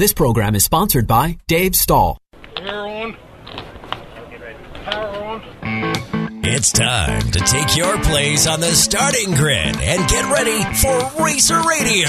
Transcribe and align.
This 0.00 0.14
program 0.14 0.54
is 0.54 0.64
sponsored 0.64 1.06
by 1.06 1.36
Dave 1.46 1.76
Stahl. 1.76 2.16
Power 2.56 2.88
on. 2.88 3.16
Power 4.86 5.24
on. 5.24 6.40
It's 6.42 6.72
time 6.72 7.30
to 7.32 7.38
take 7.40 7.76
your 7.76 8.00
place 8.04 8.46
on 8.46 8.60
the 8.60 8.68
starting 8.68 9.34
grid 9.34 9.76
and 9.78 10.08
get 10.08 10.24
ready 10.32 10.64
for 10.78 11.22
Racer 11.22 11.60
Radio. 11.60 12.08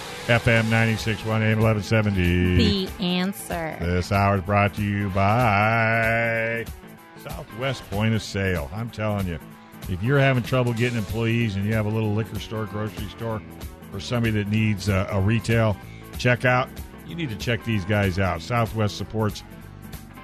FM 0.27 0.65
961 0.69 1.41
AM 1.41 1.59
1170. 1.59 2.57
The 2.85 3.03
answer. 3.03 3.75
This 3.79 4.11
hour 4.11 4.35
is 4.35 4.41
brought 4.43 4.73
to 4.75 4.83
you 4.83 5.09
by 5.09 6.63
Southwest 7.23 7.89
Point 7.89 8.13
of 8.13 8.21
Sale. 8.21 8.69
I'm 8.73 8.89
telling 8.91 9.27
you, 9.27 9.39
if 9.89 10.01
you're 10.03 10.19
having 10.19 10.43
trouble 10.43 10.73
getting 10.73 10.97
employees 10.97 11.55
and 11.55 11.65
you 11.65 11.73
have 11.73 11.87
a 11.87 11.89
little 11.89 12.13
liquor 12.13 12.39
store, 12.39 12.65
grocery 12.65 13.09
store, 13.09 13.41
or 13.93 13.99
somebody 13.99 14.31
that 14.33 14.47
needs 14.47 14.89
a, 14.89 15.07
a 15.11 15.19
retail 15.19 15.75
checkout, 16.13 16.69
you 17.07 17.15
need 17.15 17.29
to 17.29 17.35
check 17.35 17.63
these 17.65 17.83
guys 17.83 18.19
out. 18.19 18.41
Southwest 18.43 18.97
supports, 18.97 19.43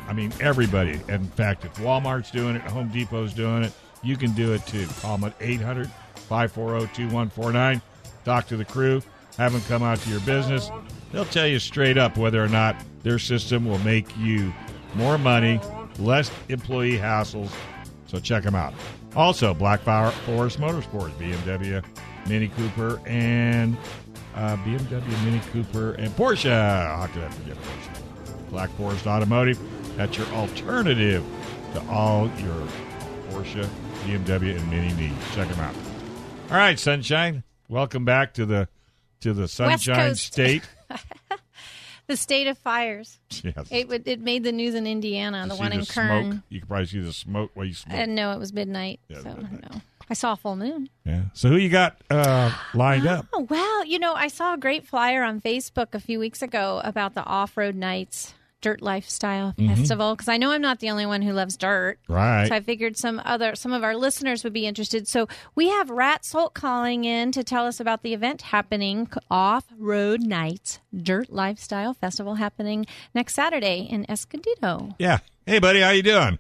I 0.07 0.13
mean, 0.13 0.31
everybody. 0.39 1.01
In 1.09 1.25
fact, 1.25 1.65
if 1.65 1.73
Walmart's 1.77 2.29
doing 2.29 2.55
it, 2.55 2.61
Home 2.61 2.89
Depot's 2.89 3.33
doing 3.33 3.63
it, 3.63 3.73
you 4.03 4.15
can 4.15 4.31
do 4.33 4.53
it 4.53 4.65
too. 4.67 4.85
Call 5.01 5.17
them 5.17 5.27
at 5.31 5.35
800 5.41 5.89
540 6.15 6.85
2149. 6.93 7.81
Talk 8.23 8.47
to 8.47 8.57
the 8.57 8.65
crew. 8.65 9.01
Have 9.37 9.53
them 9.53 9.61
come 9.67 9.83
out 9.83 9.99
to 9.99 10.09
your 10.09 10.19
business. 10.21 10.71
They'll 11.11 11.25
tell 11.25 11.47
you 11.47 11.59
straight 11.59 11.97
up 11.97 12.17
whether 12.17 12.43
or 12.43 12.49
not 12.49 12.75
their 13.03 13.19
system 13.19 13.65
will 13.65 13.79
make 13.79 14.05
you 14.17 14.53
more 14.95 15.17
money, 15.17 15.59
less 15.99 16.31
employee 16.49 16.97
hassles. 16.97 17.51
So 18.07 18.19
check 18.19 18.43
them 18.43 18.55
out. 18.55 18.73
Also, 19.15 19.53
Black 19.53 19.81
Forest 19.81 20.59
Motorsports, 20.59 21.11
BMW, 21.13 21.83
Mini 22.27 22.47
Cooper, 22.49 23.01
and 23.05 23.77
uh, 24.35 24.57
BMW, 24.57 25.23
Mini 25.23 25.41
Cooper, 25.51 25.93
and 25.93 26.09
Porsche. 26.15 26.49
How 26.51 27.07
could 27.07 27.23
I 27.23 27.29
forget 27.29 27.57
Porsche? 27.57 28.49
Black 28.49 28.69
Forest 28.71 29.07
Automotive. 29.07 29.59
That's 29.97 30.17
your 30.17 30.27
alternative 30.27 31.23
to 31.73 31.81
all 31.89 32.29
your 32.39 32.67
Porsche, 33.29 33.67
BMW, 34.05 34.57
and 34.57 34.69
Mini 34.69 34.93
needs. 34.93 35.35
Check 35.35 35.47
them 35.49 35.59
out. 35.59 35.75
All 36.49 36.57
right, 36.57 36.79
Sunshine. 36.79 37.43
Welcome 37.69 38.05
back 38.05 38.33
to 38.35 38.45
the 38.45 38.69
to 39.21 39.33
the 39.33 39.47
Sunshine. 39.47 40.15
State. 40.15 40.63
The 42.07 42.15
state 42.15 42.47
of 42.47 42.57
fires. 42.57 43.19
Yes. 43.43 43.67
It 43.69 43.89
would- 43.89 44.07
it 44.07 44.21
made 44.21 44.43
the 44.45 44.53
news 44.53 44.75
in 44.75 44.87
Indiana, 44.87 45.45
the 45.45 45.55
See 45.55 45.59
one 45.59 45.73
in 45.73 45.83
smoke. 45.83 45.93
Kern. 46.07 46.43
You 46.47 46.61
could 46.61 46.69
probably 46.69 46.85
see 46.85 46.99
the 47.01 47.11
smoke 47.11 47.51
while 47.53 47.65
you 47.65 47.73
smoke. 47.73 47.97
And 47.97 48.15
no, 48.15 48.31
it 48.31 48.39
was 48.39 48.53
midnight. 48.53 49.01
Yeah, 49.09 49.19
so 49.23 49.33
midnight. 49.35 49.69
no. 49.73 49.81
I 50.09 50.13
saw 50.13 50.31
a 50.31 50.35
full 50.37 50.55
moon. 50.55 50.87
yeah. 51.03 51.23
So 51.33 51.49
who 51.49 51.57
you 51.57 51.67
got 51.67 51.97
uh, 52.09 52.55
lined 52.73 53.05
up? 53.05 53.25
Oh, 53.33 53.41
well, 53.49 53.83
you 53.83 53.99
know, 53.99 54.13
I 54.13 54.29
saw 54.29 54.53
a 54.53 54.57
great 54.57 54.87
flyer 54.87 55.21
on 55.21 55.41
Facebook 55.41 55.87
a 55.93 55.99
few 55.99 56.17
weeks 56.17 56.41
ago 56.41 56.79
about 56.85 57.13
the 57.13 57.25
Off 57.25 57.57
Road 57.57 57.75
Nights 57.75 58.33
Dirt 58.61 58.81
Lifestyle 58.81 59.53
Festival 59.57 60.15
because 60.15 60.27
I 60.27 60.37
know 60.37 60.51
I'm 60.51 60.61
not 60.61 60.79
the 60.79 60.89
only 60.89 61.05
one 61.05 61.21
who 61.21 61.31
loves 61.31 61.57
dirt. 61.57 61.99
Mm-hmm. 62.03 62.13
Right. 62.13 62.47
So 62.47 62.55
I 62.55 62.59
figured 62.59 62.97
some 62.97 63.21
other 63.23 63.55
some 63.55 63.71
of 63.71 63.83
our 63.83 63.95
listeners 63.95 64.43
would 64.43 64.53
be 64.53 64.65
interested. 64.65 65.07
So 65.07 65.27
we 65.55 65.69
have 65.69 65.89
Rat 65.89 66.25
Salt 66.25 66.53
calling 66.53 67.05
in 67.05 67.31
to 67.33 67.43
tell 67.43 67.65
us 67.65 67.79
about 67.79 68.03
the 68.03 68.13
event 68.13 68.43
happening 68.43 69.07
Off 69.29 69.65
Road 69.77 70.21
Nights 70.21 70.79
Dirt 70.95 71.29
Lifestyle 71.29 71.93
Festival 71.93 72.35
happening 72.35 72.85
next 73.13 73.33
Saturday 73.35 73.87
in 73.89 74.09
Escondido. 74.09 74.95
Yeah. 74.97 75.19
Hey, 75.45 75.59
buddy, 75.59 75.81
how 75.81 75.91
you 75.91 76.03
doing? 76.03 76.39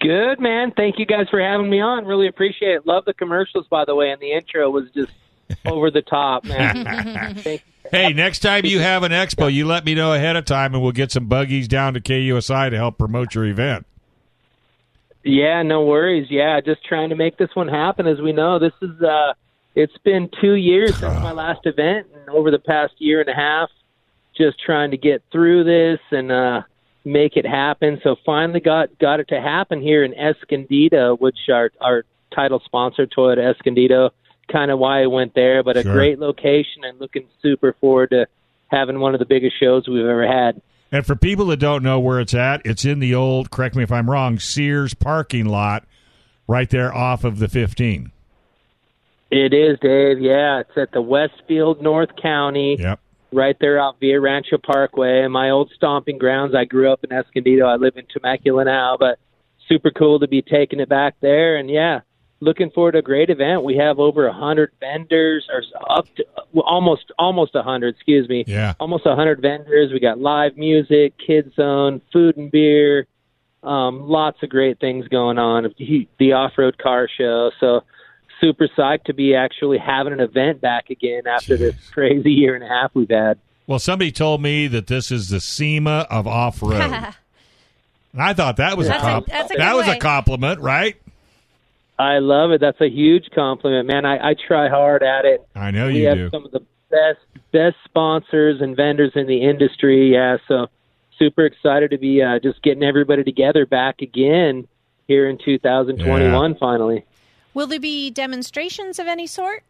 Good, 0.00 0.40
man. 0.40 0.72
Thank 0.74 0.98
you 0.98 1.04
guys 1.04 1.28
for 1.30 1.38
having 1.40 1.68
me 1.68 1.80
on. 1.80 2.06
Really 2.06 2.26
appreciate 2.26 2.76
it. 2.76 2.86
Love 2.86 3.04
the 3.04 3.12
commercials, 3.12 3.66
by 3.68 3.84
the 3.84 3.94
way, 3.94 4.10
and 4.10 4.20
the 4.20 4.32
intro 4.32 4.70
was 4.70 4.84
just 4.94 5.12
over 5.66 5.90
the 5.90 6.00
top, 6.00 6.44
man. 6.44 7.36
Thank 7.42 7.62
you. 7.66 7.73
Hey, 7.94 8.12
next 8.12 8.40
time 8.40 8.66
you 8.66 8.80
have 8.80 9.04
an 9.04 9.12
expo, 9.12 9.52
you 9.52 9.66
let 9.66 9.84
me 9.84 9.94
know 9.94 10.14
ahead 10.14 10.34
of 10.34 10.44
time, 10.44 10.74
and 10.74 10.82
we'll 10.82 10.90
get 10.90 11.12
some 11.12 11.26
buggies 11.26 11.68
down 11.68 11.94
to 11.94 12.00
KUSI 12.00 12.70
to 12.70 12.76
help 12.76 12.98
promote 12.98 13.36
your 13.36 13.44
event. 13.44 13.86
Yeah, 15.22 15.62
no 15.62 15.84
worries. 15.84 16.26
Yeah, 16.28 16.60
just 16.60 16.84
trying 16.84 17.10
to 17.10 17.14
make 17.14 17.36
this 17.36 17.50
one 17.54 17.68
happen. 17.68 18.08
As 18.08 18.20
we 18.20 18.32
know, 18.32 18.58
this 18.58 18.72
is 18.82 19.00
uh, 19.00 19.34
it's 19.76 19.96
been 19.98 20.28
two 20.40 20.54
years 20.54 20.90
since 20.96 21.14
my 21.20 21.30
last 21.44 21.66
event, 21.66 22.08
and 22.12 22.28
over 22.30 22.50
the 22.50 22.58
past 22.58 22.94
year 22.98 23.20
and 23.20 23.28
a 23.28 23.32
half, 23.32 23.70
just 24.36 24.58
trying 24.58 24.90
to 24.90 24.96
get 24.96 25.22
through 25.30 25.62
this 25.62 26.00
and 26.10 26.32
uh, 26.32 26.62
make 27.04 27.36
it 27.36 27.46
happen. 27.46 28.00
So 28.02 28.16
finally 28.26 28.58
got 28.58 28.98
got 28.98 29.20
it 29.20 29.28
to 29.28 29.40
happen 29.40 29.80
here 29.80 30.02
in 30.02 30.14
Escondido, 30.14 31.16
which 31.18 31.38
our 31.48 31.70
our 31.80 32.04
title 32.34 32.60
sponsor, 32.64 33.06
Toyota 33.06 33.54
Escondido, 33.54 34.10
kind 34.50 34.70
of 34.70 34.78
why 34.78 35.02
I 35.02 35.06
went 35.06 35.34
there. 35.34 35.62
But 35.62 35.76
a 35.76 35.82
Sure. 35.82 35.92
great 35.92 36.18
location, 36.18 36.84
and 36.84 36.98
looking 37.00 37.26
super 37.42 37.74
forward 37.80 38.10
to 38.10 38.26
having 38.68 38.98
one 39.00 39.14
of 39.14 39.18
the 39.20 39.26
biggest 39.26 39.58
shows 39.60 39.86
we've 39.88 40.04
ever 40.04 40.26
had. 40.26 40.60
And 40.92 41.04
for 41.04 41.16
people 41.16 41.46
that 41.46 41.56
don't 41.58 41.82
know 41.82 41.98
where 41.98 42.20
it's 42.20 42.34
at, 42.34 42.62
it's 42.64 42.84
in 42.84 42.98
the 43.00 43.14
old, 43.14 43.50
correct 43.50 43.74
me 43.74 43.82
if 43.82 43.90
I'm 43.92 44.08
wrong, 44.10 44.38
Sears 44.38 44.94
parking 44.94 45.46
lot 45.46 45.84
right 46.46 46.68
there 46.70 46.94
off 46.94 47.24
of 47.24 47.38
the 47.40 47.48
15. 47.48 48.10
It 49.30 49.52
is, 49.52 49.78
Dave. 49.80 50.20
Yeah, 50.20 50.60
it's 50.60 50.76
at 50.76 50.92
the 50.92 51.02
Westfield 51.02 51.82
North 51.82 52.10
County. 52.20 52.76
Yep. 52.78 53.00
right 53.32 53.56
there 53.60 53.80
out 53.80 53.96
via 53.98 54.20
Rancho 54.20 54.58
Parkway. 54.58 55.22
And 55.24 55.32
my 55.32 55.50
old 55.50 55.72
stomping 55.74 56.18
grounds. 56.18 56.54
I 56.54 56.64
grew 56.66 56.92
up 56.92 57.02
in 57.02 57.10
Escondido. 57.10 57.66
I 57.66 57.74
live 57.74 57.96
in 57.96 58.04
Temecula 58.06 58.64
now, 58.64 58.96
but 58.96 59.18
super 59.68 59.90
cool 59.90 60.20
to 60.20 60.28
be 60.28 60.40
taking 60.40 60.78
it 60.78 60.88
back 60.88 61.16
there. 61.20 61.56
And 61.56 61.68
yeah, 61.68 62.02
looking 62.40 62.70
forward 62.70 62.92
to 62.92 62.98
a 62.98 63.02
great 63.02 63.30
event. 63.30 63.64
We 63.64 63.76
have 63.76 63.98
over 63.98 64.26
a 64.26 64.32
hundred 64.32 64.72
vendors, 64.80 65.48
or 65.52 65.62
up 65.88 66.06
to 66.16 66.24
well, 66.52 66.64
almost 66.64 67.10
almost 67.18 67.54
a 67.54 67.62
hundred. 67.62 67.94
Excuse 67.94 68.28
me. 68.28 68.44
Yeah. 68.46 68.74
almost 68.78 69.06
a 69.06 69.14
hundred 69.14 69.40
vendors. 69.40 69.92
We 69.92 70.00
got 70.00 70.18
live 70.18 70.56
music, 70.56 71.14
kids 71.24 71.54
zone, 71.56 72.00
food 72.12 72.36
and 72.36 72.50
beer. 72.50 73.06
Um, 73.62 74.08
lots 74.08 74.42
of 74.42 74.50
great 74.50 74.78
things 74.78 75.08
going 75.08 75.38
on. 75.38 75.66
The, 76.18 76.32
off-road 76.32 76.76
car 76.76 77.08
show. 77.16 77.50
So 77.60 77.82
super 78.40 78.68
psyched 78.76 79.04
to 79.04 79.14
be 79.14 79.34
actually 79.34 79.78
having 79.78 80.12
an 80.12 80.20
event 80.20 80.60
back 80.60 80.90
again 80.90 81.26
after 81.26 81.56
this 81.56 81.74
crazy 81.90 82.30
year 82.30 82.54
and 82.54 82.62
a 82.62 82.68
half 82.68 82.94
we've 82.94 83.08
had. 83.08 83.38
Well, 83.66 83.78
somebody 83.78 84.12
told 84.12 84.42
me 84.42 84.66
that 84.66 84.86
this 84.86 85.10
is 85.10 85.30
the 85.30 85.40
SEMA 85.40 86.06
of 86.10 86.26
off 86.26 86.60
road. 86.62 86.82
and 88.12 88.22
I 88.22 88.34
thought 88.34 88.58
that 88.58 88.76
was 88.76 88.88
That's 88.88 89.02
a, 89.02 89.06
comp- 89.06 89.26
that's 89.26 89.50
a 89.50 89.56
that 89.56 89.72
good 89.72 89.76
was 89.78 89.88
a 89.88 89.98
compliment, 89.98 90.60
right? 90.60 90.96
I 91.98 92.18
love 92.18 92.50
it. 92.50 92.60
That's 92.60 92.80
a 92.80 92.88
huge 92.88 93.26
compliment, 93.34 93.86
man. 93.86 94.04
I, 94.04 94.30
I 94.30 94.34
try 94.34 94.68
hard 94.68 95.02
at 95.02 95.24
it. 95.24 95.46
I 95.54 95.70
know 95.70 95.86
we 95.86 96.00
you 96.02 96.08
have 96.08 96.16
do. 96.18 96.30
some 96.30 96.44
of 96.44 96.50
the 96.50 96.60
best 96.90 97.20
best 97.52 97.76
sponsors 97.84 98.60
and 98.60 98.76
vendors 98.76 99.12
in 99.14 99.26
the 99.26 99.42
industry. 99.42 100.12
Yeah, 100.12 100.38
so 100.48 100.66
super 101.18 101.44
excited 101.46 101.90
to 101.92 101.98
be 101.98 102.20
uh, 102.22 102.40
just 102.40 102.62
getting 102.62 102.82
everybody 102.82 103.22
together 103.22 103.64
back 103.64 104.00
again 104.02 104.66
here 105.06 105.28
in 105.28 105.38
2021. 105.44 106.56
Finally, 106.58 107.04
Will 107.52 107.68
there 107.68 107.78
be 107.78 108.10
demonstrations 108.10 108.98
of 108.98 109.06
any 109.06 109.26
sort? 109.26 109.62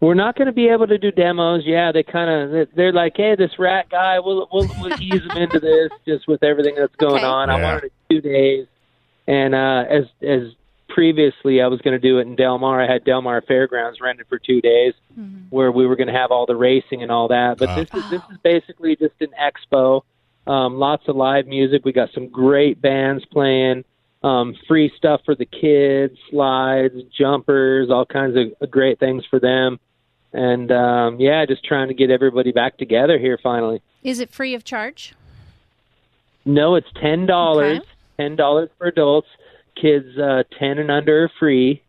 we're 0.00 0.14
not 0.14 0.36
going 0.36 0.46
to 0.46 0.52
be 0.52 0.68
able 0.68 0.86
to 0.86 0.98
do 0.98 1.10
demos. 1.10 1.62
Yeah, 1.64 1.90
they 1.90 2.02
kind 2.02 2.30
of 2.30 2.68
they're 2.76 2.92
like, 2.92 3.14
hey, 3.16 3.34
this 3.36 3.58
rat 3.58 3.88
guy, 3.90 4.18
we'll 4.20 4.48
we'll, 4.52 4.68
we'll 4.80 4.92
ease 5.00 5.22
him 5.22 5.36
into 5.36 5.58
this 5.60 5.90
just 6.06 6.28
with 6.28 6.42
everything 6.42 6.74
that's 6.76 6.94
going 6.96 7.16
Okay. 7.16 7.24
on. 7.24 7.48
I 7.50 7.60
wanted 7.62 7.84
it 7.84 7.92
two 8.10 8.20
days, 8.20 8.66
and 9.26 9.54
uh, 9.54 9.84
as 9.88 10.04
as 10.22 10.42
previously 10.94 11.60
I 11.60 11.66
was 11.66 11.80
going 11.80 12.00
to 12.00 12.08
do 12.08 12.18
it 12.18 12.22
in 12.22 12.36
Del 12.36 12.56
Mar. 12.58 12.80
I 12.80 12.90
had 12.90 13.04
Del 13.04 13.20
Mar 13.20 13.42
Fairgrounds 13.42 14.00
rented 14.00 14.28
for 14.28 14.38
two 14.38 14.60
days, 14.60 14.94
where 15.50 15.72
we 15.72 15.86
were 15.86 15.96
going 15.96 16.06
to 16.06 16.14
have 16.14 16.30
all 16.30 16.46
the 16.46 16.54
racing 16.54 17.02
and 17.02 17.10
all 17.10 17.28
that. 17.28 17.58
But 17.58 17.74
this 17.74 17.88
is 17.92 18.10
this 18.10 18.22
is 18.30 18.38
basically 18.42 18.94
just 18.94 19.14
an 19.20 19.30
expo. 19.38 20.02
Um, 20.46 20.76
lots 20.76 21.02
of 21.08 21.16
live 21.16 21.46
music. 21.46 21.84
We 21.84 21.92
got 21.92 22.10
some 22.14 22.28
great 22.28 22.80
bands 22.80 23.24
playing. 23.26 23.84
Um, 24.22 24.54
free 24.68 24.90
stuff 24.96 25.20
for 25.24 25.34
the 25.34 25.44
kids, 25.44 26.16
slides, 26.30 26.94
jumpers, 27.18 27.90
all 27.90 28.06
kinds 28.06 28.36
of 28.38 28.70
great 28.70 28.98
things 28.98 29.24
for 29.28 29.38
them. 29.38 29.78
And 30.32 30.70
um, 30.72 31.20
yeah, 31.20 31.44
just 31.44 31.64
trying 31.64 31.88
to 31.88 31.94
get 31.94 32.10
everybody 32.10 32.52
back 32.52 32.78
together 32.78 33.18
here 33.18 33.38
finally. 33.42 33.82
Is 34.02 34.20
it 34.20 34.30
free 34.30 34.54
of 34.54 34.64
charge? 34.64 35.14
No, 36.44 36.76
it's 36.76 36.88
ten 37.00 37.26
dollars. 37.26 37.80
Okay. 37.80 37.88
Ten 38.16 38.36
dollars 38.36 38.70
for 38.78 38.86
adults. 38.86 39.28
Kids 39.80 40.18
uh, 40.18 40.44
ten 40.58 40.78
and 40.78 40.90
under 40.90 41.24
are 41.24 41.30
free. 41.38 41.82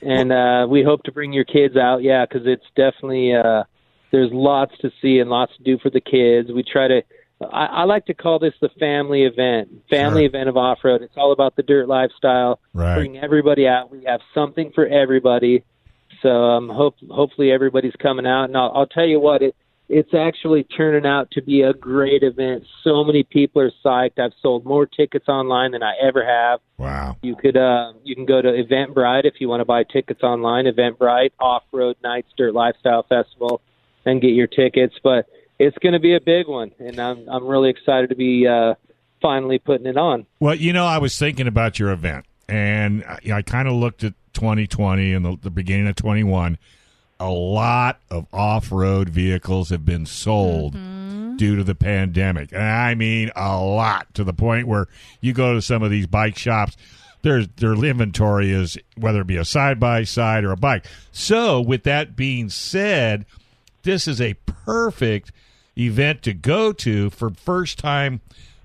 And 0.00 0.32
uh, 0.32 0.66
we 0.68 0.82
hope 0.82 1.02
to 1.04 1.12
bring 1.12 1.32
your 1.32 1.44
kids 1.44 1.76
out. 1.76 2.02
Yeah, 2.02 2.24
because 2.24 2.46
it's 2.46 2.64
definitely 2.76 3.34
uh, 3.34 3.64
there's 4.10 4.30
lots 4.32 4.72
to 4.78 4.90
see 5.02 5.18
and 5.18 5.28
lots 5.28 5.56
to 5.56 5.62
do 5.62 5.78
for 5.78 5.90
the 5.90 6.00
kids. 6.00 6.50
We 6.50 6.62
try 6.62 6.88
to 6.88 7.02
I, 7.50 7.66
I 7.66 7.84
like 7.84 8.06
to 8.06 8.14
call 8.14 8.38
this 8.38 8.54
the 8.60 8.68
family 8.80 9.24
event, 9.24 9.68
family 9.90 10.22
Sure. 10.22 10.26
event 10.28 10.48
of 10.48 10.56
off 10.56 10.78
road. 10.84 11.02
It's 11.02 11.16
all 11.16 11.32
about 11.32 11.56
the 11.56 11.62
dirt 11.62 11.88
lifestyle. 11.88 12.60
Right. 12.72 12.96
Bring 12.96 13.18
everybody 13.18 13.66
out. 13.66 13.90
We 13.90 14.04
have 14.04 14.20
something 14.34 14.72
for 14.74 14.86
everybody. 14.86 15.64
So 16.22 16.28
um, 16.28 16.68
hope 16.68 16.96
hopefully 17.10 17.50
everybody's 17.50 17.96
coming 17.98 18.26
out. 18.26 18.44
And 18.44 18.56
I'll, 18.56 18.72
I'll 18.74 18.86
tell 18.86 19.06
you 19.06 19.18
what, 19.18 19.42
it 19.42 19.56
it's 19.92 20.14
actually 20.14 20.64
turning 20.64 21.04
out 21.04 21.30
to 21.32 21.42
be 21.42 21.60
a 21.60 21.74
great 21.74 22.22
event. 22.22 22.64
So 22.82 23.04
many 23.04 23.24
people 23.24 23.60
are 23.60 23.70
psyched. 23.84 24.18
I've 24.18 24.32
sold 24.40 24.64
more 24.64 24.86
tickets 24.86 25.28
online 25.28 25.72
than 25.72 25.82
I 25.82 25.92
ever 26.02 26.24
have. 26.24 26.60
Wow. 26.78 27.18
You 27.20 27.36
could 27.36 27.58
uh, 27.58 27.92
you 28.02 28.14
can 28.14 28.24
go 28.24 28.40
to 28.40 28.48
Eventbrite 28.48 29.26
if 29.26 29.34
you 29.38 29.50
want 29.50 29.60
to 29.60 29.66
buy 29.66 29.84
tickets 29.84 30.22
online. 30.22 30.64
Eventbrite 30.64 31.32
Off 31.38 31.64
Road 31.72 31.96
Nights 32.02 32.28
Dirt 32.38 32.54
Lifestyle 32.54 33.02
Festival, 33.02 33.60
and 34.06 34.22
get 34.22 34.28
your 34.28 34.46
tickets. 34.46 34.94
But 35.04 35.26
it's 35.58 35.76
going 35.78 35.92
to 35.92 36.00
be 36.00 36.16
a 36.16 36.20
big 36.20 36.48
one, 36.48 36.72
and 36.78 36.98
I'm 36.98 37.28
I'm 37.28 37.46
really 37.46 37.68
excited 37.68 38.08
to 38.08 38.16
be 38.16 38.46
uh, 38.48 38.74
finally 39.20 39.58
putting 39.58 39.86
it 39.86 39.98
on. 39.98 40.24
Well, 40.40 40.54
you 40.54 40.72
know, 40.72 40.86
I 40.86 40.96
was 40.96 41.18
thinking 41.18 41.46
about 41.46 41.78
your 41.78 41.90
event, 41.90 42.24
and 42.48 43.04
I, 43.04 43.20
I 43.30 43.42
kind 43.42 43.68
of 43.68 43.74
looked 43.74 44.04
at 44.04 44.14
2020 44.32 45.12
and 45.12 45.22
the, 45.22 45.36
the 45.42 45.50
beginning 45.50 45.86
of 45.86 45.96
21. 45.96 46.56
A 47.22 47.30
lot 47.30 48.00
of 48.10 48.26
off-road 48.32 49.08
vehicles 49.08 49.70
have 49.70 49.84
been 49.84 50.06
sold 50.06 50.74
mm-hmm. 50.74 51.36
due 51.36 51.54
to 51.54 51.62
the 51.62 51.76
pandemic, 51.76 52.52
and 52.52 52.62
I 52.62 52.96
mean 52.96 53.30
a 53.36 53.56
lot 53.56 54.12
to 54.14 54.24
the 54.24 54.32
point 54.32 54.66
where 54.66 54.88
you 55.20 55.32
go 55.32 55.54
to 55.54 55.62
some 55.62 55.84
of 55.84 55.90
these 55.92 56.08
bike 56.08 56.36
shops. 56.36 56.76
There's 57.22 57.46
their 57.56 57.74
inventory 57.74 58.50
is 58.50 58.76
whether 58.96 59.20
it 59.20 59.28
be 59.28 59.36
a 59.36 59.44
side 59.44 59.78
by 59.78 60.02
side 60.02 60.42
or 60.42 60.50
a 60.50 60.56
bike. 60.56 60.84
So, 61.12 61.60
with 61.60 61.84
that 61.84 62.16
being 62.16 62.48
said, 62.48 63.24
this 63.84 64.08
is 64.08 64.20
a 64.20 64.34
perfect 64.44 65.30
event 65.78 66.22
to 66.22 66.34
go 66.34 66.72
to 66.72 67.10
for 67.10 67.30
first 67.30 67.78
time 67.78 68.20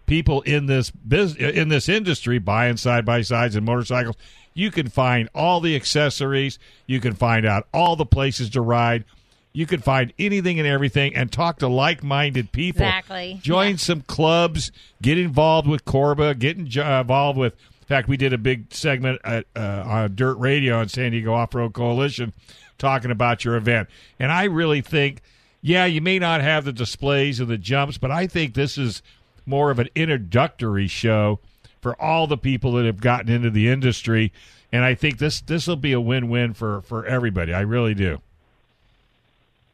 people 0.08 0.42
in 0.42 0.66
this 0.66 0.90
business 0.90 1.56
in 1.56 1.70
this 1.70 1.88
industry 1.88 2.40
buying 2.40 2.78
side 2.78 3.06
by 3.06 3.22
sides 3.22 3.56
and 3.56 3.68
motorcycles. 3.68 4.16
You 4.58 4.72
can 4.72 4.90
find 4.90 5.30
all 5.36 5.60
the 5.62 5.76
accessories. 5.76 6.58
You 6.88 7.00
can 7.00 7.14
find 7.14 7.46
out 7.46 7.68
all 7.72 7.96
the 7.96 8.06
places 8.08 8.50
to 8.52 8.62
ride. 8.62 9.06
You 9.54 9.68
can 9.68 9.82
find 9.82 10.12
anything 10.18 10.58
and 10.60 10.68
everything 10.68 11.16
and 11.16 11.32
talk 11.32 11.60
to 11.60 11.68
like 11.68 12.04
minded 12.04 12.52
people. 12.52 12.82
Exactly. 12.82 13.40
Join 13.44 13.72
Yeah. 13.72 13.78
some 13.78 14.02
clubs. 14.02 14.72
Get 15.02 15.18
involved 15.20 15.68
with 15.68 15.86
CORVA. 15.86 16.36
Get 16.36 16.58
in- 16.58 16.70
uh, 16.76 17.02
involved 17.02 17.38
with. 17.38 17.54
In 17.54 17.86
fact, 17.88 18.08
we 18.08 18.18
did 18.18 18.34
a 18.34 18.38
big 18.38 18.74
segment 18.74 19.22
at, 19.24 19.46
uh, 19.56 19.84
on 19.86 20.16
Dirt 20.16 20.36
Radio 20.40 20.80
on 20.80 20.90
San 20.90 21.12
Diego 21.12 21.34
Off 21.34 21.54
Road 21.54 21.74
Coalition 21.74 22.34
talking 22.80 23.12
about 23.12 23.46
your 23.46 23.56
event. 23.56 23.88
And 24.20 24.32
I 24.32 24.44
really 24.46 24.82
think, 24.82 25.22
yeah, 25.62 25.86
you 25.86 26.02
may 26.02 26.18
not 26.20 26.42
have 26.42 26.66
the 26.66 26.74
displays 26.74 27.40
and 27.40 27.48
the 27.48 27.58
jumps, 27.60 27.98
but 28.00 28.10
I 28.12 28.26
think 28.28 28.56
this 28.56 28.78
is 28.78 29.02
more 29.46 29.70
of 29.72 29.78
an 29.80 29.88
introductory 29.96 30.88
show 30.88 31.40
for 31.82 32.00
all 32.02 32.28
the 32.28 32.38
people 32.38 32.74
that 32.74 32.86
have 32.86 33.02
gotten 33.02 33.32
into 33.32 33.50
the 33.50 33.70
industry. 33.70 34.32
And 34.72 34.84
I 34.84 34.96
think 34.96 35.18
this 35.18 35.42
this 35.42 35.68
will 35.68 35.76
be 35.76 35.94
a 35.94 36.02
win 36.02 36.30
win 36.30 36.54
for 36.54 36.82
for 36.82 37.06
everybody. 37.06 37.54
I 37.54 37.62
really 37.62 37.94
do. 37.94 38.20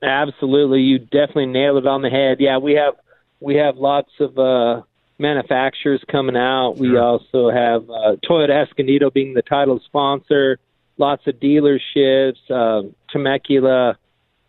Absolutely, 0.02 0.82
you 0.82 1.00
definitely 1.00 1.48
nailed 1.48 1.78
it 1.78 1.88
on 1.88 2.02
the 2.02 2.10
head. 2.10 2.38
Yeah, 2.40 2.58
we 2.58 2.74
have 2.74 2.96
we 3.40 3.56
have 3.56 3.78
lots 3.78 4.12
of 4.20 4.38
uh, 4.38 4.82
manufacturers 5.18 6.04
coming 6.12 6.36
out. 6.36 6.78
We 6.78 6.98
also 6.98 7.50
have 7.50 7.90
uh, 7.90 8.16
Toyota 8.30 8.68
Escondido 8.68 9.10
being 9.10 9.34
the 9.34 9.42
title 9.42 9.80
sponsor. 9.86 10.60
Lots 10.98 11.26
of 11.26 11.36
dealerships. 11.36 12.38
Uh, 12.50 12.90
Temecula 13.10 13.98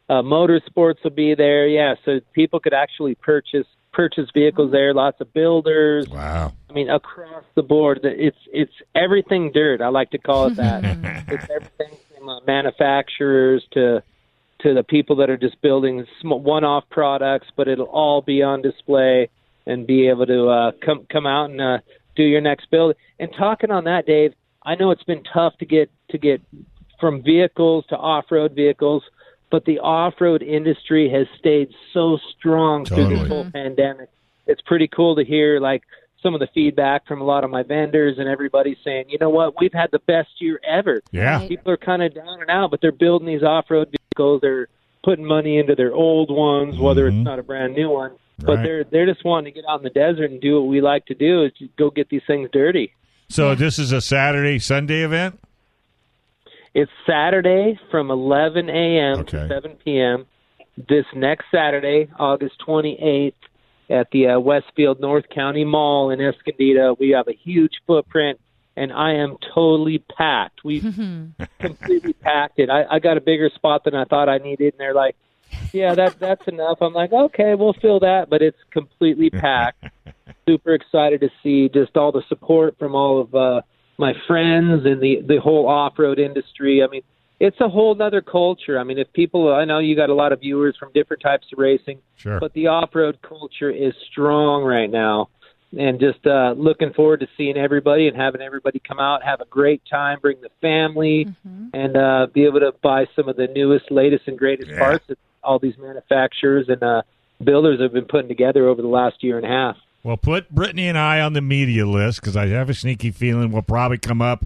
uh, 0.08 0.22
Motorsports 0.22 1.02
will 1.02 1.10
be 1.10 1.34
there. 1.34 1.66
Yeah, 1.66 1.94
so 2.04 2.20
people 2.32 2.60
could 2.60 2.74
actually 2.74 3.14
purchase 3.14 3.66
purchase 3.94 4.28
vehicles 4.34 4.72
there. 4.72 4.92
Lots 4.92 5.20
of 5.20 5.32
builders. 5.32 6.08
Wow. 6.08 6.52
I 6.68 6.72
mean, 6.72 6.90
across 6.90 7.44
the 7.54 7.62
board, 7.62 8.00
it's 8.02 8.36
it's 8.52 8.72
everything 8.94 9.52
dirt. 9.52 9.80
I 9.80 9.88
like 9.88 10.10
to 10.10 10.18
call 10.18 10.46
it 10.48 10.56
that. 10.56 10.84
it's 11.28 11.48
everything 11.50 11.96
from 12.14 12.28
uh, 12.28 12.40
manufacturers 12.46 13.64
to 13.72 14.02
to 14.60 14.74
the 14.74 14.82
people 14.82 15.16
that 15.16 15.30
are 15.30 15.36
just 15.36 15.60
building 15.60 16.06
sm- 16.20 16.30
one-off 16.30 16.84
products, 16.90 17.48
but 17.56 17.68
it'll 17.68 17.86
all 17.86 18.22
be 18.22 18.42
on 18.42 18.62
display 18.62 19.28
and 19.66 19.86
be 19.86 20.08
able 20.08 20.26
to 20.26 20.48
uh, 20.48 20.72
come 20.84 21.06
come 21.10 21.26
out 21.26 21.50
and 21.50 21.60
uh, 21.60 21.78
do 22.16 22.22
your 22.22 22.40
next 22.40 22.70
build. 22.70 22.94
And 23.18 23.30
talking 23.36 23.70
on 23.70 23.84
that, 23.84 24.06
Dave, 24.06 24.34
I 24.62 24.74
know 24.74 24.90
it's 24.90 25.04
been 25.04 25.22
tough 25.32 25.56
to 25.58 25.66
get 25.66 25.90
to 26.10 26.18
get 26.18 26.42
from 27.00 27.22
vehicles 27.22 27.84
to 27.88 27.96
off-road 27.96 28.52
vehicles, 28.54 29.02
but 29.54 29.64
the 29.66 29.78
off-road 29.78 30.42
industry 30.42 31.08
has 31.08 31.28
stayed 31.38 31.68
so 31.92 32.18
strong 32.36 32.84
through 32.84 32.96
Totally. 33.04 33.20
this 33.20 33.28
whole 33.28 33.48
pandemic. 33.52 34.08
It's 34.48 34.60
pretty 34.62 34.88
cool 34.88 35.14
to 35.14 35.24
hear 35.24 35.60
like 35.60 35.82
some 36.24 36.34
of 36.34 36.40
the 36.40 36.48
feedback 36.52 37.06
from 37.06 37.20
a 37.20 37.24
lot 37.24 37.44
of 37.44 37.50
my 37.50 37.62
vendors 37.62 38.18
and 38.18 38.28
everybody 38.28 38.76
saying, 38.82 39.04
you 39.10 39.16
know 39.20 39.28
what, 39.30 39.54
we've 39.60 39.72
had 39.72 39.90
the 39.92 40.00
best 40.00 40.30
year 40.40 40.58
ever 40.66 41.02
Yeah. 41.12 41.36
Right. 41.36 41.48
people 41.48 41.70
are 41.70 41.76
kind 41.76 42.02
of 42.02 42.12
down 42.12 42.40
and 42.40 42.50
out, 42.50 42.72
but 42.72 42.80
they're 42.80 42.90
building 42.90 43.28
these 43.28 43.44
off-road 43.44 43.94
vehicles. 43.96 44.40
They're 44.40 44.66
putting 45.04 45.24
money 45.24 45.56
into 45.58 45.76
their 45.76 45.94
old 45.94 46.32
ones, 46.32 46.76
whether 46.76 47.08
Mhm. 47.08 47.18
it's 47.20 47.24
not 47.24 47.38
a 47.38 47.44
brand 47.44 47.74
new 47.76 47.90
one. 47.90 48.10
But 48.40 48.56
Right. 48.56 48.62
they're 48.64 48.84
they're 48.90 49.06
just 49.06 49.24
wanting 49.24 49.54
to 49.54 49.60
get 49.60 49.68
out 49.70 49.78
in 49.78 49.84
the 49.84 49.90
desert 49.90 50.32
and 50.32 50.40
do 50.40 50.60
what 50.60 50.66
we 50.68 50.80
like 50.80 51.06
to 51.06 51.14
do 51.14 51.44
is 51.44 51.52
go 51.78 51.90
get 51.90 52.08
these 52.08 52.24
things 52.26 52.50
dirty. 52.52 52.90
So 53.28 53.54
this 53.54 53.78
is 53.78 53.92
a 53.92 54.00
Saturday 54.00 54.58
Sunday 54.58 55.02
event. 55.04 55.38
It's 56.74 56.90
Saturday 57.06 57.78
from 57.92 58.10
11 58.10 58.68
a.m. 58.68 59.20
Okay. 59.20 59.30
to 59.30 59.48
7 59.48 59.76
p.m. 59.84 60.26
This 60.76 61.04
next 61.14 61.44
Saturday, 61.52 62.10
August 62.18 62.56
28th, 62.66 63.32
at 63.88 64.08
the 64.10 64.26
uh, 64.28 64.40
Westfield 64.40 65.00
North 65.00 65.26
County 65.32 65.64
Mall 65.64 66.10
in 66.10 66.20
Escondido. 66.20 66.96
We 66.98 67.10
have 67.10 67.28
a 67.28 67.32
huge 67.32 67.74
footprint, 67.86 68.40
and 68.76 68.92
I 68.92 69.12
am 69.14 69.36
totally 69.54 69.98
packed. 69.98 70.64
We 70.64 70.80
completely 71.60 72.12
packed 72.14 72.58
it. 72.58 72.70
I, 72.70 72.84
I 72.90 72.98
got 72.98 73.18
a 73.18 73.20
bigger 73.20 73.50
spot 73.54 73.84
than 73.84 73.94
I 73.94 74.04
thought 74.04 74.28
I 74.28 74.38
needed, 74.38 74.74
and 74.74 74.80
they're 74.80 74.94
like, 74.94 75.14
"Yeah, 75.72 75.94
that 75.94 76.18
that's 76.18 76.48
enough." 76.48 76.78
I'm 76.80 76.92
like, 76.92 77.12
"Okay, 77.12 77.54
we'll 77.54 77.74
fill 77.74 78.00
that," 78.00 78.28
but 78.28 78.42
it's 78.42 78.58
completely 78.72 79.30
packed. 79.30 79.84
Super 80.48 80.74
excited 80.74 81.20
to 81.20 81.28
see 81.42 81.68
just 81.68 81.96
all 81.96 82.10
the 82.10 82.24
support 82.28 82.76
from 82.80 82.96
all 82.96 83.20
of 83.20 83.34
uh, 83.34 83.60
my 83.98 84.12
friends 84.26 84.84
and 84.84 85.00
the 85.00 85.22
the 85.26 85.40
whole 85.40 85.68
off 85.68 85.98
road 85.98 86.18
industry. 86.18 86.82
I 86.82 86.88
mean, 86.88 87.02
it's 87.40 87.60
a 87.60 87.68
whole 87.68 88.00
other 88.00 88.20
culture. 88.22 88.78
I 88.78 88.84
mean, 88.84 88.98
if 88.98 89.12
people, 89.12 89.52
I 89.52 89.64
know 89.64 89.78
you 89.78 89.96
got 89.96 90.10
a 90.10 90.14
lot 90.14 90.32
of 90.32 90.40
viewers 90.40 90.76
from 90.78 90.90
different 90.94 91.22
types 91.22 91.46
of 91.52 91.58
racing, 91.58 91.98
Sure. 92.16 92.38
but 92.40 92.52
the 92.54 92.68
off 92.68 92.94
road 92.94 93.18
culture 93.22 93.70
is 93.70 93.92
strong 94.10 94.62
right 94.64 94.90
now. 94.90 95.28
And 95.76 95.98
just 95.98 96.24
uh, 96.24 96.54
looking 96.56 96.92
forward 96.92 97.18
to 97.20 97.26
seeing 97.36 97.56
everybody 97.56 98.06
and 98.06 98.16
having 98.16 98.40
everybody 98.40 98.80
come 98.86 99.00
out, 99.00 99.24
have 99.24 99.40
a 99.40 99.44
great 99.46 99.82
time, 99.90 100.18
bring 100.22 100.40
the 100.40 100.50
family, 100.60 101.26
and 101.72 101.96
uh, 101.96 102.28
be 102.32 102.44
able 102.44 102.60
to 102.60 102.72
buy 102.80 103.06
some 103.16 103.28
of 103.28 103.34
the 103.36 103.48
newest, 103.48 103.90
latest, 103.90 104.28
and 104.28 104.38
greatest 104.38 104.70
Yeah. 104.70 104.78
parts 104.78 105.04
that 105.08 105.18
all 105.42 105.58
these 105.58 105.74
manufacturers 105.76 106.66
and 106.68 106.80
uh, 106.82 107.02
builders 107.42 107.80
have 107.80 107.92
been 107.92 108.04
putting 108.04 108.28
together 108.28 108.68
over 108.68 108.80
the 108.82 108.88
last 108.88 109.24
year 109.24 109.36
and 109.36 109.44
a 109.44 109.48
half. 109.48 109.76
Well, 110.04 110.18
put 110.18 110.50
Brittany 110.50 110.86
and 110.86 110.98
I 110.98 111.22
on 111.22 111.32
the 111.32 111.40
media 111.40 111.86
list 111.86 112.20
because 112.20 112.36
I 112.36 112.46
have 112.48 112.68
a 112.68 112.74
sneaky 112.74 113.10
feeling 113.10 113.50
we'll 113.50 113.62
probably 113.62 113.96
come 113.96 114.20
up 114.20 114.44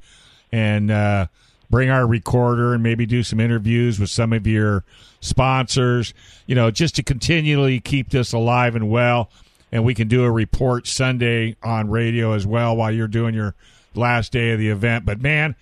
and 0.53 0.89
uh, 0.89 1.27
bring 1.69 1.91
our 1.91 2.07
recorder 2.07 2.75
and 2.75 2.83
maybe 2.83 3.07
do 3.07 3.25
some 3.25 3.41
interviews 3.41 3.99
with 3.99 4.09
some 4.09 4.33
of 4.33 4.47
your 4.47 4.85
sponsors, 5.21 6.15
you 6.47 6.55
know, 6.55 6.71
just 6.71 6.95
to 6.95 7.03
continually 7.03 7.81
keep 7.81 8.11
this 8.11 8.33
alive 8.33 8.77
and 8.77 8.89
well. 8.89 9.31
And 9.73 9.85
we 9.85 9.95
can 9.95 10.07
do 10.07 10.25
a 10.25 10.31
report 10.31 10.87
Sunday 10.87 11.57
on 11.61 11.91
radio 11.91 12.33
as 12.33 12.47
well 12.47 12.77
while 12.77 12.93
you're 12.93 13.09
doing 13.09 13.35
your 13.35 13.57
last 13.97 14.31
day 14.31 14.53
of 14.53 14.61
the 14.61 14.69
event. 14.69 15.05
But 15.05 15.21
man, 15.21 15.57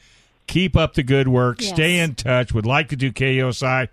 keep 0.46 0.76
up 0.76 0.92
the 0.92 1.02
good 1.02 1.26
work. 1.26 1.62
Yes. 1.62 1.70
Stay 1.70 1.98
in 1.98 2.14
touch. 2.14 2.52
Would 2.52 2.66
like 2.66 2.90
to 2.90 2.96
do 2.96 3.10
KUSI. 3.10 3.88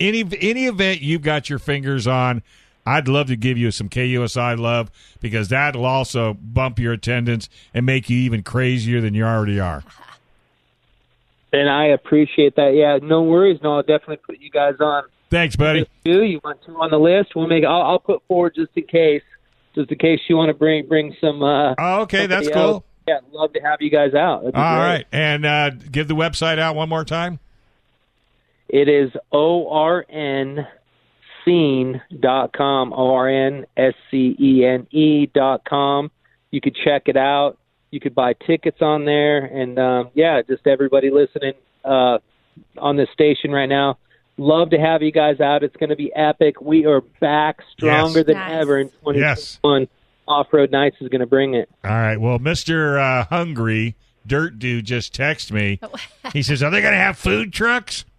Any 0.00 0.24
any 0.40 0.66
event 0.66 1.00
you've 1.00 1.22
got 1.22 1.48
your 1.48 1.60
fingers 1.60 2.08
on, 2.08 2.42
I'd 2.86 3.08
love 3.08 3.28
to 3.28 3.36
give 3.36 3.56
you 3.56 3.70
some 3.70 3.88
KUSI 3.88 4.58
love 4.58 4.90
because 5.20 5.48
that'll 5.48 5.86
also 5.86 6.34
bump 6.34 6.78
your 6.78 6.92
attendance 6.92 7.48
and 7.72 7.86
make 7.86 8.10
you 8.10 8.18
even 8.18 8.42
crazier 8.42 9.00
than 9.00 9.14
you 9.14 9.24
already 9.24 9.58
are. 9.58 9.82
And 11.52 11.68
I 11.70 11.86
appreciate 11.86 12.56
that. 12.56 12.74
Yeah, 12.74 12.98
no 13.00 13.22
worries. 13.22 13.60
No, 13.62 13.76
I'll 13.76 13.82
definitely 13.82 14.16
put 14.18 14.40
you 14.40 14.50
guys 14.50 14.74
on. 14.80 15.04
Thanks, 15.30 15.56
buddy. 15.56 15.88
Do 16.04 16.22
you 16.22 16.40
want 16.44 16.60
two 16.66 16.76
on 16.76 16.90
the 16.90 16.98
list? 16.98 17.34
We'll 17.34 17.46
make. 17.46 17.64
I'll, 17.64 17.82
I'll 17.82 17.98
put 17.98 18.22
forward 18.26 18.54
just 18.56 18.70
in 18.76 18.84
case, 18.84 19.22
just 19.74 19.90
in 19.90 19.98
case 19.98 20.20
you 20.28 20.36
want 20.36 20.48
to 20.50 20.54
bring 20.54 20.86
bring 20.86 21.14
some. 21.20 21.42
Uh, 21.42 21.74
Oh, 21.78 22.02
okay, 22.02 22.26
that's 22.26 22.48
else. 22.48 22.54
cool. 22.54 22.84
Yeah, 23.06 23.18
love 23.32 23.52
to 23.52 23.60
have 23.60 23.80
you 23.82 23.90
guys 23.90 24.14
out. 24.14 24.44
All 24.44 24.50
great. 24.50 24.52
right, 24.52 25.06
and 25.12 25.44
uh, 25.46 25.70
give 25.70 26.08
the 26.08 26.14
website 26.14 26.58
out 26.58 26.74
one 26.74 26.88
more 26.88 27.04
time. 27.04 27.38
It 28.68 28.88
is 28.88 29.12
O 29.30 29.68
R 29.68 30.04
N 30.08 30.66
scene 31.44 32.00
dot 32.20 32.52
com. 32.52 32.92
O 32.92 33.14
R 33.14 33.28
N 33.28 33.66
S 33.76 33.94
C 34.10 34.36
E 34.40 34.64
N 34.64 34.86
E 34.90 35.26
dot 35.26 35.64
com. 35.68 36.10
You 36.50 36.60
could 36.60 36.76
check 36.84 37.02
it 37.06 37.16
out. 37.16 37.58
You 37.90 38.00
could 38.00 38.14
buy 38.14 38.34
tickets 38.46 38.78
on 38.80 39.04
there, 39.04 39.44
and 39.44 39.78
um, 39.78 40.10
yeah, 40.14 40.42
just 40.42 40.66
everybody 40.66 41.10
listening 41.10 41.52
uh, 41.84 42.18
on 42.78 42.96
this 42.96 43.08
station 43.12 43.50
right 43.52 43.68
now. 43.68 43.98
love 44.36 44.70
to 44.70 44.78
have 44.78 45.00
you 45.02 45.12
guys 45.12 45.40
out. 45.40 45.62
It's 45.62 45.76
going 45.76 45.90
to 45.90 45.96
be 45.96 46.12
epic. 46.14 46.60
We 46.60 46.86
are 46.86 47.00
back 47.20 47.58
stronger 47.72 48.18
Yes. 48.20 48.26
than 48.26 48.34
Nice. 48.36 48.62
ever 48.62 48.78
in 48.80 48.86
Yes. 49.14 49.56
2021. 49.62 49.88
Off 50.26 50.46
Road 50.52 50.72
Nights 50.72 50.96
is 51.00 51.08
going 51.08 51.20
to 51.20 51.26
bring 51.26 51.54
it. 51.54 51.68
All 51.84 51.90
right. 51.90 52.16
Well, 52.16 52.38
Mister 52.38 52.98
uh, 52.98 53.26
Hungry 53.26 53.94
Dirt 54.26 54.58
Dude 54.58 54.86
just 54.86 55.14
texted 55.14 55.52
me. 55.52 55.78
He 56.32 56.42
says, 56.42 56.62
"Are 56.64 56.70
they 56.70 56.80
going 56.80 56.94
to 56.94 56.98
have 56.98 57.16
food 57.18 57.52
trucks?" 57.52 58.04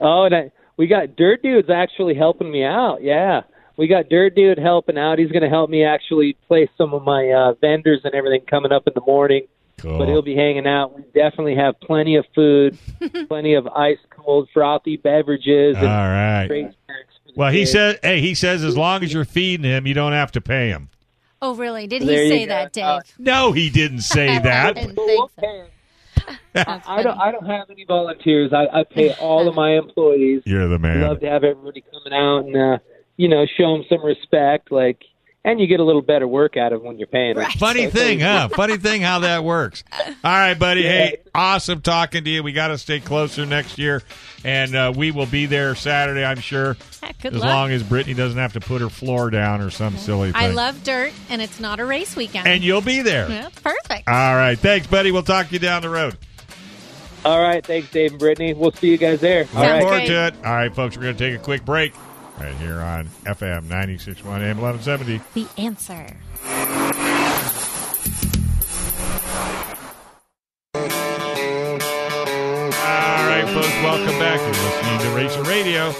Oh, 0.00 0.24
and 0.24 0.34
I, 0.34 0.50
we 0.76 0.86
got 0.86 1.16
Dirt 1.16 1.42
Dude's 1.42 1.70
actually 1.70 2.14
helping 2.14 2.50
me 2.50 2.64
out. 2.64 3.02
Yeah, 3.02 3.42
we 3.76 3.86
got 3.88 4.08
Dirt 4.08 4.34
Dude 4.34 4.58
helping 4.58 4.98
out. 4.98 5.18
He's 5.18 5.30
going 5.32 5.42
to 5.42 5.48
help 5.48 5.70
me 5.70 5.84
actually 5.84 6.36
place 6.48 6.68
some 6.78 6.94
of 6.94 7.02
my 7.02 7.30
uh, 7.30 7.54
vendors 7.60 8.00
and 8.04 8.14
everything 8.14 8.42
coming 8.48 8.72
up 8.72 8.86
in 8.86 8.92
the 8.94 9.02
morning. 9.06 9.46
Cool. 9.78 9.98
But 9.98 10.08
he'll 10.08 10.22
be 10.22 10.36
hanging 10.36 10.66
out. 10.66 10.94
We 10.94 11.02
definitely 11.14 11.56
have 11.56 11.80
plenty 11.80 12.16
of 12.16 12.24
food, 12.34 12.78
plenty 13.28 13.54
of 13.54 13.66
ice 13.68 13.98
cold 14.10 14.48
frothy 14.54 14.96
beverages, 14.96 15.76
All 15.76 15.82
and 15.82 15.88
right. 15.88 16.46
great 16.46 16.64
snacks. 16.66 17.08
for 17.24 17.32
the 17.32 17.38
Well, 17.38 17.50
he 17.50 17.60
kids. 17.60 17.72
said, 17.72 17.98
"Hey, 18.02 18.20
he 18.20 18.34
says 18.34 18.62
as 18.62 18.76
long 18.76 19.02
as 19.02 19.12
you're 19.12 19.24
feeding 19.24 19.64
him, 19.64 19.86
you 19.86 19.94
don't 19.94 20.12
have 20.12 20.30
to 20.32 20.40
pay 20.40 20.68
him." 20.68 20.88
Oh, 21.40 21.56
really? 21.56 21.88
Did 21.88 22.02
There 22.02 22.16
he 22.22 22.22
you 22.22 22.28
say 22.28 22.44
go. 22.46 22.48
that, 22.50 22.72
Dave? 22.72 22.84
Uh, 22.84 23.00
No, 23.18 23.50
he 23.50 23.68
didn't 23.70 24.02
say 24.02 24.28
I 24.36 24.38
that. 24.40 24.74
didn't 24.76 24.94
think 24.94 25.30
so. 25.40 25.64
okay. 26.56 26.80
I 26.86 27.02
don't. 27.02 27.18
I 27.18 27.32
don't 27.32 27.46
have 27.46 27.70
any 27.70 27.84
volunteers. 27.84 28.52
I, 28.52 28.80
I 28.80 28.84
pay 28.84 29.12
all 29.14 29.48
of 29.48 29.54
my 29.54 29.76
employees. 29.76 30.42
You're 30.44 30.68
the 30.68 30.78
man. 30.78 31.02
I 31.02 31.08
love 31.08 31.20
to 31.20 31.26
have 31.28 31.44
everybody 31.44 31.82
coming 31.90 32.12
out 32.12 32.46
and 32.46 32.56
uh, 32.56 32.78
you 33.16 33.28
know 33.28 33.46
show 33.46 33.72
them 33.72 33.84
some 33.88 34.04
respect. 34.04 34.70
Like, 34.70 35.02
and 35.44 35.58
you 35.60 35.66
get 35.66 35.80
a 35.80 35.84
little 35.84 36.02
better 36.02 36.26
work 36.26 36.56
out 36.56 36.72
of 36.72 36.80
them 36.80 36.88
when 36.88 36.98
you're 36.98 37.06
paying 37.08 37.34
them. 37.34 37.50
Funny 37.52 37.88
thing, 37.90 38.20
huh? 38.20 38.48
Funny 38.48 38.76
thing 38.76 39.00
how 39.02 39.20
that 39.20 39.42
works. 39.44 39.82
All 39.92 40.06
right, 40.24 40.54
buddy. 40.54 40.82
Hey, 40.82 41.18
awesome 41.34 41.80
talking 41.80 42.24
to 42.24 42.30
you. 42.30 42.42
We 42.42 42.52
got 42.52 42.68
to 42.68 42.78
stay 42.78 43.00
closer 43.00 43.44
next 43.44 43.76
year, 43.78 44.02
and 44.44 44.74
uh, 44.76 44.92
we 44.94 45.10
will 45.10 45.26
be 45.26 45.46
there 45.46 45.74
Saturday, 45.74 46.24
I'm 46.24 46.38
sure. 46.40 46.76
Heck, 47.02 47.20
good 47.20 47.34
as 47.34 47.40
luck. 47.40 47.48
long 47.48 47.70
as 47.72 47.82
Brittany 47.82 48.14
doesn't 48.14 48.38
have 48.38 48.52
to 48.52 48.60
put 48.60 48.80
her 48.80 48.88
floor 48.88 49.30
down 49.30 49.60
or 49.60 49.70
some 49.70 49.96
silly 49.96 50.30
thing. 50.32 50.40
I 50.40 50.48
love 50.48 50.84
dirt, 50.84 51.12
and 51.28 51.42
it's 51.42 51.58
not 51.58 51.80
a 51.80 51.84
race 51.84 52.14
weekend. 52.14 52.46
And 52.46 52.62
you'll 52.62 52.80
be 52.80 53.02
there. 53.02 53.28
yeah, 53.28 53.48
perfect. 53.62 54.08
All 54.08 54.34
right. 54.36 54.58
Thanks, 54.58 54.86
buddy. 54.86 55.10
We'll 55.10 55.22
talk 55.22 55.48
to 55.48 55.52
you 55.54 55.58
down 55.58 55.82
the 55.82 55.90
road. 55.90 56.16
All 57.24 57.40
right, 57.40 57.64
thanks, 57.64 57.88
Dave 57.90 58.10
and 58.10 58.18
Brittany. 58.18 58.52
We'll 58.52 58.72
see 58.72 58.90
you 58.90 58.96
guys 58.96 59.20
there. 59.20 59.42
All 59.42 59.46
Sounds 59.46 59.54
Look 59.54 59.64
right. 59.68 59.80
forward 59.82 59.96
great. 59.98 60.08
to 60.08 60.26
it. 60.26 60.34
All 60.44 60.52
right, 60.54 60.74
folks. 60.74 60.96
We're 60.96 61.04
going 61.04 61.16
to 61.16 61.30
take 61.30 61.40
a 61.40 61.42
quick 61.42 61.64
break 61.64 61.94
right 62.42 62.54
here 62.56 62.80
on 62.80 63.06
FM 63.24 63.68
96.1 63.68 64.24
AM 64.42 64.60
1170. 64.60 65.20
the 65.34 65.46
answer. 65.58 66.16
All 72.74 73.28
right, 73.28 73.44
folks, 73.52 73.68
welcome 73.82 74.18
back. 74.18 74.40
You're 74.40 74.50
listening 74.50 74.98
to 75.00 75.16
Racer 75.16 75.42
Radio 75.42 75.94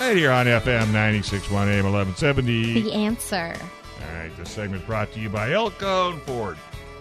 right 0.00 0.16
here 0.16 0.30
on 0.30 0.46
FM 0.46 0.86
96.1 0.86 1.50
AM 1.66 1.84
1170. 1.84 2.82
The 2.82 2.92
answer. 2.92 3.54
All 4.00 4.14
right, 4.14 4.30
this 4.36 4.50
segment 4.50 4.86
brought 4.86 5.12
to 5.14 5.20
you 5.20 5.28
by 5.28 5.52
El 5.52 5.70
Cajon 5.70 6.20
Ford, 6.20 6.56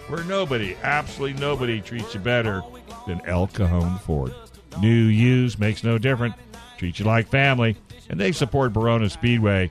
where 0.07 0.23
nobody, 0.23 0.75
absolutely 0.81 1.39
nobody, 1.39 1.81
treats 1.81 2.15
you 2.15 2.19
better 2.19 2.63
than 3.05 3.21
El 3.25 3.47
Cajon 3.47 3.99
Ford. 3.99 4.33
New, 4.79 4.87
used, 4.89 5.59
makes 5.59 5.83
no 5.83 5.97
difference. 5.99 6.35
Treat 6.77 6.99
you 6.99 7.05
like 7.05 7.27
family, 7.27 7.75
and 8.09 8.19
they 8.19 8.31
support 8.31 8.73
Barona 8.73 9.09
Speedway 9.09 9.69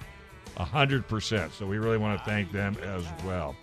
100%. 0.56 1.52
So 1.52 1.66
we 1.66 1.78
really 1.78 1.98
want 1.98 2.18
to 2.18 2.24
thank 2.24 2.52
them 2.52 2.76
as 2.82 3.04
well. 3.24 3.54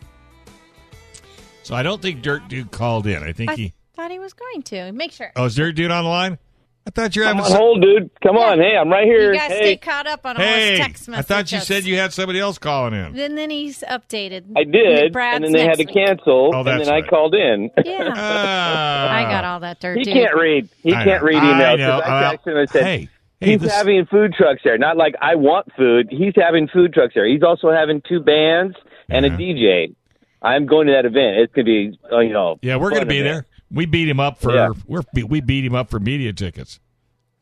So 1.64 1.76
I 1.76 1.84
don't 1.84 2.02
think 2.02 2.22
Dirt 2.22 2.48
Dude 2.50 2.72
called 2.72 3.08
in. 3.08 3.24
I 3.24 3.32
think 3.32 3.50
I 3.52 3.56
he. 3.56 3.74
thought 3.96 4.12
he 4.12 4.20
was 4.20 4.34
going 4.34 4.64
to. 4.64 4.92
Make 4.92 5.12
sure. 5.14 5.32
Oh, 5.36 5.46
is 5.46 5.56
Dirt 5.56 5.74
Dude 5.76 5.92
on 5.92 6.04
the 6.04 6.10
line? 6.10 6.38
I 6.86 6.90
thought 6.90 7.16
you 7.16 7.22
were 7.22 7.30
I'm 7.30 7.38
having 7.38 7.46
on 7.46 7.52
some- 7.52 7.62
hold, 7.62 7.82
dude. 7.82 8.10
Come 8.22 8.36
on. 8.36 8.60
Hey, 8.60 8.76
I'm 8.76 8.90
right 8.90 9.06
here. 9.06 9.32
You 9.32 9.40
guys 9.40 9.52
hey, 9.52 9.60
stay 9.62 9.78
caught 9.78 10.06
up 10.06 10.26
on 10.26 10.36
all 10.36 10.44
Hey, 10.44 10.72
his 10.72 10.80
text 10.80 11.08
I 11.08 11.22
thought 11.22 11.50
you 11.54 11.62
said 11.62 11.86
you 11.86 11.96
had 11.96 12.12
somebody 12.12 12.42
else 12.42 12.58
calling 12.58 12.94
in. 12.94 13.18
And 13.18 13.38
then 13.38 13.50
he's 13.50 13.80
updated. 13.90 14.44
I 14.58 14.66
did, 14.66 15.14
Brad's 15.14 15.38
and 15.38 15.46
then 15.46 15.54
they 15.54 15.64
had 15.66 15.78
to 15.78 15.86
cancel, 15.86 16.52
Oh, 16.54 16.58
and 16.58 16.68
that's 16.68 16.86
then 16.86 16.94
right. 16.94 17.06
I 17.06 17.08
called 17.08 17.36
in. 17.36 17.72
Yeah. 17.86 18.12
Ah. 18.14 19.12
I 19.16 19.24
got 19.32 19.46
all 19.46 19.62
that 19.62 19.80
dirt, 19.80 19.98
he 20.00 20.04
dude. 20.04 20.14
can't 20.14 20.36
read. 20.36 20.68
He 20.84 20.94
I 20.94 21.06
can't 21.06 21.22
know. 21.24 21.28
read 21.30 21.38
I 21.38 21.78
emails. 21.78 22.04
I 22.04 22.36
texted 22.36 22.52
him 22.52 22.58
and 22.58 22.70
said, 22.70 22.84
hey, 22.84 23.10
hey, 23.44 23.52
he's 23.52 23.62
this- 23.62 23.74
having 23.74 24.06
food 24.06 24.34
trucks 24.34 24.62
there. 24.64 24.78
Not 24.78 24.98
like 24.98 25.16
I 25.22 25.36
want 25.36 25.68
food. 25.78 26.08
He's 26.10 26.34
having 26.36 26.68
food 26.68 26.94
trucks 26.94 27.14
there. 27.16 27.28
He's 27.28 27.44
also 27.44 27.72
having 27.72 28.02
two 28.08 28.20
bands 28.20 28.76
and 29.10 29.26
Yeah. 29.26 29.34
a 29.34 29.38
DJ. 29.38 29.96
I'm 30.42 30.66
going 30.66 30.88
to 30.88 30.94
that 30.94 31.06
event. 31.06 31.38
It's 31.38 31.54
going 31.54 31.66
to 31.66 31.72
be, 31.72 32.00
uh, 32.12 32.20
you 32.20 32.34
know. 32.34 32.58
Yeah, 32.62 32.76
we're 32.76 32.90
going 32.90 33.02
to 33.04 33.06
be 33.08 33.20
event. 33.20 33.34
there. 33.36 33.46
We 33.72 33.86
beat 33.86 34.10
him 34.10 34.20
up 34.20 34.40
for 34.40 34.54
Yeah. 34.54 34.70
we're, 34.88 35.02
we 35.28 35.40
beat 35.42 35.64
him 35.66 35.74
up 35.76 35.90
for 35.90 36.00
media 36.00 36.34
tickets. 36.34 36.80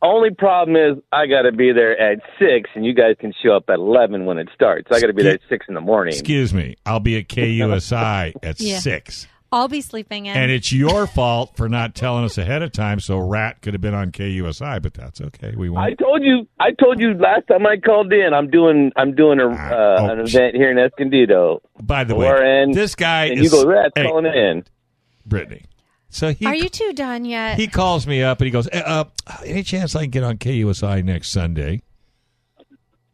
Only 0.03 0.31
problem 0.31 0.75
is 0.75 0.97
I 1.11 1.27
got 1.27 1.43
to 1.43 1.51
be 1.51 1.71
there 1.73 1.95
at 1.99 2.19
six, 2.39 2.69
and 2.73 2.83
you 2.83 2.93
guys 2.93 3.15
can 3.19 3.33
show 3.43 3.51
up 3.55 3.65
at 3.69 3.75
eleven 3.75 4.25
when 4.25 4.39
it 4.39 4.49
starts. 4.53 4.87
I 4.91 4.99
got 4.99 5.07
to 5.07 5.13
be 5.13 5.21
there 5.21 5.33
at 5.35 5.41
six 5.47 5.67
in 5.67 5.75
the 5.75 5.81
morning. 5.81 6.13
Excuse 6.13 6.55
me, 6.55 6.75
I'll 6.87 6.99
be 6.99 7.17
at 7.17 7.27
KUSI 7.27 8.33
at 8.41 8.59
Yeah. 8.59 8.79
six, 8.79 9.27
I'll 9.53 9.67
be 9.67 9.81
sleeping 9.81 10.27
in. 10.27 10.35
and 10.37 10.49
it's 10.49 10.71
your 10.71 11.05
fault 11.07 11.57
for 11.57 11.67
not 11.67 11.93
telling 11.93 12.23
us 12.23 12.37
ahead 12.37 12.61
of 12.61 12.71
time. 12.71 12.99
So 13.01 13.17
Rat 13.19 13.61
could 13.61 13.73
have 13.73 13.81
been 13.81 13.93
on 13.93 14.11
KUSI, 14.11 14.81
but 14.81 14.93
that's 14.93 15.19
okay. 15.19 15.53
We 15.57 15.67
I 15.67 15.71
won't. 15.71 15.99
told 15.99 16.23
you. 16.23 16.47
I 16.59 16.71
told 16.71 16.99
you 17.01 17.13
last 17.15 17.47
time 17.47 17.65
I 17.67 17.77
called 17.77 18.13
in. 18.13 18.33
I'm 18.33 18.49
doing. 18.49 18.91
I'm 18.95 19.13
doing 19.13 19.39
a 19.39 19.47
Ah, 19.49 19.69
uh, 19.69 19.97
oh, 19.99 20.09
an 20.09 20.19
event 20.21 20.55
here 20.55 20.71
in 20.71 20.77
Escondido. 20.77 21.61
By 21.81 22.03
the 22.05 22.15
way, 22.15 22.27
Lauren, 22.27 22.71
this 22.71 22.95
guy 22.95 23.25
And 23.25 23.39
is 23.39 23.51
you 23.51 23.63
go, 23.63 23.67
Red, 23.69 23.91
hey, 23.95 24.05
calling 24.07 24.25
in. 24.25 24.63
Brittany. 25.25 25.65
So 26.09 26.33
he 26.33 26.45
Are 26.45 26.55
you 26.55 26.67
two 26.69 26.91
done 26.93 27.23
yet? 27.25 27.57
he 27.57 27.67
calls 27.67 28.05
me 28.05 28.21
up 28.21 28.39
and 28.39 28.45
he 28.45 28.51
goes, 28.51 28.67
"Eh, 28.71 28.79
uh, 28.85 29.05
"Any 29.45 29.63
chance 29.63 29.95
I 29.95 30.01
can 30.03 30.09
get 30.11 30.23
on 30.23 30.37
KUSI 30.37 31.03
next 31.05 31.29
Sunday?" 31.29 31.81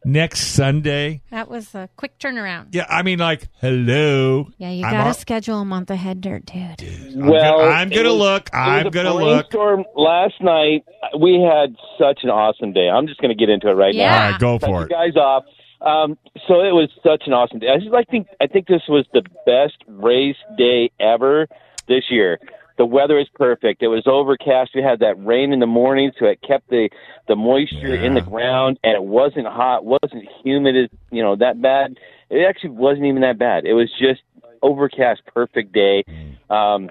Next 0.07 0.39
Sunday? 0.53 1.21
that 1.31 1.49
was 1.49 1.75
a 1.75 1.89
quick 1.97 2.17
turnaround. 2.17 2.67
Yeah, 2.71 2.85
I 2.89 3.03
mean, 3.03 3.19
like, 3.19 3.49
hello. 3.59 4.47
Yeah, 4.57 4.69
you 4.71 4.81
got 4.83 5.03
to 5.03 5.13
schedule 5.13 5.59
a 5.59 5.65
month 5.65 5.89
ahead, 5.91 6.21
dirt 6.21 6.45
dude. 6.45 6.79
I'm 7.13 7.27
well, 7.27 7.59
gonna, 7.59 7.71
I'm 7.71 7.89
gonna 7.89 8.09
was- 8.13 8.17
look. 8.17 8.47
it 8.47 8.55
was 8.55 8.85
I'm 8.85 8.89
gonna 8.91 9.13
look. 9.13 9.49
brainstorm 9.51 9.83
Last 9.97 10.35
night, 10.39 10.85
we 11.19 11.41
had 11.41 11.75
such 11.99 12.21
an 12.23 12.29
awesome 12.29 12.71
day. 12.71 12.87
I'm 12.89 13.05
just 13.07 13.19
going 13.19 13.29
to 13.29 13.39
get 13.39 13.49
into 13.49 13.67
it 13.69 13.73
right 13.73 13.93
Yeah. 13.93 14.09
now. 14.09 14.15
All 14.25 14.31
right, 14.31 14.39
go 14.39 14.59
Cut 14.59 14.65
for 14.67 14.79
you 14.79 14.85
it. 14.85 14.89
guys 14.89 15.15
off. 15.17 15.43
Um, 15.81 16.17
so 16.47 16.61
it 16.61 16.71
was 16.73 16.89
such 17.03 17.23
an 17.27 17.33
awesome 17.33 17.59
day. 17.59 17.67
I 17.67 17.77
just 17.77 17.91
like 17.91 18.07
think 18.07 18.27
I 18.41 18.47
think 18.47 18.67
this 18.67 18.83
was 18.87 19.05
the 19.13 19.23
best 19.45 19.75
race 19.87 20.37
day 20.57 20.89
ever 21.01 21.47
this 21.89 22.05
year. 22.09 22.39
The 22.77 22.85
weather 22.85 23.17
is 23.19 23.27
perfect. 23.33 23.81
It 23.81 23.87
was 23.87 24.03
overcast. 24.05 24.71
We 24.75 24.83
had 24.83 24.99
that 24.99 25.15
rain 25.23 25.51
in 25.51 25.59
the 25.59 25.67
morning, 25.67 26.11
so 26.19 26.25
it 26.25 26.41
kept 26.41 26.69
the 26.69 26.89
the 27.27 27.35
moisture 27.35 27.95
in 27.95 28.13
the 28.13 28.21
ground, 28.21 28.79
and 28.83 28.93
it 28.93 29.03
wasn't 29.03 29.47
hot, 29.47 29.83
wasn't 29.83 30.27
humid, 30.43 30.75
as 30.77 30.89
you 31.11 31.23
know 31.23 31.35
that 31.35 31.61
bad. 31.61 31.97
It 32.29 32.45
actually 32.47 32.71
wasn't 32.71 33.05
even 33.05 33.21
that 33.21 33.39
bad. 33.39 33.65
It 33.65 33.73
was 33.73 33.89
just 33.99 34.21
overcast, 34.61 35.21
perfect 35.33 35.73
day. 35.73 36.03
Um, 36.49 36.89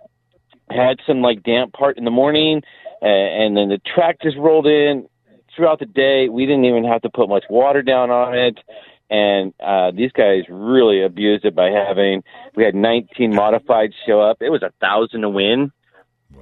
had 0.71 0.99
some 1.07 1.23
like 1.23 1.43
damp 1.43 1.73
part 1.73 1.99
in 1.99 2.05
the 2.05 2.11
morning, 2.11 2.63
uh, 3.03 3.07
and 3.07 3.57
then 3.57 3.69
the 3.69 3.79
track 3.79 4.19
just 4.23 4.37
rolled 4.37 4.67
in 4.67 5.09
throughout 5.55 5.79
the 5.79 5.87
day. 5.87 6.29
We 6.29 6.47
didn't 6.47 6.65
even 6.65 6.85
have 6.85 7.03
to 7.03 7.11
put 7.11 7.29
much 7.29 7.45
water 7.49 7.83
down 7.83 8.11
on 8.11 8.37
it. 8.37 8.59
And 9.09 9.55
uh, 9.61 9.93
these 9.93 10.11
guys 10.13 10.43
really 10.49 11.03
abused 11.03 11.45
it 11.45 11.55
by 11.55 11.71
having. 11.71 12.25
We 12.57 12.65
had 12.65 12.75
19 12.75 13.35
modified 13.35 13.93
show 14.05 14.21
up. 14.21 14.39
It 14.41 14.51
was 14.51 14.63
a 14.63 14.73
thousand 14.81 15.21
to 15.23 15.29
win. 15.29 15.71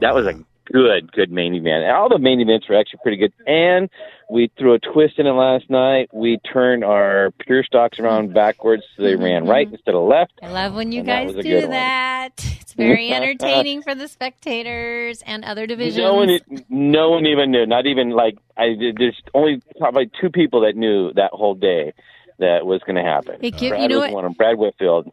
That 0.00 0.14
was 0.14 0.26
a 0.26 0.34
good, 0.70 1.12
good 1.12 1.30
main 1.30 1.54
event. 1.54 1.84
All 1.90 2.08
the 2.08 2.18
main 2.18 2.40
events 2.40 2.68
were 2.68 2.78
actually 2.78 3.00
pretty 3.02 3.16
good. 3.18 3.32
And 3.46 3.88
we 4.30 4.50
threw 4.58 4.74
a 4.74 4.78
twist 4.78 5.18
in 5.18 5.26
it 5.26 5.32
last 5.32 5.68
night. 5.68 6.08
We 6.12 6.38
turned 6.38 6.84
our 6.84 7.30
pure 7.40 7.62
stocks 7.62 7.98
around 7.98 8.32
backwards, 8.34 8.82
so 8.96 9.02
they 9.02 9.16
ran 9.16 9.46
right 9.46 9.66
mm-hmm. 9.66 9.74
instead 9.74 9.94
of 9.94 10.08
left. 10.08 10.32
I 10.42 10.50
love 10.50 10.74
when 10.74 10.92
you 10.92 11.00
And 11.00 11.06
guys 11.06 11.30
a 11.34 11.42
do 11.42 11.42
good 11.42 11.62
one. 11.64 11.70
that. 11.70 12.32
It's 12.60 12.72
very 12.74 13.12
entertaining 13.12 13.82
for 13.82 13.94
the 13.94 14.08
spectators 14.08 15.22
and 15.22 15.44
other 15.44 15.66
divisions. 15.66 15.98
No 15.98 16.14
one, 16.14 16.38
no 16.68 17.10
one 17.10 17.26
even 17.26 17.50
knew. 17.50 17.66
Not 17.66 17.86
even 17.86 18.10
like 18.10 18.36
I. 18.56 18.74
There's 18.96 19.20
only 19.34 19.62
probably 19.78 20.10
two 20.20 20.30
people 20.30 20.62
that 20.62 20.76
knew 20.76 21.12
that 21.14 21.30
whole 21.32 21.54
day 21.54 21.92
that 22.38 22.66
was 22.66 22.80
going 22.86 22.96
to 22.96 23.02
happen. 23.02 23.36
It 23.42 23.56
give- 23.56 23.70
Brad 23.70 23.82
you 23.82 23.88
know 23.88 24.00
was 24.00 24.08
what? 24.08 24.14
one 24.14 24.24
of 24.24 24.36
Brad 24.36 24.56
Whitfield. 24.58 25.12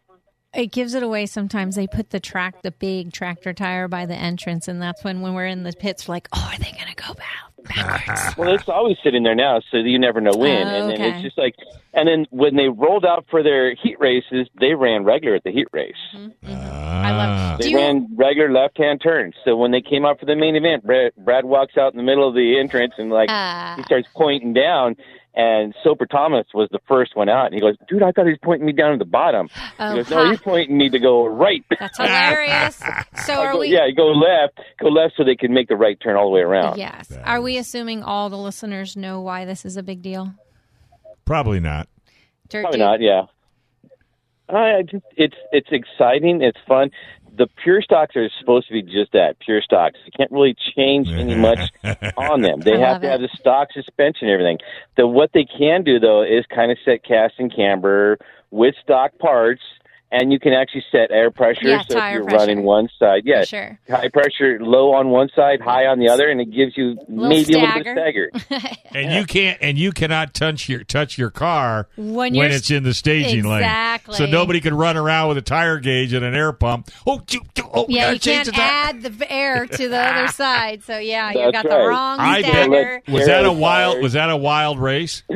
It 0.53 0.71
gives 0.71 0.93
it 0.93 1.03
away 1.03 1.25
sometimes. 1.25 1.75
They 1.75 1.87
put 1.87 2.09
the 2.09 2.19
track, 2.19 2.61
the 2.61 2.71
big 2.71 3.13
tractor 3.13 3.53
tire 3.53 3.87
by 3.87 4.05
the 4.05 4.15
entrance, 4.15 4.67
and 4.67 4.81
that's 4.81 5.03
when 5.03 5.21
when 5.21 5.33
we're 5.33 5.47
in 5.47 5.63
the 5.63 5.73
pits, 5.73 6.07
we're 6.07 6.15
like, 6.15 6.27
oh, 6.33 6.49
are 6.53 6.57
they 6.57 6.71
going 6.71 6.93
to 6.93 6.95
go 6.95 7.13
back 7.13 7.51
backwards? 7.63 8.21
Well, 8.37 8.53
it's 8.53 8.67
always 8.69 8.97
sitting 9.03 9.23
there 9.23 9.35
now, 9.35 9.61
so 9.71 9.77
you 9.77 9.99
never 9.99 10.19
know 10.21 10.31
when. 10.35 10.67
Oh, 10.67 10.69
and 10.69 10.89
then 10.89 11.01
okay. 11.01 11.11
it's 11.11 11.21
just 11.21 11.37
like, 11.37 11.55
and 11.93 12.07
then 12.07 12.25
when 12.31 12.55
they 12.55 12.69
rolled 12.69 13.05
out 13.05 13.25
for 13.29 13.43
their 13.43 13.75
heat 13.75 13.99
races, 13.99 14.47
they 14.59 14.73
ran 14.73 15.03
regular 15.03 15.35
at 15.35 15.43
the 15.43 15.51
heat 15.51 15.67
race. 15.71 15.93
I 16.43 17.11
love. 17.11 17.59
They 17.59 17.69
you, 17.69 17.77
ran 17.77 18.07
regular 18.15 18.51
left-hand 18.51 19.01
turns. 19.01 19.35
So 19.45 19.55
when 19.57 19.71
they 19.71 19.81
came 19.81 20.05
out 20.05 20.19
for 20.19 20.25
the 20.25 20.35
main 20.35 20.55
event, 20.55 20.85
Brad, 20.85 21.11
Brad 21.17 21.45
walks 21.45 21.77
out 21.77 21.93
in 21.93 21.97
the 21.97 22.03
middle 22.03 22.27
of 22.27 22.33
the 22.35 22.59
entrance 22.59 22.93
and 22.97 23.09
like 23.09 23.29
Ah. 23.29 23.75
he 23.77 23.83
starts 23.83 24.07
pointing 24.15 24.53
down, 24.53 24.95
And 25.33 25.73
Soper 25.81 26.05
Thomas 26.05 26.45
was 26.53 26.67
the 26.71 26.79
first 26.89 27.15
one 27.15 27.29
out, 27.29 27.45
and 27.45 27.53
he 27.53 27.61
goes, 27.61 27.75
"Dude, 27.87 28.03
I 28.03 28.11
thought 28.11 28.25
he 28.25 28.31
was 28.31 28.39
pointing 28.43 28.65
me 28.65 28.73
down 28.73 28.91
at 28.91 28.99
the 28.99 29.05
bottom." 29.05 29.47
Oh, 29.79 29.91
he 29.91 29.97
goes, 29.99 30.09
"No, 30.09 30.25
ha. 30.25 30.31
he's 30.31 30.41
pointing 30.41 30.77
me 30.77 30.89
to 30.89 30.99
go 30.99 31.25
right." 31.25 31.63
That's 31.79 31.97
hilarious. 31.97 32.81
So 33.25 33.35
are 33.39 33.53
go, 33.53 33.59
we? 33.59 33.67
yeah, 33.69 33.89
go 33.95 34.07
left, 34.07 34.59
go 34.79 34.87
left, 34.87 35.13
so 35.15 35.23
they 35.23 35.35
can 35.35 35.53
make 35.53 35.67
the 35.67 35.75
right 35.75 35.97
turn 36.01 36.15
all 36.17 36.25
the 36.25 36.31
way 36.31 36.41
around. 36.41 36.77
Yes. 36.77 37.11
Are 37.23 37.39
we 37.39 37.57
assuming 37.57 38.03
all 38.03 38.29
the 38.29 38.37
listeners 38.37 38.97
know 38.97 39.21
why 39.21 39.45
this 39.45 39.63
is 39.63 39.77
a 39.77 39.83
big 39.83 40.01
deal? 40.01 40.33
Probably 41.23 41.59
not. 41.59 41.87
Dirt 42.49 42.63
Probably 42.63 42.79
Dude. 42.79 42.85
not. 42.85 43.01
Yeah. 43.01 43.21
I 44.49 44.77
I 44.77 44.81
just 44.81 45.05
it's 45.15 45.35
it's 45.51 45.69
exciting. 45.71 46.41
It's 46.41 46.57
fun. 46.67 46.91
The 47.41 47.47
pure 47.63 47.81
stocks 47.81 48.15
are 48.15 48.29
supposed 48.39 48.67
to 48.67 48.73
be 48.73 48.83
just 48.83 49.13
that 49.13 49.39
pure 49.39 49.63
stocks. 49.63 49.97
You 50.05 50.11
can't 50.15 50.31
really 50.31 50.55
change 50.75 51.07
any 51.09 51.33
much 51.33 51.71
on 52.15 52.43
them. 52.43 52.59
They 52.59 52.75
I 52.75 52.87
have 52.87 53.01
to 53.01 53.07
it. 53.07 53.11
have 53.13 53.21
the 53.21 53.29
stock 53.35 53.69
suspension 53.73 54.27
and 54.27 54.33
everything. 54.33 54.59
The 54.95 55.07
what 55.07 55.31
they 55.33 55.45
can 55.45 55.83
do 55.83 55.99
though 55.99 56.21
is 56.21 56.45
kind 56.53 56.71
of 56.71 56.77
set 56.85 57.03
cast 57.03 57.33
and 57.39 57.51
camber 57.51 58.19
with 58.51 58.75
stock 58.83 59.17
parts, 59.17 59.63
and 60.11 60.31
you 60.31 60.39
can 60.39 60.51
actually 60.53 60.83
set 60.91 61.09
air 61.11 61.31
pressure. 61.31 61.59
Yeah, 61.67 61.83
so 61.89 61.97
if 61.97 62.13
you're 62.13 62.23
pressure. 62.23 62.37
running 62.37 62.63
one 62.63 62.89
side, 62.99 63.21
yeah, 63.25 63.43
sure. 63.45 63.79
high 63.89 64.09
pressure, 64.09 64.59
low 64.59 64.93
on 64.93 65.09
one 65.09 65.29
side, 65.35 65.61
high 65.61 65.85
on 65.85 65.99
the 65.99 66.09
other, 66.09 66.29
and 66.29 66.41
it 66.41 66.51
gives 66.51 66.75
you 66.77 66.97
Little 67.07 67.29
maybe 67.29 67.53
a 67.53 67.59
little 67.59 67.83
bit 67.83 67.87
of 67.87 67.97
stagger. 67.97 68.31
And 68.93 69.13
you 69.13 69.25
can't 69.25 69.57
and 69.61 69.77
you 69.77 69.93
cannot 69.93 70.33
touch 70.33 70.67
your 70.67 70.83
touch 70.83 71.17
your 71.17 71.29
car 71.29 71.87
When 71.95 72.35
you're- 72.35 72.49
it's 72.49 72.69
in 72.69 72.83
the 72.83 72.93
staging 72.93 73.45
lane. 73.45 73.59
Exactly. 73.59 74.15
So 74.15 74.25
nobody 74.25 74.59
can 74.59 74.75
run 74.75 74.97
around 74.97 75.29
with 75.29 75.37
a 75.37 75.41
tire 75.41 75.79
gauge 75.79 76.11
and 76.11 76.25
an 76.25 76.35
air 76.35 76.51
pump. 76.51 76.89
Oh, 77.07 77.19
choo, 77.25 77.39
choo, 77.55 77.69
oh 77.73 77.85
Yeah, 77.87 78.01
gotta 78.01 78.13
you 78.15 78.19
can't 78.19 78.47
the 78.53 78.61
add 78.61 79.01
the 79.01 79.31
air 79.31 79.65
to 79.65 79.87
the 79.87 79.97
other 79.97 80.27
side. 80.33 80.83
So 80.83 80.97
yeah, 80.97 81.29
you 81.31 81.39
That's 81.51 81.63
got 81.63 81.69
the 81.69 81.77
wrong 81.87 82.19
I 82.19 82.41
stagger. 82.41 83.01
Was 83.07 83.27
that 83.27 83.45
a 83.45 83.51
wild 83.53 84.01
was 84.03 84.11
that 84.13 84.29
a 84.29 84.35
wild 84.37 84.77
race? 84.77 85.23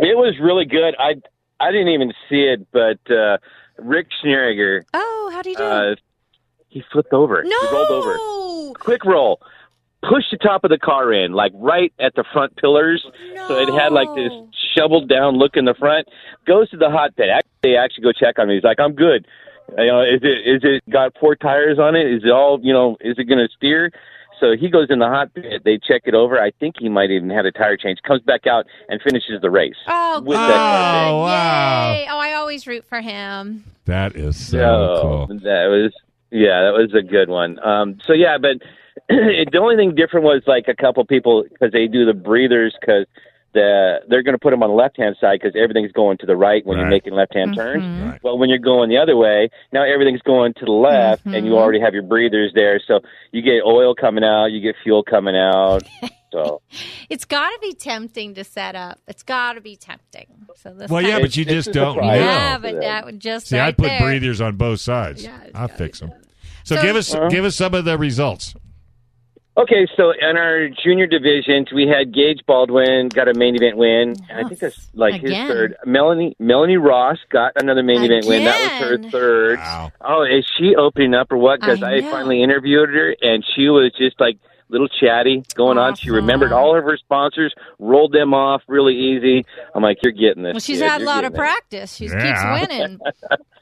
It 0.00 0.16
was 0.16 0.36
really 0.40 0.64
good. 0.64 0.94
I 0.98 1.14
I 1.60 1.72
didn't 1.72 1.88
even 1.88 2.12
see 2.28 2.42
it, 2.44 2.66
but 2.72 2.98
uh, 3.12 3.38
Rick 3.78 4.08
Schneeriger, 4.22 4.82
Oh, 4.94 5.30
how 5.32 5.42
do 5.42 5.50
you 5.50 5.56
do? 5.56 5.62
uh, 5.62 5.94
he 6.68 6.82
flipped 6.92 7.12
over. 7.12 7.42
no. 7.44 7.60
He 7.60 7.74
rolled 7.74 7.90
over. 7.90 8.74
Quick 8.78 9.04
roll. 9.04 9.40
Pushed 10.08 10.30
the 10.30 10.36
top 10.36 10.62
of 10.62 10.70
the 10.70 10.78
car 10.78 11.12
in, 11.12 11.32
like 11.32 11.50
right 11.56 11.92
at 11.98 12.14
the 12.14 12.24
front 12.32 12.56
pillars. 12.56 13.04
No. 13.32 13.48
So 13.48 13.56
it 13.58 13.68
had 13.80 13.92
like 13.92 14.08
this 14.14 14.30
shoveled 14.76 15.08
down 15.08 15.36
look 15.38 15.56
in 15.56 15.64
the 15.64 15.74
front. 15.74 16.06
Goes 16.46 16.70
to 16.70 16.76
the 16.76 16.88
hot 16.88 17.16
pit. 17.16 17.26
Actually, 17.34 17.50
they 17.64 17.76
actually 17.76 18.04
go 18.04 18.12
check 18.12 18.38
on 18.38 18.46
me. 18.46 18.54
He's 18.54 18.62
like, 18.64 18.78
I'm 18.78 18.92
good. 18.94 19.26
You 19.76 19.86
know, 19.86 20.00
is 20.02 20.20
it 20.22 20.46
is 20.46 20.60
it 20.62 20.88
got 20.88 21.14
four 21.18 21.34
tires 21.34 21.78
on 21.80 21.96
it? 21.96 22.06
Is 22.06 22.22
it 22.24 22.30
all 22.30 22.60
you 22.62 22.72
know? 22.72 22.96
Is 23.00 23.16
it 23.18 23.24
going 23.24 23.38
to 23.40 23.48
steer? 23.56 23.90
So 24.40 24.56
he 24.58 24.68
goes 24.70 24.88
in 24.90 24.98
the 25.00 25.06
hot 25.08 25.32
pit. 25.34 25.62
They 25.64 25.78
check 25.78 26.02
it 26.04 26.14
over. 26.14 26.40
I 26.40 26.50
think 26.52 26.76
he 26.78 26.88
might 26.88 27.10
even 27.10 27.30
had 27.30 27.46
a 27.46 27.52
tire 27.52 27.76
change. 27.76 27.98
Comes 28.06 28.22
back 28.22 28.46
out 28.46 28.66
and 28.88 29.00
finishes 29.02 29.40
the 29.40 29.50
race. 29.50 29.74
Oh, 29.86 30.20
with 30.20 30.36
good. 30.38 30.50
that 30.50 30.56
car. 30.56 31.06
Oh, 31.08 31.18
wow. 31.22 31.92
Yay. 31.92 32.06
Oh, 32.10 32.18
I 32.18 32.32
always 32.34 32.66
root 32.66 32.84
for 32.84 33.00
him. 33.00 33.64
That 33.86 34.16
is 34.16 34.36
so 34.36 34.58
So 34.58 34.98
cool. 35.02 35.26
that 35.38 35.66
was 35.68 35.92
yeah, 36.30 36.62
that 36.62 36.72
was 36.74 36.92
a 36.94 37.02
good 37.02 37.28
one. 37.30 37.58
Um, 37.64 37.98
so 38.06 38.12
yeah, 38.12 38.36
but 38.38 38.58
the 39.08 39.58
only 39.60 39.76
thing 39.76 39.94
different 39.94 40.24
was 40.24 40.42
like 40.46 40.66
a 40.68 40.74
couple 40.74 41.04
people 41.06 41.44
because 41.50 41.72
they 41.72 41.86
do 41.86 42.04
the 42.04 42.12
breathers 42.14 42.76
because 42.80 43.06
the 43.54 44.00
they're 44.08 44.22
going 44.22 44.34
to 44.34 44.38
put 44.38 44.50
them 44.50 44.62
on 44.62 44.68
the 44.70 44.74
left 44.76 44.96
hand 44.98 45.16
side 45.20 45.40
because 45.40 45.54
everything's 45.60 45.92
going 45.92 46.18
to 46.18 46.26
the 46.26 46.36
right 46.36 46.64
when 46.66 46.78
you're 46.78 46.86
making 46.88 47.14
left 47.14 47.34
hand 47.34 47.52
Mm-hmm. 47.52 47.60
turns. 47.60 48.02
Right. 48.12 48.22
Well, 48.22 48.38
when 48.38 48.48
you're 48.50 48.58
going 48.58 48.90
the 48.90 48.98
other 48.98 49.16
way, 49.16 49.50
now 49.72 49.84
everything's 49.84 50.22
going 50.22 50.54
to 50.54 50.64
the 50.66 50.72
left, 50.72 51.24
and 51.24 51.46
you 51.46 51.52
Mhm. 51.52 51.58
already 51.58 51.80
have 51.80 51.94
your 51.94 52.02
breathers 52.02 52.52
there, 52.54 52.80
so 52.86 53.00
you 53.32 53.40
get 53.42 53.62
oil 53.64 53.94
coming 53.94 54.22
out, 54.24 54.46
you 54.46 54.60
get 54.60 54.74
fuel 54.82 55.02
coming 55.02 55.36
out. 55.36 55.82
So 56.30 56.60
It's 57.08 57.24
got 57.24 57.48
to 57.48 57.58
be 57.62 57.72
tempting 57.72 58.34
to 58.34 58.44
set 58.44 58.76
up. 58.76 58.98
It's 59.08 59.22
got 59.22 59.54
to 59.54 59.62
be 59.62 59.76
tempting. 59.76 60.26
So 60.56 60.74
this 60.74 60.90
Well, 60.90 61.00
yeah, 61.00 61.20
but 61.20 61.34
you 61.34 61.46
just 61.46 61.72
don't 61.72 61.96
know. 61.96 62.02
surprise. 62.02 62.20
yeah, 62.20 62.58
but 62.58 62.80
that 62.82 63.06
would 63.06 63.18
just 63.18 63.46
See, 63.46 63.56
right 63.56 63.68
I'd 63.68 63.78
put 63.78 63.86
there. 63.86 64.00
breathers 64.00 64.38
on 64.42 64.56
both 64.56 64.80
sides. 64.80 65.24
Yeah, 65.24 65.38
I'll 65.54 65.68
fix 65.68 66.00
them. 66.00 66.12
So, 66.64 66.76
So- 66.76 66.82
give 66.82 66.96
us 66.96 67.14
Uh-huh. 67.14 67.28
give 67.28 67.46
us 67.46 67.56
some 67.56 67.72
of 67.72 67.86
the 67.86 67.96
results. 67.96 68.54
Okay, 69.58 69.88
so 69.96 70.12
in 70.12 70.36
our 70.36 70.68
junior 70.68 71.08
divisions, 71.08 71.72
we 71.72 71.88
had 71.88 72.14
Gage 72.14 72.40
Baldwin 72.46 73.08
got 73.08 73.26
a 73.26 73.34
main 73.34 73.56
event 73.56 73.76
win. 73.76 74.14
And 74.30 74.46
I 74.46 74.48
think 74.48 74.60
that's 74.60 74.88
like 74.94 75.16
Again. 75.22 75.30
his 75.46 75.48
third. 75.50 75.76
Melanie 75.84 76.36
Melanie 76.38 76.76
Ross 76.76 77.18
got 77.30 77.52
another 77.60 77.82
main 77.82 78.04
event 78.04 78.24
win. 78.26 78.44
That 78.44 78.80
was 78.80 78.88
her 78.88 79.10
third. 79.10 79.58
Wow. 79.58 79.90
Oh, 80.00 80.22
is 80.22 80.46
she 80.56 80.76
opening 80.76 81.12
up 81.12 81.32
or 81.32 81.38
what? 81.38 81.60
Because 81.60 81.82
I 81.82 81.94
I, 81.96 82.00
finally 82.02 82.40
interviewed 82.42 82.88
her, 82.90 83.16
and 83.20 83.44
she 83.56 83.68
was 83.68 83.92
just 83.98 84.20
like 84.20 84.38
little 84.68 84.86
chatty 84.88 85.42
going 85.54 85.76
on. 85.78 85.96
She 85.96 86.10
remembered 86.10 86.52
all 86.52 86.76
of 86.78 86.84
her 86.84 86.96
sponsors, 86.96 87.52
rolled 87.80 88.12
them 88.12 88.34
off 88.34 88.62
really 88.68 88.94
easy. 88.94 89.44
I'm 89.74 89.82
like, 89.82 89.98
you're 90.02 90.12
getting 90.12 90.44
this. 90.44 90.52
Well, 90.54 90.60
she's 90.60 90.78
kid. 90.78 90.88
had 90.88 91.00
a 91.00 91.04
You're 91.04 91.06
lot 91.06 91.24
of 91.24 91.32
getting 91.32 91.34
it." 91.34 91.38
practice. 91.38 91.96
She 91.96 92.04
Yeah. 92.06 92.60
keeps 92.60 92.70
winning. 92.70 92.98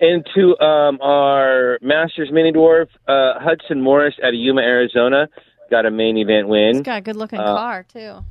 Into 0.00 0.56
um, 0.60 1.00
our 1.00 1.78
Masters 1.82 2.30
Mini 2.30 2.52
Dwarf, 2.52 2.86
uh, 3.08 3.40
Hudson 3.40 3.80
Morris 3.80 4.14
out 4.22 4.28
of 4.28 4.34
Yuma, 4.34 4.60
Arizona, 4.60 5.28
got 5.72 5.86
a 5.86 5.90
main 5.90 6.16
event 6.16 6.46
win. 6.46 6.76
He's 6.76 6.82
got 6.82 6.98
a 6.98 7.00
good 7.00 7.16
looking 7.16 7.40
Uh, 7.40 7.56
car 7.56 7.82
too. 7.82 8.24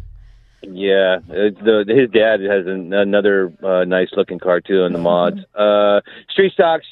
Yeah, 0.62 1.17
uh, 1.30 1.51
the, 1.62 1.84
his 1.88 2.10
dad 2.12 2.39
has 2.39 2.65
an, 2.67 2.93
another 2.93 3.51
uh, 3.62 3.84
nice 3.84 4.08
looking 4.15 4.39
car 4.39 4.62
too 4.62 4.84
in 4.86 4.93
the 4.93 4.99
mods. 4.99 5.39
Uh, 5.53 5.99
Street 6.32 6.53
Stocks, 6.53 6.86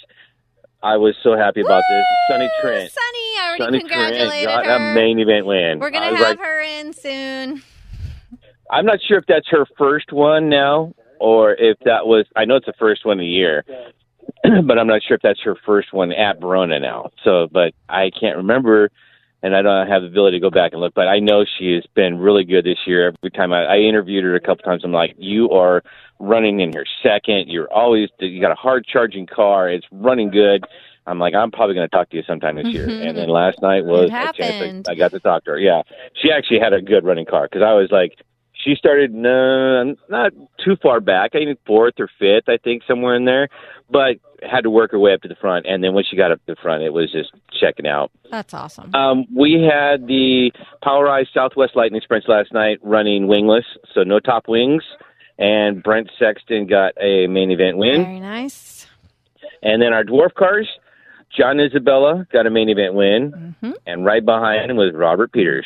I 0.83 0.97
was 0.97 1.15
so 1.23 1.37
happy 1.37 1.61
about 1.61 1.81
this. 1.89 2.05
Sunny 2.29 2.45
Woo! 2.45 2.61
Trent. 2.61 2.91
Sonny, 2.91 3.17
I 3.39 3.45
already 3.47 3.63
Sonny 3.63 3.79
Trent 3.89 4.43
got 4.43 4.65
her. 4.65 4.75
a 4.91 4.93
main 4.93 5.19
event 5.19 5.45
win. 5.45 5.79
We're 5.79 5.89
gonna 5.89 6.17
have 6.17 6.19
like, 6.19 6.39
her 6.39 6.61
in 6.61 6.91
soon. 6.91 7.63
I'm 8.69 8.85
not 8.85 8.99
sure 9.07 9.17
if 9.19 9.25
that's 9.25 9.47
her 9.51 9.65
first 9.77 10.11
one 10.11 10.49
now, 10.49 10.93
or 11.19 11.53
if 11.53 11.77
that 11.85 12.05
was. 12.05 12.25
I 12.35 12.43
know 12.43 12.57
it's 12.57 12.65
the 12.65 12.73
first 12.77 13.05
one 13.05 13.13
of 13.13 13.21
the 13.21 13.25
year, 13.25 13.63
but 14.43 14.77
I'm 14.77 14.87
not 14.87 15.01
sure 15.03 15.15
if 15.15 15.21
that's 15.21 15.41
her 15.43 15.55
first 15.65 15.93
one 15.93 16.11
at 16.11 16.39
Barona 16.39 16.79
now. 16.79 17.11
So, 17.23 17.47
but 17.51 17.73
I 17.89 18.11
can't 18.17 18.37
remember, 18.37 18.89
and 19.41 19.55
I 19.55 19.61
don't 19.61 19.87
have 19.87 20.01
the 20.01 20.07
ability 20.07 20.37
to 20.37 20.41
go 20.41 20.49
back 20.49 20.73
and 20.73 20.81
look. 20.81 20.93
But 20.93 21.07
I 21.07 21.19
know 21.19 21.45
she 21.57 21.73
has 21.73 21.85
been 21.95 22.17
really 22.17 22.43
good 22.43 22.65
this 22.65 22.79
year. 22.85 23.13
Every 23.19 23.31
time 23.31 23.53
I, 23.53 23.65
I 23.65 23.77
interviewed 23.77 24.23
her 24.23 24.35
a 24.35 24.39
couple 24.39 24.63
times, 24.63 24.83
I'm 24.83 24.91
like, 24.91 25.15
"You 25.17 25.49
are 25.51 25.83
running 26.19 26.59
in 26.59 26.71
your 26.71 26.85
second. 27.03 27.49
You're 27.49 27.71
always 27.71 28.09
you 28.19 28.41
got 28.41 28.51
a 28.51 28.55
hard 28.55 28.85
charging 28.85 29.27
car. 29.27 29.69
It's 29.69 29.85
running 29.91 30.31
good." 30.31 30.65
I'm 31.07 31.19
like, 31.19 31.35
I'm 31.35 31.51
probably 31.51 31.75
going 31.75 31.87
to 31.87 31.95
talk 31.95 32.09
to 32.09 32.17
you 32.17 32.23
sometime 32.25 32.55
this 32.55 32.65
year. 32.65 32.85
And 32.89 33.15
then 33.15 33.25
mm-hmm. 33.25 33.31
last 33.31 33.61
night 33.61 33.85
was 33.85 34.09
a 34.09 34.33
chance. 34.33 34.87
I, 34.87 34.91
I 34.91 34.95
got 34.95 35.11
to 35.11 35.19
talk 35.19 35.43
to 35.45 35.51
her. 35.51 35.59
Yeah, 35.59 35.83
she 36.19 36.31
actually 36.31 36.59
had 36.59 36.73
a 36.73 36.81
good 36.81 37.03
running 37.05 37.27
car 37.27 37.47
because 37.47 37.61
I 37.61 37.73
was 37.73 37.91
like, 37.91 38.17
she 38.65 38.75
started 38.75 39.13
no, 39.13 39.95
not 40.09 40.33
too 40.63 40.75
far 40.81 40.99
back. 40.99 41.31
I 41.35 41.45
think 41.45 41.59
fourth 41.65 41.93
or 41.99 42.09
fifth, 42.19 42.49
I 42.49 42.57
think 42.57 42.81
somewhere 42.87 43.15
in 43.15 43.23
there, 43.25 43.47
but 43.89 44.15
had 44.41 44.61
to 44.61 44.69
work 44.69 44.91
her 44.91 44.99
way 44.99 45.13
up 45.13 45.21
to 45.21 45.27
the 45.27 45.35
front. 45.35 45.65
And 45.67 45.83
then 45.83 45.93
when 45.93 46.03
she 46.03 46.17
got 46.17 46.31
up 46.31 46.39
to 46.45 46.55
the 46.55 46.61
front, 46.61 46.83
it 46.83 46.91
was 46.91 47.11
just 47.11 47.31
checking 47.59 47.87
out. 47.87 48.11
That's 48.31 48.53
awesome. 48.53 48.93
Um, 48.93 49.25
we 49.33 49.61
had 49.63 50.07
the 50.07 50.51
Powerized 50.83 51.29
Southwest 51.33 51.75
Lightning 51.75 52.01
Sprints 52.03 52.27
last 52.27 52.51
night 52.51 52.79
running 52.83 53.27
wingless, 53.27 53.65
so 53.93 54.03
no 54.03 54.19
top 54.19 54.47
wings. 54.47 54.83
And 55.37 55.83
Brent 55.83 56.09
Sexton 56.17 56.65
got 56.67 56.93
a 57.01 57.27
main 57.27 57.51
event 57.51 57.77
win. 57.77 58.03
Very 58.03 58.19
nice. 58.19 58.87
And 59.61 59.81
then 59.81 59.93
our 59.93 60.03
dwarf 60.03 60.33
cars, 60.33 60.67
John 61.37 61.59
Isabella 61.59 62.25
got 62.31 62.45
a 62.47 62.49
main 62.49 62.69
event 62.69 62.93
win, 62.93 63.55
Mm-hmm. 63.61 63.71
and 63.85 64.05
right 64.05 64.23
behind 64.25 64.71
him 64.71 64.77
was 64.77 64.93
Robert 64.93 65.31
Peters. 65.31 65.65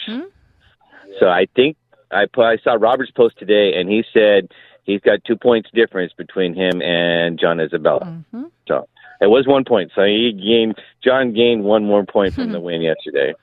So 1.20 1.28
I 1.28 1.48
think 1.56 1.76
I 2.12 2.26
I 2.38 2.58
saw 2.64 2.74
Robert's 2.74 3.12
post 3.12 3.38
today, 3.38 3.74
and 3.76 3.90
he 3.90 4.04
said 4.14 4.50
he's 4.84 5.02
got 5.02 5.24
two 5.26 5.36
points 5.36 5.70
difference 5.74 6.14
between 6.18 6.56
him 6.56 6.82
and 6.82 7.40
John 7.40 7.60
Isabella. 7.60 8.02
Mm-hmm. 8.06 8.46
So 8.68 8.88
it 9.22 9.28
was 9.28 9.48
one 9.48 9.66
point. 9.66 9.92
So 9.96 10.04
he 10.04 10.32
gained 10.34 10.76
John 11.04 11.34
gained 11.34 11.64
one 11.64 11.86
more 11.86 12.06
point 12.06 12.34
from 12.34 12.52
the 12.52 12.60
win 12.68 12.82
yesterday. 12.82 13.34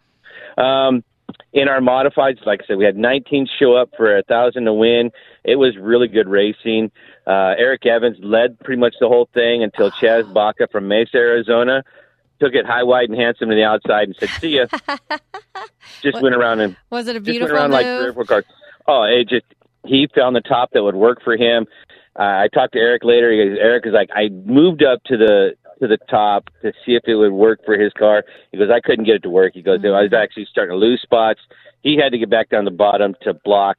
Um, 0.57 1.05
in 1.53 1.69
our 1.69 1.81
modifieds, 1.81 2.45
like 2.47 2.63
I 2.63 2.67
said, 2.67 2.77
we 2.77 2.85
had 2.85 2.97
19 2.97 3.49
show 3.59 3.75
up 3.75 3.91
for 3.97 4.17
a 4.17 4.23
thousand 4.23 4.65
to 4.65 4.73
win. 4.73 5.11
It 5.45 5.57
was 5.57 5.77
really 5.77 6.09
good 6.09 6.29
racing. 6.29 6.91
Uh, 7.27 7.55
Eric 7.59 7.87
Evans 7.87 8.19
led 8.21 8.59
pretty 8.61 8.81
much 8.81 8.95
the 9.01 9.09
whole 9.09 9.29
thing 9.35 9.63
until 9.63 9.91
Chaz 9.91 10.33
Baca 10.33 10.69
from 10.71 10.89
Mesa, 10.89 11.17
Arizona, 11.17 11.83
took 12.41 12.55
it 12.55 12.67
high, 12.67 12.83
wide, 12.83 13.09
and 13.09 13.19
handsome 13.19 13.49
to 13.49 13.55
the 13.55 13.65
outside 13.65 14.09
and 14.09 14.17
said, 14.19 14.29
"See 14.41 14.57
ya." 14.57 14.67
just 16.03 16.21
went 16.23 16.35
around 16.35 16.61
and 16.61 16.77
Was 16.91 17.09
it 17.09 17.17
a 17.17 17.21
just 17.21 17.27
went 17.27 17.39
beautiful 17.39 17.57
around 17.57 17.71
move? 17.71 17.81
like 17.81 17.87
three 17.87 18.09
or 18.09 18.13
four 18.13 18.25
cars. 18.25 18.45
Oh, 18.87 19.03
it 19.05 19.29
just 19.29 19.47
he 19.85 20.09
found 20.15 20.37
the 20.37 20.41
top 20.41 20.71
that 20.73 20.83
would 20.83 20.95
work 20.97 21.23
for 21.23 21.37
him. 21.37 21.67
Uh, 22.19 22.23
I 22.23 22.49
talked 22.53 22.73
to 22.73 22.79
Eric 22.79 23.05
later. 23.05 23.31
He 23.31 23.39
goes, 23.39 23.59
Eric 23.61 23.87
is 23.87 23.93
like, 23.93 24.09
I 24.15 24.29
moved 24.31 24.83
up 24.83 25.03
to 25.07 25.17
the 25.17 25.55
to 25.81 25.87
the 25.87 25.99
top 26.09 26.49
to 26.63 26.73
see 26.85 26.95
if 26.95 27.03
it 27.07 27.17
would 27.17 27.33
work 27.33 27.61
for 27.65 27.79
his 27.79 27.93
car. 27.93 28.25
He 28.51 28.59
goes, 28.59 28.71
I 28.71 28.81
couldn't 28.81 29.05
get 29.05 29.17
it 29.17 29.23
to 29.25 29.31
work. 29.31 29.53
He 29.55 29.63
goes, 29.63 29.81
I 29.85 29.89
was 30.03 30.13
actually 30.15 30.47
starting 30.51 30.73
to 30.73 30.79
lose 30.79 31.03
spots. 31.03 31.41
He 31.83 31.99
had 32.03 32.13
to 32.13 32.19
get 32.19 32.31
back 32.31 32.49
down 32.49 32.65
the 32.65 32.71
bottom 32.71 33.15
to 33.23 33.35
block 33.45 33.77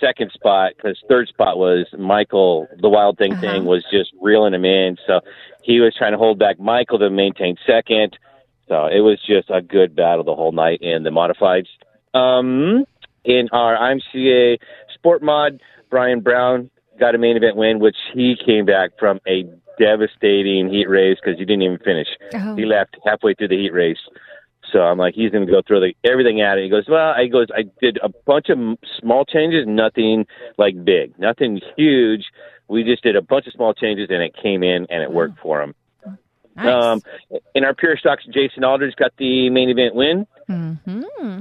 second 0.00 0.32
spot 0.32 0.72
because 0.76 0.98
third 1.08 1.28
spot 1.28 1.58
was 1.58 1.86
Michael. 1.96 2.68
The 2.78 2.88
Wild 2.88 3.18
Thing 3.18 3.36
thing 3.36 3.64
was 3.64 3.84
just 3.90 4.12
reeling 4.20 4.54
him 4.54 4.64
in. 4.64 4.96
So 5.06 5.20
he 5.62 5.80
was 5.80 5.94
trying 5.96 6.12
to 6.12 6.18
hold 6.18 6.38
back 6.38 6.58
Michael 6.58 6.98
to 6.98 7.10
maintain 7.10 7.56
second. 7.66 8.18
So 8.68 8.86
it 8.86 9.00
was 9.00 9.18
just 9.26 9.50
a 9.50 9.62
good 9.62 9.96
battle 9.96 10.24
the 10.24 10.34
whole 10.34 10.52
night 10.52 10.80
in 10.82 11.02
the 11.02 11.10
modifieds. 11.10 11.68
Um, 12.14 12.84
in 13.24 13.48
our 13.52 13.76
IMCA 13.76 14.58
Sport 14.94 15.22
Mod, 15.22 15.60
Brian 15.90 16.20
Brown 16.20 16.70
got 16.98 17.14
a 17.14 17.18
main 17.18 17.36
event 17.36 17.56
win, 17.56 17.78
which 17.78 17.96
he 18.12 18.36
came 18.44 18.66
back 18.66 18.90
from 18.98 19.20
a 19.26 19.44
devastating 19.78 20.68
heat 20.68 20.88
race 20.88 21.18
because 21.22 21.38
he 21.38 21.44
didn't 21.44 21.62
even 21.62 21.78
finish. 21.78 22.08
Oh. 22.34 22.56
He 22.56 22.64
left 22.64 22.96
halfway 23.04 23.34
through 23.34 23.48
the 23.48 23.56
heat 23.56 23.72
race. 23.72 23.98
So 24.72 24.80
I'm 24.80 24.98
like, 24.98 25.14
he's 25.14 25.30
going 25.30 25.46
to 25.46 25.52
go 25.52 25.62
throw 25.66 25.80
the, 25.80 25.94
everything 26.04 26.40
at 26.40 26.58
it. 26.58 26.64
He 26.64 26.70
goes, 26.70 26.84
well, 26.88 27.12
I 27.16 27.26
goes, 27.26 27.46
I 27.54 27.64
did 27.80 27.98
a 28.02 28.08
bunch 28.26 28.48
of 28.48 28.58
small 29.00 29.24
changes, 29.24 29.64
nothing 29.66 30.26
like 30.58 30.84
big, 30.84 31.18
nothing 31.18 31.60
huge. 31.76 32.24
We 32.68 32.84
just 32.84 33.02
did 33.02 33.16
a 33.16 33.22
bunch 33.22 33.46
of 33.46 33.54
small 33.54 33.72
changes, 33.72 34.08
and 34.10 34.22
it 34.22 34.34
came 34.36 34.62
in 34.62 34.86
and 34.90 35.02
it 35.02 35.10
worked 35.10 35.38
for 35.40 35.62
him. 35.62 35.74
Nice. 36.56 36.66
Um, 36.66 37.02
in 37.54 37.64
our 37.64 37.74
pure 37.74 37.96
stocks, 37.96 38.24
Jason 38.32 38.64
Aldridge 38.64 38.96
got 38.96 39.12
the 39.16 39.48
main 39.48 39.70
event 39.70 39.94
win, 39.94 40.26
hmm 40.46 41.40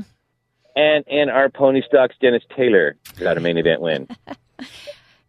and 0.77 1.03
in 1.07 1.29
our 1.29 1.49
pony 1.49 1.81
stocks, 1.81 2.15
Dennis 2.21 2.43
Taylor 2.55 2.95
got 3.19 3.35
a 3.35 3.39
main 3.39 3.57
event 3.57 3.81
win. 3.81 4.07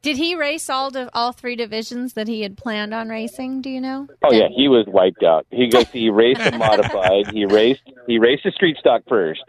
Did 0.00 0.16
he 0.16 0.34
race 0.36 0.70
all 0.70 0.90
div- 0.90 1.10
all 1.12 1.32
three 1.32 1.56
divisions 1.56 2.12
that 2.14 2.28
he 2.28 2.42
had 2.42 2.56
planned 2.56 2.94
on 2.94 3.08
racing? 3.08 3.62
Do 3.62 3.68
you 3.70 3.80
know? 3.80 4.06
Oh 4.22 4.32
yeah, 4.32 4.48
he 4.54 4.68
was 4.68 4.86
wiped 4.86 5.22
out. 5.24 5.46
He 5.50 5.68
goes, 5.68 5.88
he 5.88 6.08
raced 6.10 6.40
a 6.40 6.56
modified. 6.56 7.28
He 7.32 7.44
raced, 7.46 7.82
he 8.06 8.18
raced 8.18 8.46
a 8.46 8.52
street 8.52 8.76
stock 8.78 9.02
first. 9.08 9.42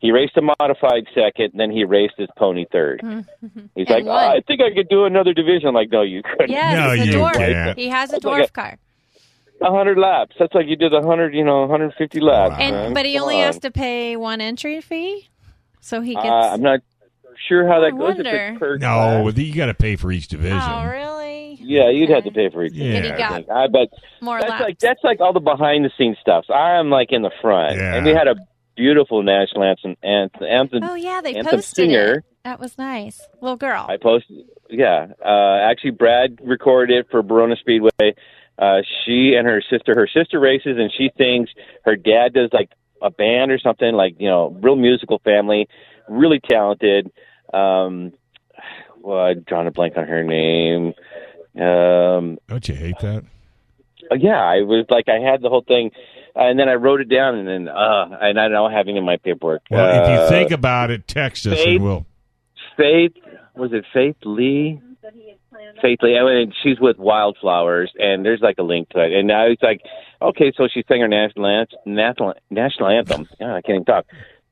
He 0.00 0.10
raced 0.12 0.36
a 0.36 0.42
modified 0.42 1.04
second, 1.14 1.52
and 1.52 1.60
then 1.60 1.70
he 1.70 1.84
raced 1.84 2.14
his 2.18 2.28
pony 2.36 2.66
third. 2.70 3.00
He's 3.74 3.88
like, 3.88 4.04
oh, 4.04 4.10
I 4.10 4.42
think 4.46 4.60
I 4.60 4.74
could 4.74 4.90
do 4.90 5.04
another 5.06 5.32
division. 5.32 5.68
I'm 5.68 5.74
like, 5.74 5.90
no, 5.90 6.02
you 6.02 6.22
couldn't. 6.22 6.50
Yes, 6.50 6.74
No, 6.76 6.90
the 7.02 7.06
you 7.10 7.18
dwarf. 7.18 7.32
can't. 7.34 7.78
He 7.78 7.88
has 7.88 8.10
a 8.10 8.12
That's 8.12 8.24
like 8.26 8.42
dwarf 8.48 8.52
car, 8.52 8.78
A 9.62 9.70
hundred 9.70 9.96
laps. 9.96 10.36
That's 10.38 10.52
like 10.52 10.66
you 10.66 10.76
did 10.76 10.92
a 10.92 11.00
hundred, 11.00 11.34
you 11.34 11.42
know, 11.44 11.60
150 11.62 12.20
laps. 12.20 12.56
and 12.60 12.74
man. 12.76 12.92
but 12.92 13.06
he 13.06 13.14
Come 13.14 13.22
only 13.22 13.36
on. 13.40 13.46
has 13.46 13.58
to 13.60 13.70
pay 13.70 14.16
one 14.16 14.42
entry 14.42 14.82
fee, 14.82 15.30
so 15.80 16.02
he 16.02 16.14
gets. 16.14 16.26
Uh, 16.26 16.50
I'm 16.52 16.60
not 16.60 16.80
sure 17.48 17.66
how 17.66 17.78
I 17.82 17.90
that 17.90 17.90
goes. 17.92 18.10
If 18.18 18.24
wonder. 18.24 18.30
it's 18.48 18.58
per 18.58 18.78
No, 18.78 19.22
class. 19.30 19.36
you 19.38 19.54
got 19.54 19.66
to 19.66 19.74
pay 19.74 19.96
for 19.96 20.10
each 20.12 20.28
division. 20.28 20.58
oh, 20.60 20.86
really? 20.86 21.58
Yeah, 21.60 21.88
you'd 21.90 22.10
have 22.10 22.24
to 22.24 22.30
pay 22.30 22.50
for 22.50 22.64
each. 22.64 22.72
Yeah. 22.74 22.96
And 22.96 23.06
I 23.12 23.16
got 23.18 23.32
think. 23.34 23.50
I 23.50 23.66
bet 23.68 23.88
more 24.20 24.38
that's 24.38 24.50
laps. 24.50 24.62
like 24.64 24.78
that's 24.78 25.00
like 25.04 25.20
all 25.20 25.32
the 25.32 25.40
behind 25.40 25.84
the 25.84 25.90
scenes 25.96 26.16
stuff. 26.20 26.44
So 26.46 26.54
I'm 26.54 26.90
like 26.90 27.08
in 27.10 27.22
the 27.22 27.30
front, 27.40 27.76
Yeah. 27.76 27.94
and 27.96 28.04
we 28.06 28.12
had 28.12 28.28
a 28.28 28.36
beautiful 28.76 29.22
national 29.22 29.62
anthem. 29.64 29.96
anthem, 30.02 30.44
anthem 30.46 30.82
oh 30.84 30.94
yeah, 30.94 31.20
they 31.22 31.34
anthem 31.34 31.56
posted 31.56 31.74
singer. 31.90 32.12
it. 32.18 32.24
That 32.44 32.60
was 32.60 32.76
nice, 32.76 33.20
little 33.40 33.56
girl. 33.56 33.86
I 33.88 33.96
posted. 33.96 34.44
Yeah, 34.68 35.06
uh, 35.24 35.58
actually, 35.70 35.92
Brad 35.92 36.38
recorded 36.42 36.98
it 36.98 37.06
for 37.10 37.22
Barona 37.22 37.56
Speedway. 37.56 38.14
Uh, 38.58 38.78
she 39.04 39.34
and 39.34 39.46
her 39.48 39.62
sister. 39.70 39.94
Her 39.94 40.06
sister 40.12 40.38
races, 40.40 40.76
and 40.78 40.92
she 40.96 41.10
sings. 41.16 41.48
Her 41.84 41.96
dad 41.96 42.34
does 42.34 42.50
like 42.52 42.70
a 43.00 43.10
band 43.10 43.50
or 43.52 43.58
something. 43.58 43.94
Like 43.94 44.16
you 44.18 44.28
know, 44.28 44.56
real 44.60 44.76
musical 44.76 45.18
family, 45.24 45.68
really 46.08 46.40
talented. 46.40 47.10
Um, 47.52 48.12
well, 49.00 49.18
I'm 49.18 49.40
drawing 49.40 49.66
a 49.66 49.70
blank 49.70 49.96
on 49.96 50.06
her 50.06 50.24
name. 50.24 50.94
Um, 51.56 52.38
Don't 52.48 52.68
you 52.68 52.74
hate 52.74 52.98
that? 53.00 53.24
uh, 54.10 54.14
yeah, 54.16 54.40
I 54.42 54.62
was 54.62 54.86
like, 54.90 55.08
I 55.08 55.18
had 55.20 55.40
the 55.42 55.48
whole 55.48 55.62
thing, 55.66 55.90
uh, 56.36 56.40
and 56.40 56.58
then 56.58 56.68
I 56.68 56.74
wrote 56.74 57.00
it 57.00 57.08
down, 57.08 57.36
and 57.36 57.46
then 57.48 57.68
uh, 57.68 58.18
and 58.20 58.40
I 58.40 58.48
don't 58.48 58.72
have 58.72 58.88
it 58.88 58.96
in 58.96 59.04
my 59.04 59.16
paperwork. 59.18 59.62
Well, 59.70 59.88
if 60.02 60.08
you 60.08 60.14
Uh, 60.24 60.28
think 60.28 60.50
about 60.50 60.90
it, 60.90 61.06
text 61.06 61.46
us 61.46 61.54
Faith- 61.62 61.76
and 61.76 61.84
we'll. 61.84 62.06
Faith 62.76 63.12
was 63.54 63.72
it 63.72 63.84
Faith 63.92 64.16
Lee? 64.24 64.80
Faith 65.80 65.98
Lee. 66.02 66.18
I 66.18 66.24
mean, 66.24 66.52
she's 66.62 66.80
with 66.80 66.98
Wildflowers, 66.98 67.92
and 67.98 68.24
there's 68.24 68.40
like 68.40 68.56
a 68.58 68.62
link 68.62 68.88
to 68.90 69.00
it. 69.04 69.12
And 69.12 69.30
I 69.30 69.48
was 69.48 69.58
like, 69.62 69.80
okay, 70.20 70.52
so 70.56 70.66
she 70.72 70.82
sang 70.88 71.00
her 71.02 71.08
national 71.08 71.46
anthem. 71.46 71.78
National, 71.86 72.34
national 72.50 72.88
anthem. 72.88 73.28
Yeah, 73.38 73.54
I 73.54 73.60
can't 73.62 73.76
even 73.76 73.84
talk. 73.84 74.06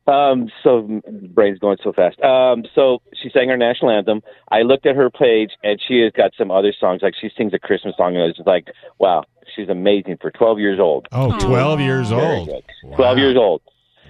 Um, 0.07 0.51
so 0.65 1.01
brain's 1.31 1.59
going 1.61 1.79
so 1.83 1.93
fast. 1.93 2.21
Um, 2.21 2.65
so 2.75 3.01
she 3.15 3.31
sang 3.31 3.49
her 3.49 3.57
national 3.57 3.91
anthem. 3.93 4.21
I 4.51 4.62
looked 4.62 4.85
at 4.87 4.97
her 4.97 5.11
page, 5.11 5.51
and 5.62 5.81
she 5.87 6.01
has 6.01 6.12
got 6.12 6.33
some 6.37 6.51
other 6.51 6.73
songs. 6.79 7.03
Like 7.03 7.15
she 7.21 7.31
sings 7.37 7.55
a 7.55 7.59
Christmas 7.59 7.95
song, 7.97 8.17
and 8.17 8.25
it's 8.25 8.37
just 8.38 8.47
like, 8.49 8.67
wow, 8.99 9.25
she's 9.55 9.69
amazing 9.69 10.17
for 10.21 10.31
12 10.33 10.59
years 10.59 10.81
old. 10.81 11.07
Oh, 11.12 11.38
12 11.38 11.81
years 11.81 12.11
old. 12.11 12.49
Wow. 12.85 12.97
12 12.97 13.19
years 13.19 13.37
old. 13.37 13.62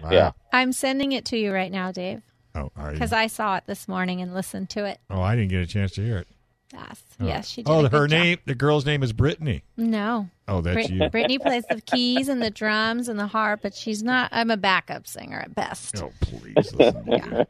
Wow. 0.02 0.11
Yeah. 0.11 0.31
I'm 0.52 0.72
sending 0.72 1.12
it 1.12 1.24
to 1.26 1.37
you 1.37 1.52
right 1.52 1.70
now, 1.70 1.92
Dave, 1.92 2.22
Oh, 2.55 2.70
are 2.76 2.87
you? 2.88 2.92
because 2.94 3.12
I 3.12 3.26
saw 3.26 3.57
it 3.57 3.64
this 3.66 3.87
morning 3.87 4.20
and 4.20 4.35
listened 4.35 4.70
to 4.70 4.85
it. 4.87 4.98
oh, 5.11 5.20
I 5.20 5.37
didn't 5.37 5.50
get 5.50 5.61
a 5.61 5.66
chance 5.66 5.92
to 5.92 6.02
hear 6.05 6.18
it. 6.18 6.28
Yes, 6.72 7.02
yes, 7.20 7.48
she 7.48 7.62
did. 7.62 7.70
Oh, 7.70 7.80
a 7.80 7.82
her 7.88 7.88
good 8.06 8.11
job. 8.11 8.18
name, 8.22 8.38
the 8.46 8.54
girl's 8.54 8.87
name 8.87 9.02
is 9.02 9.12
Brittany. 9.12 9.62
No, 9.76 10.28
Oh, 10.48 10.61
that's 10.61 10.74
Brit- 10.74 10.90
you. 10.90 11.08
Brittany 11.11 11.38
plays 11.38 11.64
the 11.68 11.80
keys 11.80 12.28
and 12.28 12.42
the 12.42 12.50
drums 12.50 13.08
and 13.08 13.18
the 13.18 13.26
harp, 13.26 13.61
but 13.62 13.74
she's 13.74 14.02
not. 14.02 14.30
I'm 14.32 14.50
a 14.50 14.56
backup 14.56 15.06
singer 15.06 15.38
at 15.40 15.54
best. 15.54 16.02
Oh, 16.02 16.11
please. 16.20 16.72
listen. 16.74 17.04
Yeah. 17.06 17.44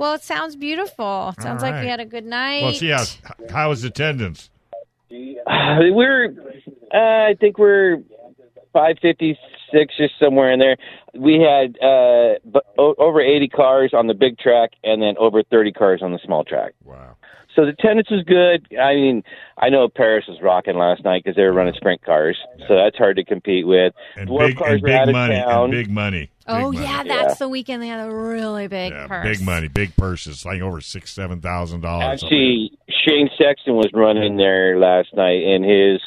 Well, 0.00 0.14
it 0.14 0.22
sounds 0.22 0.56
beautiful. 0.56 1.34
Sounds 1.40 1.62
All 1.62 1.70
like 1.70 1.82
we 1.82 1.88
had 1.88 2.00
a 2.00 2.04
good 2.06 2.24
night. 2.24 2.62
well, 2.62 2.72
see, 2.72 2.88
how, 2.88 3.04
how 3.50 3.68
was 3.68 3.84
attendance? 3.84 4.50
Uh, 5.10 5.14
we're, 5.92 6.34
uh, 6.92 6.96
I 6.96 7.36
think 7.38 7.58
we're 7.58 7.98
556 8.72 9.94
or 10.00 10.08
somewhere 10.20 10.52
in 10.52 10.58
there. 10.58 10.76
We 11.14 11.34
had 11.40 11.76
uh, 11.82 12.34
b- 12.52 12.60
o- 12.78 12.94
over 12.98 13.20
80 13.20 13.48
cars 13.48 13.92
on 13.94 14.06
the 14.08 14.14
big 14.14 14.38
track 14.38 14.70
and 14.82 15.00
then 15.00 15.14
over 15.18 15.42
30 15.42 15.72
cars 15.72 16.00
on 16.02 16.12
the 16.12 16.18
small 16.24 16.44
track. 16.44 16.72
Wow. 16.84 17.16
So 17.54 17.62
the 17.64 17.68
attendance 17.68 18.10
was 18.10 18.22
good. 18.24 18.66
I 18.78 18.94
mean, 18.94 19.22
I 19.58 19.68
know 19.68 19.88
Perris 19.88 20.26
was 20.28 20.40
rocking 20.42 20.76
last 20.76 21.04
night 21.04 21.22
because 21.22 21.36
they 21.36 21.42
were 21.42 21.52
running 21.52 21.74
sprint 21.74 22.02
cars, 22.02 22.36
so 22.66 22.74
that's 22.74 22.96
hard 22.96 23.16
to 23.16 23.24
compete 23.24 23.66
with. 23.66 23.92
And 24.16 24.28
Dwarf 24.28 24.48
big, 24.48 24.56
cars 24.58 24.72
and 24.72 24.82
big 24.82 25.12
money. 25.12 25.34
And 25.36 25.70
big 25.70 25.88
oh, 25.88 25.92
money. 25.92 26.30
oh 26.48 26.70
Big 26.72 26.80
money. 26.80 26.86
yeah, 26.86 27.02
that's 27.04 27.38
the 27.38 27.48
weekend 27.48 27.82
they 27.82 27.86
had 27.88 28.06
a 28.08 28.12
really 28.12 28.66
big 28.66 28.92
Yeah, 28.92 29.06
purse. 29.06 29.38
big 29.38 29.46
money, 29.46 29.68
big 29.68 29.96
purses, 29.96 30.44
like 30.44 30.60
over 30.62 30.80
six, 30.80 31.12
seven 31.12 31.40
thousand 31.40 31.82
dollars. 31.82 32.22
Actually, 32.24 32.72
Shane 33.06 33.30
Sexton 33.38 33.76
was 33.76 33.90
running 33.94 34.36
there 34.36 34.78
last 34.78 35.14
night 35.14 35.42
in 35.42 35.62
his 35.62 36.00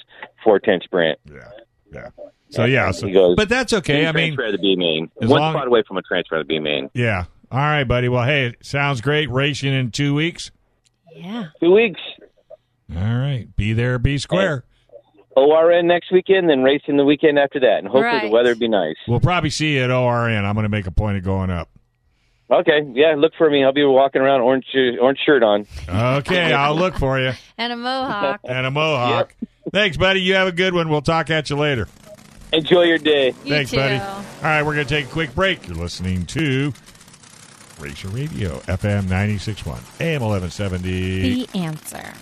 410 0.44 0.82
sprint. 0.86 1.20
yeah, 1.32 1.50
yeah. 1.94 2.10
So 2.50 2.66
yeah, 2.66 2.92
so, 2.92 3.08
He 3.08 3.14
goes- 3.14 3.36
but 3.36 3.50
that's 3.50 3.72
okay. 3.74 4.06
I 4.06 4.12
mean, 4.12 4.34
transfer 4.36 4.46
to 4.48 4.52
the 4.52 4.58
B 4.62 4.76
main. 4.76 5.10
One 5.16 5.30
long- 5.30 5.54
spot 5.54 5.68
away 5.68 5.84
from 5.88 5.98
a 5.98 6.02
transfer 6.02 6.38
to 6.38 6.44
the 6.44 6.48
B 6.48 6.60
main. 6.60 6.90
yeah. 6.94 7.26
All 7.50 7.60
right, 7.60 7.86
buddy. 7.86 8.10
Well, 8.10 8.26
hey, 8.26 8.56
sounds 8.62 9.00
great. 9.00 9.30
Racing 9.30 9.74
in 9.74 9.92
two 9.92 10.14
weeks. 10.14 10.52
Yeah. 11.18 11.46
Two 11.60 11.74
weeks. 11.74 12.00
All 12.96 13.02
right, 13.18 13.48
be 13.56 13.74
there, 13.74 14.00
be 14.00 14.18
square. 14.18 14.64
ORN 15.36 15.86
next 15.88 16.12
weekend, 16.12 16.50
then 16.50 16.64
racing 16.64 16.98
the 16.98 17.06
weekend 17.06 17.38
after 17.38 17.60
that, 17.60 17.80
and 17.80 17.88
hopefully 17.88 18.06
Right. 18.06 18.24
the 18.24 18.30
weather 18.30 18.56
be 18.56 18.68
nice. 18.68 18.96
We'll 19.08 19.20
probably 19.20 19.50
see 19.52 19.76
you 19.76 19.84
at 19.84 19.92
ORN. 19.92 20.46
I'm 20.46 20.54
going 20.56 20.64
to 20.64 20.70
make 20.70 20.88
a 20.88 20.92
point 20.92 21.18
of 21.18 21.24
going 21.24 21.50
up. 21.52 21.70
Okay, 22.50 22.82
yeah, 22.94 23.14
look 23.18 23.34
for 23.38 23.50
me. 23.50 23.64
I'll 23.64 23.74
be 23.74 23.84
walking 23.84 24.22
around 24.22 24.40
orange 24.42 24.66
orange 25.02 25.20
shirt 25.26 25.44
on. 25.44 25.68
Okay, 25.90 26.54
I'll 26.54 26.76
look 26.76 26.96
for 26.98 27.20
you 27.20 27.34
And 27.58 27.74
a 27.74 27.76
mohawk. 27.76 28.40
and 28.46 28.66
a 28.66 28.72
mohawk. 28.72 29.36
Thanks, 29.74 29.98
buddy. 29.98 30.22
You 30.22 30.36
have 30.36 30.48
a 30.48 30.54
good 30.54 30.74
one. 30.74 30.88
We'll 30.90 31.02
talk 31.02 31.30
at 31.30 31.50
you 31.50 31.58
later. 31.58 31.90
Enjoy 32.54 32.84
your 32.84 32.98
day. 33.00 33.28
You 33.44 33.54
Thanks, 33.54 33.72
too. 33.72 33.78
buddy. 33.78 33.98
All 34.00 34.24
right, 34.42 34.64
we're 34.64 34.76
going 34.76 34.88
to 34.88 34.94
take 34.94 35.06
a 35.08 35.10
quick 35.10 35.36
break. 35.36 35.68
You're 35.68 35.76
listening 35.76 36.26
to 36.28 36.72
Racer 37.80 38.08
Radio, 38.10 38.58
FM 38.62 39.04
96.1, 39.04 40.02
AM 40.02 40.22
1170. 40.22 41.46
The 41.46 41.60
answer. 41.60 42.14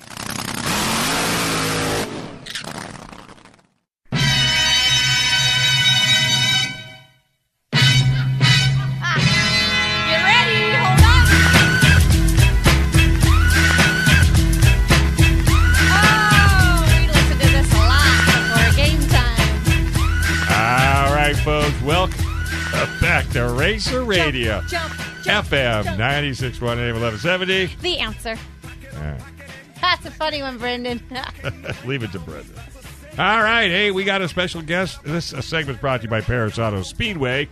Ah, 9.08 10.22
ready? 10.26 10.62
Hold 10.76 11.02
on. 11.06 11.24
Oh, 15.92 16.86
we 16.90 17.08
listen 17.08 17.38
to 17.40 17.48
this 17.48 17.70
a 17.74 17.78
lot 17.78 18.16
before 18.26 18.72
game 18.76 19.04
time. 19.10 19.40
All 20.50 21.14
right, 21.16 21.36
folks, 21.38 21.82
welcome 21.82 22.26
back 23.02 23.28
to 23.30 23.48
Racer 23.50 24.04
Radio, 24.04 24.62
Jump, 24.68 24.92
jump, 24.94 25.15
FM 25.26 25.84
jump. 25.84 26.00
96.1, 26.00 26.62
AM 26.78 27.00
1170. 27.00 27.76
The 27.82 28.00
answer. 28.00 28.38
Right. 28.94 29.22
That's 29.82 30.06
a 30.06 30.12
funny 30.12 30.42
one, 30.42 30.58
Brendan. 30.58 31.02
Leave 31.86 32.04
it 32.04 32.12
to 32.14 32.20
Brendan. 32.20 32.56
All 33.18 33.42
right, 33.42 33.70
hey, 33.70 33.92
we 33.92 34.04
got 34.04 34.22
a 34.22 34.28
special 34.28 34.62
guest. 34.62 35.02
This 35.04 35.28
segment's 35.28 35.80
brought 35.80 36.02
to 36.02 36.04
you 36.04 36.10
by 36.10 36.22
Perris 36.22 36.60
Auto 36.60 36.82
Speedway. 36.82 37.48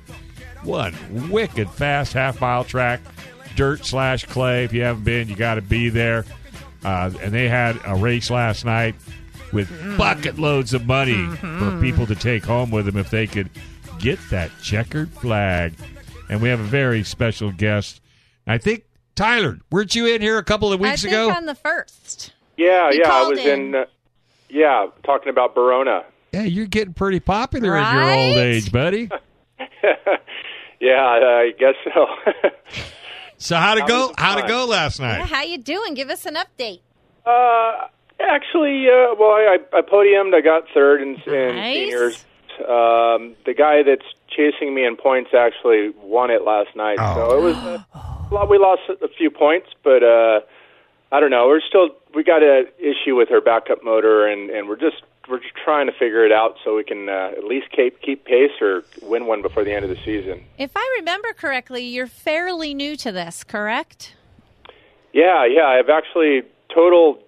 One 0.64 0.94
wicked 1.30 1.70
fast 1.70 2.14
half 2.14 2.42
mile 2.42 2.64
track, 2.64 3.02
dirt 3.56 3.86
slash 3.86 4.26
clay. 4.26 4.66
If 4.66 4.74
you 4.74 4.82
haven't 4.84 5.04
been, 5.04 5.30
you 5.30 5.36
got 5.36 5.56
to 5.56 5.62
be 5.62 5.90
there. 5.90 6.26
Uh, 6.84 7.12
and 7.22 7.34
they 7.34 7.48
had 7.48 7.80
a 7.86 7.96
race 7.96 8.30
last 8.30 8.66
night 8.66 8.96
with 9.54 9.70
bucket 9.98 10.38
loads 10.38 10.74
of 10.74 10.86
money 10.86 11.28
for 11.38 11.80
people 11.80 12.08
to 12.08 12.16
take 12.16 12.44
home 12.44 12.72
with 12.72 12.86
them 12.86 12.98
if 12.98 13.10
they 13.10 13.28
could 13.28 13.50
get 14.00 14.20
that 14.32 14.52
checkered 14.62 15.10
flag. 15.12 15.74
And 16.34 16.42
we 16.42 16.50
have 16.50 16.60
a 16.60 16.64
very 16.64 17.04
special 17.04 17.52
guest. 17.52 18.02
I 18.48 18.58
think 18.58 18.86
Tyler, 19.14 19.60
weren't 19.72 19.94
you 19.94 20.08
in 20.08 20.20
here 20.20 20.40
a 20.40 20.44
couple 20.44 20.74
of 20.74 20.82
I 20.82 20.90
weeks 20.90 21.04
think 21.04 21.14
ago? 21.14 21.30
on 21.30 21.46
the 21.46 21.54
first. 21.54 22.34
Yeah, 22.58 22.90
He 22.92 22.98
yeah, 23.02 23.12
I 23.12 23.28
was 23.28 23.38
in. 23.38 23.60
in. 23.68 23.76
uh, 23.76 23.86
yeah, 24.50 24.88
talking 25.06 25.30
about 25.30 25.54
Barona. 25.54 26.04
Yeah, 26.32 26.42
you're 26.42 26.66
getting 26.66 26.96
pretty 26.96 27.20
popular 27.20 27.78
in 27.78 27.94
your 27.94 28.12
old 28.12 28.38
age, 28.38 28.72
buddy. 28.72 29.10
Yeah, 30.80 31.00
I 31.02 31.52
guess 31.58 31.76
so. 31.94 32.08
So 33.38 33.56
how'd 33.58 33.78
it 33.78 33.88
go? 33.88 34.12
How'd 34.18 34.40
it 34.40 34.48
go 34.48 34.66
last 34.66 35.00
Yeah, 35.00 35.18
night? 35.18 35.26
how 35.30 35.44
you 35.44 35.58
doing? 35.58 35.94
Give 35.96 36.10
us 36.10 36.26
an 36.26 36.36
update. 36.36 36.80
Uh, 37.26 37.88
actually, 38.22 38.88
uh, 38.88 39.16
well, 39.20 39.32
I, 39.32 39.58
I 39.74 39.82
podiumed. 39.82 40.34
I 40.34 40.40
got 40.42 40.64
third 40.74 41.02
in, 41.02 41.16
in 41.28 41.56
Nice. 41.56 41.74
seniors. 41.76 42.26
Um, 42.60 43.36
the 43.46 43.54
guy 43.58 43.84
that's 43.84 44.06
chasing 44.36 44.74
me 44.74 44.86
in 44.86 44.96
points 44.96 45.32
actually 45.34 45.92
won 46.02 46.32
it 46.32 46.44
last 46.44 46.76
night. 46.76 46.98
So 46.98 47.38
it 47.38 47.42
was 47.42 47.56
uh, 47.56 47.84
well, 48.32 48.48
we 48.48 48.58
lost 48.58 48.82
a 48.90 49.08
few 49.08 49.30
points, 49.30 49.68
but 49.84 50.04
uh, 50.04 50.42
I 51.12 51.20
don't 51.20 51.30
know. 51.30 51.48
We're 51.48 51.62
still 51.62 51.90
we 52.16 52.24
got 52.24 52.44
an 52.44 52.68
issue 52.80 53.16
with 53.16 53.30
her 53.30 53.42
backup 53.42 53.84
motor, 53.84 54.28
and 54.28 54.50
and 54.50 54.68
we're 54.68 54.80
just 54.80 55.04
we're 55.30 55.40
just 55.40 55.56
trying 55.64 55.86
to 55.88 55.94
figure 55.94 56.26
it 56.26 56.32
out 56.32 56.58
so 56.64 56.76
we 56.76 56.84
can 56.84 57.10
uh, 57.10 57.32
at 57.38 57.44
least 57.44 57.68
keep 57.72 58.02
keep 58.02 58.26
pace 58.26 58.52
or 58.62 58.84
win 59.02 59.26
one 59.26 59.42
before 59.42 59.64
the 59.64 59.72
end 59.72 59.86
of 59.86 59.90
the 59.90 60.04
season. 60.04 60.44
If 60.58 60.72
I 60.76 60.96
remember 61.00 61.34
correctly, 61.34 61.84
you're 61.84 62.08
fairly 62.08 62.74
new 62.74 62.96
to 62.98 63.12
this, 63.12 63.44
correct? 63.44 64.16
Yeah, 65.14 65.46
yeah. 65.46 65.68
I've 65.68 65.90
actually 65.90 66.42
total 66.74 67.20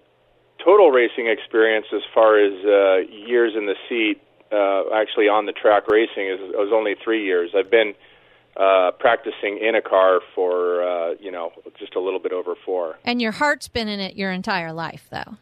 total 0.64 0.90
racing 0.90 1.28
experience 1.28 1.86
as 1.94 2.02
far 2.12 2.38
as 2.38 2.52
uh, 2.64 3.08
years 3.08 3.54
in 3.56 3.66
the 3.66 3.76
seat. 3.88 4.20
Uh, 4.52 4.84
actually, 4.94 5.28
on 5.28 5.46
the 5.46 5.52
track 5.52 5.88
racing 5.88 6.28
is 6.28 6.38
it 6.40 6.56
was 6.56 6.70
only 6.72 6.94
three 7.02 7.24
years. 7.24 7.50
I've 7.56 7.70
been 7.70 7.94
uh, 8.56 8.92
practicing 8.98 9.58
in 9.58 9.74
a 9.74 9.82
car 9.82 10.20
for 10.34 10.82
uh, 10.82 11.14
you 11.20 11.30
know 11.30 11.52
just 11.78 11.94
a 11.94 12.00
little 12.00 12.20
bit 12.20 12.32
over 12.32 12.54
four. 12.64 12.96
And 13.04 13.20
your 13.20 13.32
heart's 13.32 13.68
been 13.68 13.88
in 13.88 14.00
it 14.00 14.16
your 14.16 14.32
entire 14.32 14.72
life, 14.72 15.06
though. 15.10 15.36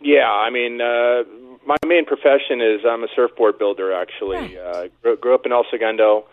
Yeah, 0.00 0.30
I 0.30 0.48
mean, 0.48 0.80
uh, 0.80 1.24
my 1.66 1.76
main 1.86 2.06
profession 2.06 2.62
is 2.62 2.80
I'm 2.88 3.04
a 3.04 3.08
surfboard 3.14 3.58
builder. 3.58 3.92
Actually, 3.92 4.58
uh, 4.58 4.88
grew, 5.02 5.16
grew 5.16 5.34
up 5.34 5.44
in 5.44 5.52
El 5.52 5.64
Segundo, 5.70 6.24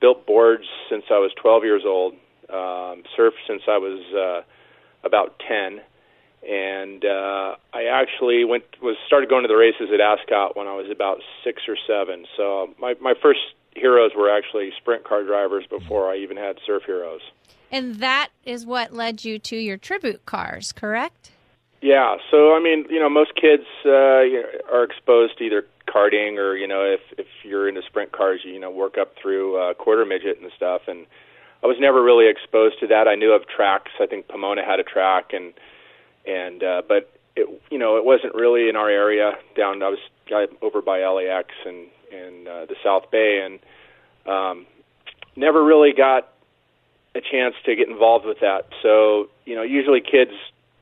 built 0.00 0.26
boards 0.26 0.64
since 0.88 1.04
I 1.10 1.18
was 1.18 1.32
12 1.40 1.64
years 1.64 1.82
old, 1.84 2.14
um, 2.50 3.02
surfed 3.18 3.42
since 3.46 3.62
I 3.66 3.78
was 3.78 4.00
uh, 4.14 4.42
about 5.04 5.40
10, 5.48 5.80
and 6.48 7.04
uh, 7.04 7.56
I 7.72 7.84
actually 7.84 8.44
went 8.44 8.64
was 8.80 8.96
started 9.06 9.28
going 9.28 9.42
to 9.42 9.48
the 9.48 9.56
races 9.56 9.88
at 9.92 10.00
Ascot 10.00 10.56
when 10.56 10.66
I 10.66 10.74
was 10.74 10.90
about 10.90 11.18
six 11.42 11.62
or 11.68 11.76
seven. 11.86 12.26
So 12.36 12.74
my 12.78 12.94
my 13.00 13.14
first 13.20 13.40
heroes 13.74 14.12
were 14.16 14.30
actually 14.30 14.70
sprint 14.76 15.04
car 15.04 15.24
drivers 15.24 15.64
before 15.68 16.10
I 16.10 16.16
even 16.16 16.36
had 16.36 16.58
surf 16.64 16.84
heroes. 16.86 17.20
And 17.70 17.96
that 17.96 18.28
is 18.44 18.64
what 18.64 18.92
led 18.92 19.24
you 19.24 19.38
to 19.40 19.56
your 19.56 19.76
tribute 19.76 20.24
cars, 20.24 20.72
correct? 20.72 21.32
Yeah, 21.82 22.16
so 22.30 22.54
I 22.54 22.60
mean, 22.60 22.86
you 22.88 23.00
know, 23.00 23.10
most 23.10 23.34
kids 23.34 23.64
uh, 23.84 24.24
are 24.72 24.84
exposed 24.84 25.38
to 25.38 25.44
either 25.44 25.66
karting 25.88 26.38
or 26.38 26.56
you 26.56 26.66
know, 26.66 26.82
if 26.82 27.00
if 27.18 27.26
you're 27.42 27.68
into 27.68 27.82
sprint 27.82 28.12
cars, 28.12 28.40
you, 28.44 28.52
you 28.52 28.60
know, 28.60 28.70
work 28.70 28.96
up 28.98 29.14
through 29.20 29.56
uh, 29.56 29.74
quarter 29.74 30.04
midget 30.04 30.40
and 30.40 30.50
stuff. 30.56 30.82
And 30.86 31.06
I 31.62 31.66
was 31.66 31.76
never 31.80 32.02
really 32.02 32.28
exposed 32.28 32.78
to 32.80 32.86
that. 32.88 33.08
I 33.08 33.14
knew 33.14 33.32
of 33.32 33.48
tracks. 33.48 33.90
I 34.00 34.06
think 34.06 34.28
Pomona 34.28 34.64
had 34.64 34.78
a 34.78 34.84
track, 34.84 35.32
and 35.32 35.52
and 36.26 36.62
uh, 36.62 36.82
but 36.86 37.10
it 37.36 37.62
you 37.70 37.78
know, 37.78 37.96
it 37.96 38.04
wasn't 38.04 38.34
really 38.34 38.68
in 38.68 38.76
our 38.76 38.88
area. 38.88 39.32
Down, 39.56 39.82
I 39.82 39.88
was 39.88 39.98
I, 40.30 40.46
over 40.62 40.82
by 40.82 41.04
LAX 41.04 41.48
and 41.64 41.86
and 42.12 42.48
uh, 42.48 42.66
the 42.66 42.76
South 42.82 43.10
Bay, 43.10 43.42
and 43.44 43.58
um, 44.32 44.66
never 45.36 45.62
really 45.62 45.92
got 45.92 46.28
a 47.14 47.20
chance 47.20 47.54
to 47.64 47.76
get 47.76 47.88
involved 47.88 48.26
with 48.26 48.40
that. 48.40 48.68
So 48.82 49.28
you 49.44 49.54
know, 49.54 49.62
usually 49.62 50.00
kids 50.00 50.32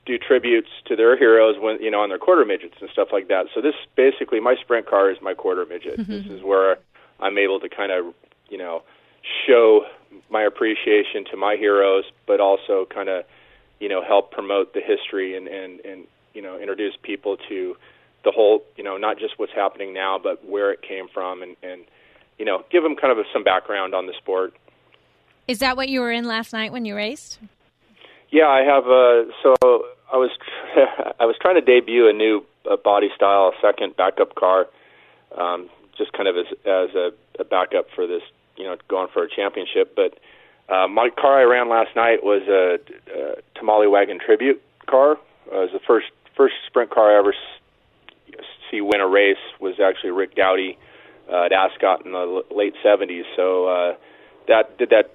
do 0.05 0.17
tributes 0.17 0.69
to 0.85 0.95
their 0.95 1.17
heroes 1.17 1.55
when 1.59 1.81
you 1.81 1.91
know 1.91 2.01
on 2.01 2.09
their 2.09 2.19
quarter 2.19 2.45
midgets 2.45 2.75
and 2.79 2.89
stuff 2.91 3.09
like 3.11 3.27
that. 3.27 3.47
So 3.53 3.61
this 3.61 3.75
basically 3.95 4.39
my 4.39 4.55
sprint 4.61 4.87
car 4.87 5.11
is 5.11 5.17
my 5.21 5.33
quarter 5.33 5.65
midget. 5.65 5.97
This 5.97 6.25
is 6.27 6.43
where 6.43 6.77
I'm 7.19 7.37
able 7.37 7.59
to 7.59 7.69
kind 7.69 7.91
of 7.91 8.13
you 8.49 8.57
know 8.57 8.83
show 9.47 9.85
my 10.29 10.43
appreciation 10.43 11.25
to 11.31 11.37
my 11.37 11.55
heroes, 11.57 12.05
but 12.27 12.39
also 12.39 12.85
kind 12.93 13.09
of 13.09 13.25
you 13.85 13.89
know 13.89 14.03
help 14.03 14.31
promote 14.31 14.73
the 14.73 14.81
history 14.81 15.37
and 15.37 15.47
and 15.47 15.79
and 15.81 16.07
you 16.33 16.41
know 16.41 16.57
introduce 16.59 16.95
people 17.03 17.37
to 17.47 17.75
the 18.23 18.31
whole 18.31 18.63
you 18.75 18.83
know 18.83 18.97
not 18.97 19.19
just 19.19 19.37
what's 19.37 19.53
happening 19.53 19.93
now, 19.93 20.17
but 20.17 20.43
where 20.43 20.71
it 20.71 20.81
came 20.81 21.07
from 21.13 21.43
and 21.43 21.55
and 21.61 21.83
you 22.39 22.45
know 22.45 22.63
give 22.71 22.81
them 22.81 22.95
kind 22.95 23.11
of 23.11 23.19
a, 23.19 23.23
some 23.31 23.43
background 23.43 23.93
on 23.93 24.07
the 24.07 24.13
sport. 24.17 24.55
Is 25.47 25.59
that 25.59 25.77
what 25.77 25.87
you 25.87 26.01
were 26.01 26.11
in 26.11 26.25
last 26.25 26.51
night 26.51 26.71
when 26.71 26.83
you 26.83 26.95
raced? 26.95 27.37
Yeah, 28.31 28.47
I 28.47 28.61
have. 28.61 28.85
Uh, 28.85 29.31
so 29.43 29.85
I 30.11 30.17
was 30.17 30.31
I 31.19 31.25
was 31.25 31.35
trying 31.39 31.53
to 31.53 31.61
debut 31.61 32.09
a 32.09 32.13
new 32.13 32.43
uh, 32.67 32.77
body 32.77 33.09
style 33.15 33.53
second 33.61 33.95
backup 33.95 34.33
car, 34.33 34.65
um, 35.37 35.69
just 35.95 36.11
kind 36.13 36.27
of 36.27 36.35
as 36.37 36.47
as 36.65 36.95
a, 36.95 37.11
a 37.37 37.43
backup 37.43 37.85
for 37.93 38.07
this, 38.07 38.23
you 38.57 38.63
know, 38.63 38.77
going 38.87 39.09
for 39.13 39.21
a 39.21 39.29
championship. 39.29 39.95
But 39.95 40.17
uh, 40.69 40.87
my 40.87 41.09
car 41.09 41.39
I 41.39 41.43
ran 41.43 41.69
last 41.69 41.95
night 41.95 42.23
was 42.23 42.41
a, 42.47 42.79
a 43.13 43.35
Tamale 43.59 43.87
Wagon 43.87 44.19
tribute 44.23 44.61
car. 44.87 45.13
Uh, 45.51 45.59
it 45.61 45.71
was 45.71 45.73
the 45.73 45.79
first 45.85 46.07
first 46.35 46.55
sprint 46.67 46.89
car 46.91 47.15
I 47.15 47.19
ever 47.19 47.33
s- 47.33 48.43
see 48.71 48.81
win 48.81 48.99
a 49.01 49.07
race. 49.07 49.37
Was 49.59 49.79
actually 49.79 50.11
Rick 50.11 50.35
Goudy 50.35 50.77
uh, 51.31 51.45
at 51.45 51.51
Ascot 51.51 52.05
in 52.05 52.13
the 52.13 52.17
l- 52.49 52.57
late 52.57 52.73
'70s. 52.83 53.23
So 53.35 53.67
uh, 53.67 53.95
that 54.47 54.77
did 54.77 54.89
that. 54.89 55.11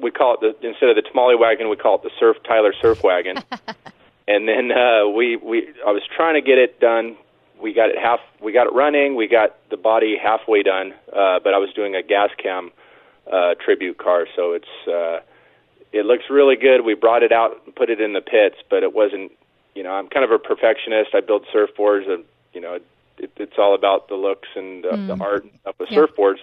We 0.00 0.10
call 0.10 0.34
it 0.34 0.40
the 0.40 0.68
instead 0.68 0.88
of 0.88 0.96
the 0.96 1.02
Tamale 1.02 1.36
Wagon, 1.36 1.68
we 1.68 1.76
call 1.76 1.96
it 1.96 2.02
the 2.02 2.10
Surf 2.18 2.36
Tyler 2.46 2.72
Surf 2.80 3.02
Wagon. 3.04 3.38
and 4.28 4.48
then 4.48 4.72
uh, 4.72 5.08
we 5.08 5.36
we 5.36 5.68
I 5.86 5.92
was 5.92 6.02
trying 6.14 6.34
to 6.34 6.42
get 6.42 6.58
it 6.58 6.80
done. 6.80 7.16
We 7.60 7.72
got 7.72 7.88
it 7.90 7.98
half. 7.98 8.20
We 8.42 8.52
got 8.52 8.66
it 8.66 8.72
running. 8.72 9.14
We 9.16 9.26
got 9.28 9.56
the 9.70 9.76
body 9.76 10.16
halfway 10.20 10.62
done. 10.62 10.92
Uh, 11.08 11.38
but 11.42 11.54
I 11.54 11.58
was 11.58 11.70
doing 11.74 11.94
a 11.94 12.02
gas 12.02 12.30
cam 12.42 12.70
uh, 13.32 13.54
tribute 13.64 13.98
car, 13.98 14.26
so 14.36 14.52
it's 14.52 14.88
uh, 14.88 15.20
it 15.92 16.04
looks 16.04 16.24
really 16.30 16.56
good. 16.56 16.84
We 16.84 16.94
brought 16.94 17.22
it 17.22 17.32
out 17.32 17.52
and 17.64 17.74
put 17.74 17.90
it 17.90 18.00
in 18.00 18.12
the 18.12 18.20
pits, 18.20 18.56
but 18.70 18.82
it 18.82 18.92
wasn't. 18.94 19.32
You 19.74 19.84
know, 19.84 19.90
I'm 19.92 20.08
kind 20.08 20.24
of 20.24 20.30
a 20.32 20.38
perfectionist. 20.38 21.10
I 21.14 21.20
build 21.20 21.46
surfboards, 21.54 22.08
and 22.10 22.24
you 22.52 22.60
know, 22.60 22.74
it, 23.18 23.30
it's 23.36 23.54
all 23.58 23.74
about 23.74 24.08
the 24.08 24.14
looks 24.16 24.48
and 24.56 24.84
uh, 24.84 24.96
the 25.06 25.16
art 25.20 25.44
of 25.64 25.74
the 25.78 25.86
Yeah. 25.90 25.98
surfboards. 25.98 26.38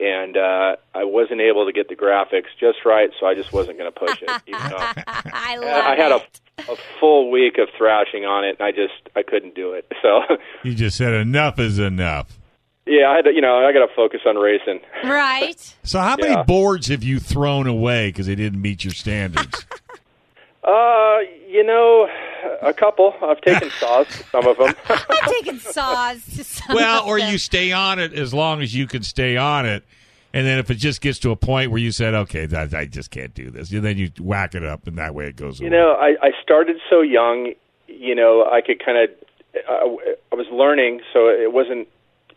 And 0.00 0.36
uh, 0.36 0.74
I 0.92 1.04
wasn't 1.04 1.40
able 1.40 1.66
to 1.66 1.72
get 1.72 1.88
the 1.88 1.94
graphics 1.94 2.50
just 2.58 2.78
right, 2.84 3.10
so 3.20 3.26
I 3.26 3.34
just 3.36 3.52
wasn't 3.52 3.78
going 3.78 3.92
to 3.92 3.96
push 3.96 4.20
it. 4.22 4.42
Even 4.48 4.60
though 4.70 4.76
I 5.06 5.56
love 5.62 5.84
I 5.86 5.94
had 5.96 6.10
it. 6.10 6.22
a, 6.68 6.72
a 6.72 6.76
full 6.98 7.30
week 7.30 7.58
of 7.58 7.68
thrashing 7.78 8.24
on 8.24 8.44
it, 8.44 8.56
and 8.58 8.66
I 8.66 8.72
just 8.72 8.94
I 9.14 9.22
couldn't 9.22 9.54
do 9.54 9.72
it. 9.72 9.90
So 10.02 10.20
You 10.64 10.74
just 10.74 10.96
said 10.96 11.14
enough 11.14 11.58
is 11.60 11.78
enough. 11.78 12.38
Yeah, 12.86 13.08
I 13.10 13.16
had 13.16 13.24
to, 13.26 13.32
you 13.32 13.40
know 13.40 13.56
I 13.66 13.72
got 13.72 13.86
to 13.86 13.92
focus 13.94 14.20
on 14.26 14.36
racing. 14.36 14.80
right. 15.04 15.74
So 15.82 16.00
how 16.00 16.16
many 16.16 16.32
Yeah. 16.32 16.42
boards 16.42 16.88
have 16.88 17.02
you 17.02 17.18
thrown 17.20 17.66
away 17.66 18.08
because 18.08 18.26
they 18.26 18.34
didn't 18.34 18.60
meet 18.60 18.84
your 18.84 18.92
standards? 18.94 19.64
Uh, 20.66 21.18
you 21.46 21.62
know, 21.62 22.08
a 22.62 22.72
couple. 22.72 23.12
I've 23.22 23.40
taken 23.42 23.70
saws, 23.78 24.06
to 24.16 24.24
some 24.32 24.46
of 24.46 24.56
them. 24.56 24.74
I've 24.88 25.30
taken 25.30 25.58
saws 25.58 26.24
to 26.36 26.42
some 26.42 26.74
well, 26.74 27.02
of 27.02 27.06
or 27.06 27.18
them. 27.18 27.30
you 27.30 27.36
stay 27.36 27.70
on 27.72 27.98
it 27.98 28.14
as 28.14 28.32
long 28.32 28.62
as 28.62 28.74
you 28.74 28.86
can 28.86 29.02
stay 29.02 29.36
on 29.36 29.66
it. 29.66 29.84
And 30.32 30.46
then 30.46 30.58
if 30.58 30.70
it 30.70 30.76
just 30.76 31.02
gets 31.02 31.18
to 31.18 31.30
a 31.32 31.36
point 31.36 31.70
where 31.70 31.78
you 31.80 31.92
said, 31.92 32.14
okay, 32.14 32.46
that, 32.46 32.72
I 32.72 32.86
just 32.86 33.10
can't 33.10 33.34
do 33.34 33.50
this, 33.50 33.70
and 33.72 33.84
then 33.84 33.98
you 33.98 34.10
whack 34.18 34.54
it 34.54 34.64
up, 34.64 34.86
and 34.86 34.96
that 34.96 35.14
way 35.14 35.26
it 35.26 35.36
goes 35.36 35.60
You 35.60 35.66
away. 35.68 35.76
know, 35.76 35.92
I, 36.00 36.16
I 36.22 36.30
started 36.42 36.78
so 36.88 37.02
young. 37.02 37.52
You 37.86 38.14
know, 38.14 38.48
I 38.50 38.62
could 38.62 38.82
kind 38.82 38.96
of. 38.96 39.10
I, 39.68 40.14
I 40.32 40.34
was 40.34 40.46
learning, 40.50 41.02
so 41.12 41.28
it 41.28 41.52
wasn't. 41.52 41.88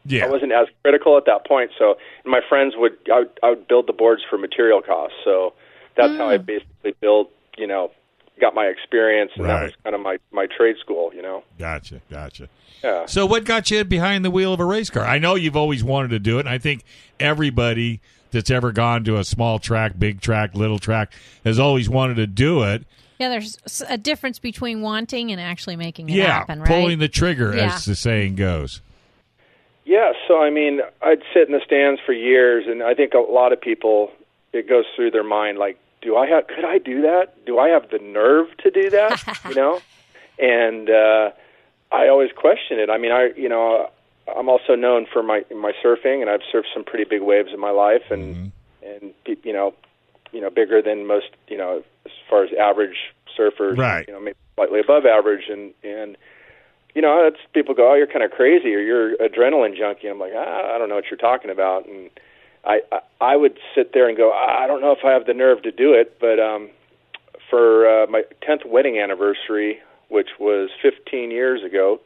Yeah. 0.07 0.25
I 0.25 0.29
wasn't 0.29 0.51
as 0.51 0.67
critical 0.83 1.17
at 1.17 1.25
that 1.25 1.45
point. 1.47 1.71
So 1.77 1.95
my 2.25 2.41
friends 2.47 2.73
would. 2.77 2.97
I 3.11 3.19
would, 3.19 3.29
I 3.43 3.49
would 3.49 3.67
build 3.67 3.87
the 3.87 3.93
boards 3.93 4.23
for 4.29 4.37
material 4.37 4.81
costs. 4.81 5.17
So 5.23 5.53
that's 5.95 6.13
how 6.17 6.29
I 6.29 6.37
mm. 6.37 6.45
basically 6.45 6.93
built. 6.99 7.31
You 7.57 7.67
know, 7.67 7.91
got 8.39 8.53
my 8.53 8.65
experience, 8.65 9.31
and 9.35 9.45
that 9.45 9.53
Right. 9.53 9.63
was 9.63 9.73
kind 9.83 9.95
of 9.95 10.01
my 10.01 10.17
my 10.31 10.47
trade 10.47 10.77
school. 10.79 11.11
You 11.13 11.21
know. 11.21 11.43
Gotcha, 11.57 12.01
gotcha. 12.09 12.49
Yeah. 12.83 13.05
So, 13.07 13.25
what 13.25 13.43
got 13.43 13.71
you 13.71 13.83
behind 13.83 14.23
the 14.23 14.29
wheel 14.31 14.53
of 14.53 14.59
a 14.59 14.65
race 14.65 14.89
car? 14.89 15.03
I 15.03 15.17
know 15.17 15.35
you've 15.35 15.57
always 15.57 15.83
wanted 15.83 16.09
to 16.09 16.19
do 16.19 16.37
it, 16.37 16.41
and 16.41 16.49
I 16.49 16.59
think 16.59 16.83
everybody 17.19 17.99
that's 18.31 18.51
ever 18.51 18.71
gone 18.71 19.03
to 19.05 19.17
a 19.17 19.23
small 19.23 19.57
track, 19.57 19.93
big 19.97 20.21
track, 20.21 20.53
little 20.53 20.79
track 20.79 21.11
has 21.43 21.59
always 21.59 21.89
wanted 21.89 22.15
to 22.17 22.27
do 22.27 22.63
it. 22.63 22.85
yeah, 23.19 23.29
there's 23.29 23.57
a 23.89 23.97
difference 23.97 24.37
between 24.37 24.81
wanting 24.81 25.31
and 25.31 25.41
actually 25.41 25.75
making 25.75 26.09
it 26.09 26.15
yeah, 26.15 26.33
happen, 26.33 26.59
right? 26.59 26.67
pulling 26.67 26.99
the 26.99 27.07
trigger, 27.07 27.55
Yeah. 27.55 27.73
as 27.73 27.85
the 27.85 27.95
saying 27.95 28.35
goes. 28.35 28.81
Yeah, 29.87 30.11
so 30.27 30.41
I 30.41 30.49
mean, 30.49 30.81
I'd 31.01 31.21
sit 31.33 31.47
in 31.47 31.53
the 31.53 31.61
stands 31.65 32.01
for 32.05 32.11
years, 32.11 32.65
and 32.67 32.83
I 32.83 32.93
think 32.93 33.13
a 33.13 33.19
lot 33.19 33.53
of 33.53 33.61
people, 33.61 34.11
it 34.51 34.67
goes 34.67 34.83
through 34.93 35.11
their 35.11 35.23
mind 35.23 35.59
like, 35.59 35.79
do 36.01 36.17
I 36.17 36.27
have? 36.27 36.47
Could 36.47 36.65
I 36.65 36.77
do 36.77 37.03
that? 37.03 37.45
Do 37.45 37.57
I 37.57 37.69
have 37.69 37.89
the 37.89 37.99
nerve 37.99 38.47
to 38.63 38.69
do 38.69 38.89
that? 38.89 39.23
you 39.47 39.55
know, 39.55 39.79
and 40.39 40.89
uh, 40.89 41.31
I 41.89 42.09
always 42.09 42.31
question 42.35 42.79
it. 42.79 42.89
I 42.89 42.97
mean, 42.97 43.13
I 43.13 43.29
you 43.37 43.47
know, 43.47 43.89
I'm 44.27 44.49
also 44.49 44.75
known 44.75 45.07
for 45.11 45.23
my 45.23 45.45
my 45.55 45.71
surfing, 45.81 46.19
and 46.19 46.29
I've 46.29 46.41
surfed 46.53 46.73
some 46.73 46.83
pretty 46.83 47.05
big 47.05 47.21
waves 47.21 47.49
in 47.53 47.59
my 47.59 47.71
life, 47.71 48.11
and 48.11 48.51
and 48.83 49.13
you 49.43 49.53
know, 49.53 49.73
you 50.33 50.41
know, 50.41 50.49
bigger 50.49 50.81
than 50.81 51.07
most, 51.07 51.29
you 51.47 51.57
know, 51.57 51.81
as 52.05 52.11
far 52.29 52.43
as 52.43 52.49
average 52.59 52.97
surfers, 53.39 53.77
Right. 53.77 54.05
You 54.05 54.13
know, 54.13 54.19
maybe 54.19 54.37
slightly 54.55 54.81
above 54.81 55.05
average, 55.05 55.45
and 55.49 55.73
and 55.81 56.17
you 56.97 57.03
know, 57.03 57.27
it's 57.27 57.37
people 57.53 57.75
go, 57.75 57.91
"Oh, 57.91 57.93
you're 57.93 58.07
kind 58.07 58.23
of 58.23 58.31
crazy," 58.31 58.73
or 58.73 58.79
"You're 58.79 59.15
adrenaline 59.17 59.77
junkie." 59.77 60.07
I'm 60.07 60.17
like, 60.17 60.33
ah, 60.35 60.73
I 60.73 60.79
don't 60.79 60.89
know 60.89 60.95
what 60.95 61.11
you're 61.11 61.17
talking 61.19 61.51
about, 61.51 61.85
and 61.85 62.09
I, 62.65 62.81
I 62.91 62.99
I 63.21 63.35
would 63.35 63.59
sit 63.75 63.93
there 63.93 64.09
and 64.09 64.17
go, 64.17 64.31
I 64.31 64.65
don't 64.65 64.81
know 64.81 64.93
if 64.93 65.05
I 65.05 65.11
have 65.11 65.27
the 65.27 65.35
nerve 65.35 65.61
to 65.61 65.71
do 65.71 65.93
it, 65.93 66.17
but 66.19 66.39
um, 66.39 66.69
for 67.51 67.87
uh, 67.87 68.07
my 68.07 68.23
10th 68.41 68.65
wedding 68.65 68.97
anniversary, 68.97 69.77
which 70.09 70.29
was 70.39 70.71
15 70.81 71.29
years 71.29 71.63
ago, 71.63 71.99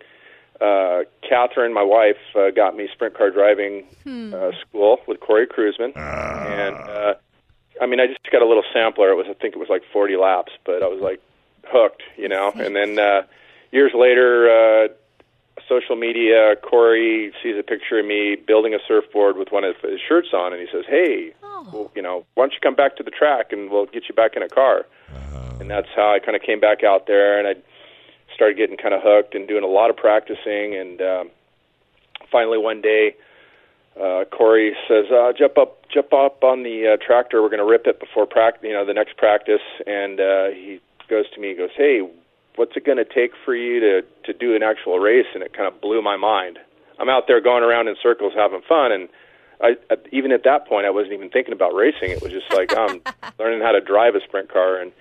uh, 0.59 1.03
Catherine, 1.27 1.73
my 1.73 1.83
wife, 1.83 2.19
uh, 2.35 2.51
got 2.51 2.75
me 2.75 2.89
sprint 2.91 3.17
car 3.17 3.31
driving 3.31 3.85
uh, 4.33 4.51
school 4.59 4.99
with 5.07 5.21
Corey 5.21 5.47
Kruseman, 5.47 5.95
and 5.95 6.75
uh, 6.75 7.13
I 7.81 7.85
mean, 7.85 8.01
I 8.01 8.07
just 8.07 8.29
got 8.29 8.41
a 8.41 8.45
little 8.45 8.65
sampler. 8.73 9.09
It 9.11 9.15
was, 9.15 9.27
I 9.29 9.35
think, 9.35 9.55
it 9.55 9.59
was 9.59 9.69
like 9.69 9.83
40 9.93 10.17
laps, 10.17 10.51
but 10.65 10.83
I 10.83 10.87
was 10.87 10.99
like 11.01 11.21
hooked, 11.67 12.03
you 12.17 12.27
know. 12.27 12.51
And 12.65 12.75
then 12.75 12.99
uh, 12.99 13.21
years 13.71 13.91
later, 13.95 14.49
uh, 14.49 14.87
social 15.67 15.95
media, 15.95 16.55
Corey 16.61 17.31
sees 17.41 17.55
a 17.57 17.63
picture 17.63 17.99
of 17.99 18.05
me 18.05 18.35
building 18.35 18.73
a 18.73 18.79
surfboard 18.87 19.37
with 19.37 19.51
one 19.51 19.63
of 19.63 19.75
his 19.81 19.99
shirts 20.07 20.29
on, 20.33 20.53
and 20.53 20.61
he 20.61 20.67
says, 20.71 20.85
"Hey, 20.87 21.33
well, 21.71 21.91
you 21.95 22.01
know, 22.01 22.25
why 22.33 22.43
don't 22.43 22.53
you 22.53 22.59
come 22.61 22.75
back 22.75 22.95
to 22.97 23.03
the 23.03 23.11
track 23.11 23.51
and 23.51 23.69
we'll 23.69 23.85
get 23.85 24.09
you 24.09 24.15
back 24.15 24.35
in 24.35 24.43
a 24.43 24.49
car?" 24.49 24.85
And 25.59 25.69
that's 25.69 25.87
how 25.95 26.11
I 26.11 26.19
kind 26.19 26.35
of 26.35 26.41
came 26.41 26.59
back 26.59 26.83
out 26.83 27.07
there, 27.07 27.37
and 27.37 27.47
I 27.47 27.55
started 28.33 28.57
getting 28.57 28.77
kind 28.77 28.93
of 28.93 29.01
hooked 29.03 29.35
and 29.35 29.47
doing 29.47 29.63
a 29.63 29.67
lot 29.67 29.89
of 29.89 29.97
practicing. 29.97 30.75
And 30.75 31.01
um, 31.01 31.29
finally, 32.31 32.57
one 32.57 32.81
day, 32.81 33.15
uh, 33.99 34.25
Corey 34.31 34.75
says, 34.87 35.05
uh, 35.11 35.33
"Jump 35.37 35.57
up, 35.57 35.85
jump 35.89 36.13
up 36.13 36.43
on 36.43 36.63
the 36.63 36.93
uh, 36.93 37.05
tractor. 37.05 37.41
We're 37.41 37.49
going 37.49 37.59
to 37.59 37.69
rip 37.69 37.87
it 37.87 37.99
before 37.99 38.25
practice, 38.25 38.63
you 38.63 38.73
know, 38.73 38.85
the 38.85 38.93
next 38.93 39.17
practice." 39.17 39.61
And 39.85 40.19
uh, 40.19 40.47
he 40.49 40.79
goes 41.07 41.29
to 41.31 41.39
me, 41.39 41.49
he 41.49 41.55
goes, 41.55 41.71
"Hey, 41.75 42.01
what's 42.55 42.75
it 42.75 42.85
going 42.85 42.97
to 42.97 43.05
take 43.05 43.31
for 43.45 43.55
you 43.55 43.79
to 43.79 44.01
to 44.25 44.33
do 44.33 44.55
an 44.55 44.63
actual 44.63 44.99
race?" 44.99 45.27
And 45.33 45.43
it 45.43 45.53
kind 45.53 45.67
of 45.67 45.81
blew 45.81 46.01
my 46.01 46.17
mind. 46.17 46.59
I'm 46.99 47.09
out 47.09 47.27
there 47.27 47.41
going 47.41 47.63
around 47.63 47.87
in 47.87 47.95
circles 48.01 48.33
having 48.35 48.61
fun, 48.67 48.91
and 48.91 49.09
I 49.61 49.75
even 50.11 50.31
at 50.31 50.43
that 50.43 50.67
point, 50.67 50.85
I 50.85 50.89
wasn't 50.89 51.13
even 51.13 51.29
thinking 51.29 51.53
about 51.53 51.73
racing. 51.73 52.11
It 52.11 52.21
was 52.21 52.31
just 52.31 52.51
like 52.51 52.75
I'm 52.75 53.01
learning 53.39 53.61
how 53.61 53.71
to 53.71 53.81
drive 53.81 54.15
a 54.15 54.21
sprint 54.21 54.49
car, 54.49 54.77
and 54.77 54.91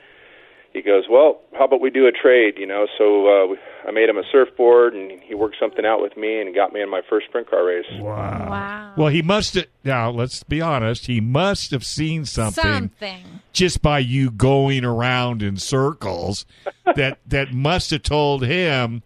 he 0.72 0.82
goes, 0.82 1.04
"Well, 1.10 1.40
how 1.58 1.64
about 1.64 1.80
we 1.80 1.90
do 1.90 2.06
a 2.06 2.12
trade?" 2.12 2.54
You 2.58 2.66
know, 2.66 2.86
so 2.98 3.26
uh, 3.52 3.88
I 3.88 3.90
made 3.92 4.08
him 4.08 4.16
a 4.18 4.22
surfboard, 4.30 4.94
and 4.94 5.20
he 5.22 5.34
worked 5.34 5.56
something 5.60 5.84
out 5.84 6.00
with 6.00 6.16
me, 6.16 6.40
and 6.40 6.54
got 6.54 6.72
me 6.72 6.80
in 6.80 6.88
my 6.90 7.00
first 7.08 7.26
sprint 7.26 7.50
car 7.50 7.64
race. 7.64 7.84
Wow. 7.98 8.46
Wow. 8.50 8.94
Well, 8.96 9.08
he 9.08 9.22
must 9.22 9.54
have. 9.54 9.66
Now, 9.84 10.10
let's 10.10 10.42
be 10.42 10.60
honest. 10.60 11.06
He 11.06 11.20
must 11.20 11.70
have 11.72 11.84
seen 11.84 12.24
something, 12.24 12.62
Something. 12.62 13.24
just 13.52 13.82
by 13.82 13.98
you 14.00 14.30
going 14.30 14.84
around 14.84 15.42
in 15.42 15.56
circles 15.56 16.46
that 16.96 17.18
that 17.26 17.52
must 17.52 17.90
have 17.90 18.02
told 18.02 18.44
him 18.44 19.02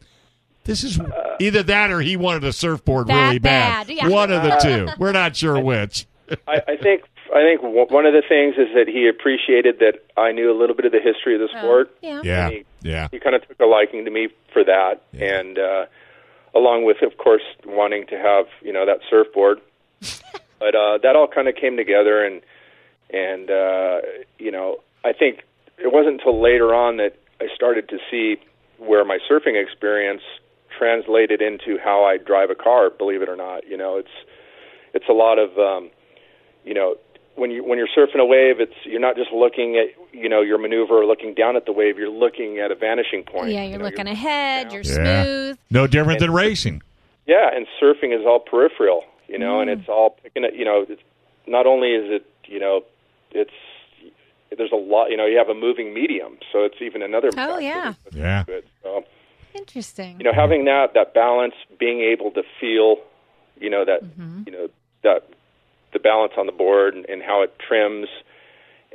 this 0.65 0.83
is 0.85 0.99
either 1.41 1.63
that 1.63 1.91
or 1.91 2.01
he 2.01 2.17
wanted 2.17 2.45
a 2.45 2.53
surfboard 2.53 3.07
That 3.09 3.27
really 3.27 3.39
bad. 3.39 3.87
bad, 3.87 3.97
yeah. 3.97 4.09
One 4.09 4.33
of 4.33 4.43
the 4.43 4.57
two. 4.63 4.89
We're 4.99 5.13
not 5.13 5.37
sure 5.37 5.61
which. 5.61 6.07
I, 6.49 6.61
I 6.69 6.77
think 6.77 7.03
I 7.33 7.41
think 7.43 7.61
one 7.63 8.07
of 8.07 8.13
the 8.13 8.23
things 8.29 8.57
is 8.59 8.75
that 8.75 8.87
he 8.89 9.09
appreciated 9.09 9.79
that 9.81 10.05
I 10.17 10.33
knew 10.33 10.51
a 10.53 10.57
little 10.59 10.77
bit 10.77 10.85
of 10.85 10.93
the 10.93 11.01
history 11.01 11.35
of 11.35 11.41
the 11.41 11.49
sport. 11.59 11.91
Yeah. 12.03 12.21
Yeah, 12.23 12.51
He- 12.51 12.65
yeah. 12.83 13.09
He 13.11 13.19
kind 13.19 13.35
of 13.35 13.47
took 13.49 13.59
a 13.61 13.65
liking 13.67 14.05
to 14.05 14.11
me 14.11 14.29
for 14.53 14.63
that, 14.65 15.03
Yeah. 15.13 15.39
and 15.41 15.59
uh, 15.59 15.87
along 16.55 16.85
with, 16.85 17.03
of 17.03 17.17
course, 17.17 17.43
wanting 17.67 18.07
to 18.09 18.19
have 18.19 18.47
you 18.63 18.73
know 18.73 18.85
that 18.87 19.01
surfboard. 19.09 19.61
but 20.61 20.75
uh, 20.75 20.99
that 21.03 21.17
all 21.17 21.27
kind 21.29 21.49
of 21.49 21.57
came 21.57 21.77
together, 21.77 22.25
and 22.25 22.43
and 23.11 23.51
uh, 23.51 24.01
you 24.39 24.51
know 24.51 24.81
I 25.05 25.13
think 25.13 25.45
it 25.79 25.93
wasn't 25.93 26.21
until 26.21 26.41
later 26.41 26.75
on 26.75 26.99
that 26.99 27.17
I 27.41 27.47
started 27.55 27.89
to 27.89 27.99
see 28.11 28.37
where 28.79 29.05
my 29.05 29.19
surfing 29.31 29.61
experience 29.61 30.23
translated 30.77 31.41
into 31.41 31.79
how 31.83 32.05
I 32.05 32.19
drive 32.19 32.51
a 32.51 32.55
car. 32.55 32.91
Believe 32.91 33.23
it 33.23 33.29
or 33.29 33.37
not, 33.37 33.67
you 33.67 33.77
know 33.77 33.97
it's 33.97 34.15
it's 34.93 35.09
a 35.09 35.13
lot 35.13 35.39
of 35.39 35.57
um, 35.59 35.91
you 36.65 36.75
know 36.75 36.97
when 37.37 37.51
you 37.51 37.65
when 37.65 37.79
you're 37.79 37.89
surfing 37.97 38.21
a 38.21 38.25
wave, 38.25 38.61
it's 38.61 38.75
you're 38.85 39.01
not 39.01 39.17
just 39.17 39.33
looking 39.33 39.77
at 39.77 39.89
you 40.15 40.29
know 40.29 40.41
your 40.43 40.59
maneuver 40.59 40.95
or 41.03 41.07
looking 41.07 41.35
down 41.35 41.57
at 41.57 41.67
the 41.67 41.73
wave. 41.73 41.99
You're 41.99 42.09
looking 42.11 42.59
at 42.59 42.71
a 42.71 42.75
vanishing 42.75 43.23
point. 43.25 43.51
Yeah, 43.51 43.65
You 43.65 43.71
you're 43.71 43.79
know, 43.81 43.85
looking 43.87 44.07
ahead. 44.07 44.73
You're 44.73 44.83
Yeah. 44.83 45.23
smooth. 45.25 45.59
No 45.71 45.87
different 45.87 46.21
than 46.21 46.31
racing. 46.33 46.83
Yeah, 47.27 47.51
and 47.55 47.67
surfing 47.81 48.13
is 48.19 48.25
all 48.27 48.39
peripheral, 48.41 49.05
you 49.29 49.39
know, 49.39 49.61
and 49.61 49.71
Mm. 49.71 49.79
it's 49.81 49.89
all 49.89 50.11
picking 50.23 50.45
it. 50.45 50.55
You 50.55 50.65
know, 50.65 50.85
it's, 50.89 51.01
not 51.47 51.67
only 51.67 51.93
is 51.93 52.11
it 52.11 52.27
you 52.47 52.61
know, 52.61 52.85
it's 53.33 53.51
there's 54.57 54.73
a 54.73 54.77
lot. 54.77 55.11
You 55.11 55.17
know, 55.17 55.27
you 55.27 55.37
have 55.39 55.49
a 55.49 55.55
moving 55.55 55.93
medium, 55.95 56.39
so 56.53 56.65
it's 56.65 56.77
even 56.81 57.03
another. 57.03 57.31
Oh, 57.37 57.59
yeah. 57.59 57.95
Yeah. 58.13 58.45
good. 58.47 58.65
So 58.83 59.05
Interesting. 59.55 60.17
you 60.19 60.25
know, 60.25 60.33
having 60.33 60.65
that 60.67 60.95
that 60.95 61.15
balance, 61.15 61.55
being 61.79 62.01
able 62.01 62.31
to 62.33 62.43
feel, 62.61 62.99
you 63.61 63.71
know, 63.71 63.85
that 63.85 64.03
Mm-hmm. 64.05 64.43
you 64.47 64.53
know 64.53 64.69
that 65.03 65.29
the 65.95 65.99
balance 65.99 66.35
on 66.37 66.45
the 66.47 66.53
board 66.53 66.95
and, 66.95 67.07
and 67.09 67.23
how 67.23 67.43
it 67.43 67.55
trims, 67.59 68.09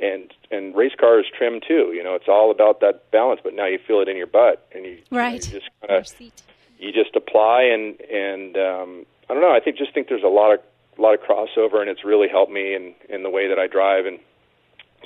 and 0.00 0.32
and 0.52 0.74
race 0.76 0.92
cars 0.98 1.26
trim 1.36 1.60
too. 1.66 1.92
You 1.94 2.04
know, 2.04 2.14
it's 2.14 2.28
all 2.28 2.50
about 2.52 2.80
that 2.80 3.10
balance. 3.10 3.40
But 3.42 3.54
now 3.54 3.66
you 3.66 3.78
feel 3.84 4.00
it 4.00 4.08
in 4.08 4.16
your 4.16 4.26
butt, 4.28 4.64
and 4.72 4.84
you, 4.84 4.90
you 4.92 4.96
know, 5.10 5.18
Right. 5.18 5.34
you 5.34 5.60
just 5.60 5.68
kind 5.80 5.90
Your 5.90 5.98
of 5.98 6.08
seat. 6.08 6.42
you 6.78 6.92
just 6.92 7.16
apply 7.16 7.62
and 7.64 8.00
and 8.02 8.56
um, 8.56 9.06
I 9.28 9.34
don't 9.34 9.42
know. 9.42 9.52
I 9.52 9.60
think 9.60 9.76
just 9.76 9.92
think 9.92 10.08
there's 10.08 10.22
a 10.22 10.28
lot 10.28 10.52
of 10.54 10.60
a 10.98 11.02
lot 11.02 11.14
of 11.14 11.20
crossover, 11.20 11.80
and 11.80 11.88
it's 11.90 12.04
really 12.04 12.28
helped 12.28 12.52
me 12.52 12.74
in 12.74 12.94
in 13.08 13.22
the 13.22 13.30
way 13.30 13.48
that 13.48 13.58
I 13.58 13.66
drive. 13.66 14.06
And 14.06 14.18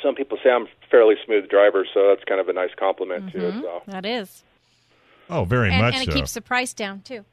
some 0.02 0.14
people 0.14 0.38
say 0.42 0.50
I'm 0.50 0.64
a 0.64 0.68
fairly 0.90 1.14
smooth 1.24 1.48
driver, 1.48 1.86
so 1.92 2.08
that's 2.08 2.24
kind 2.24 2.40
of 2.40 2.48
a 2.48 2.52
nice 2.52 2.74
compliment 2.76 3.32
too. 3.32 3.52
So 3.62 3.82
That 3.86 4.04
is. 4.04 4.42
Oh, 5.30 5.44
very 5.44 5.70
And, 5.72 5.80
much 5.80 5.94
and 5.94 6.02
it 6.02 6.06
so. 6.06 6.12
keeps 6.12 6.34
the 6.34 6.42
price 6.42 6.74
down, 6.74 7.00
too. 7.00 7.24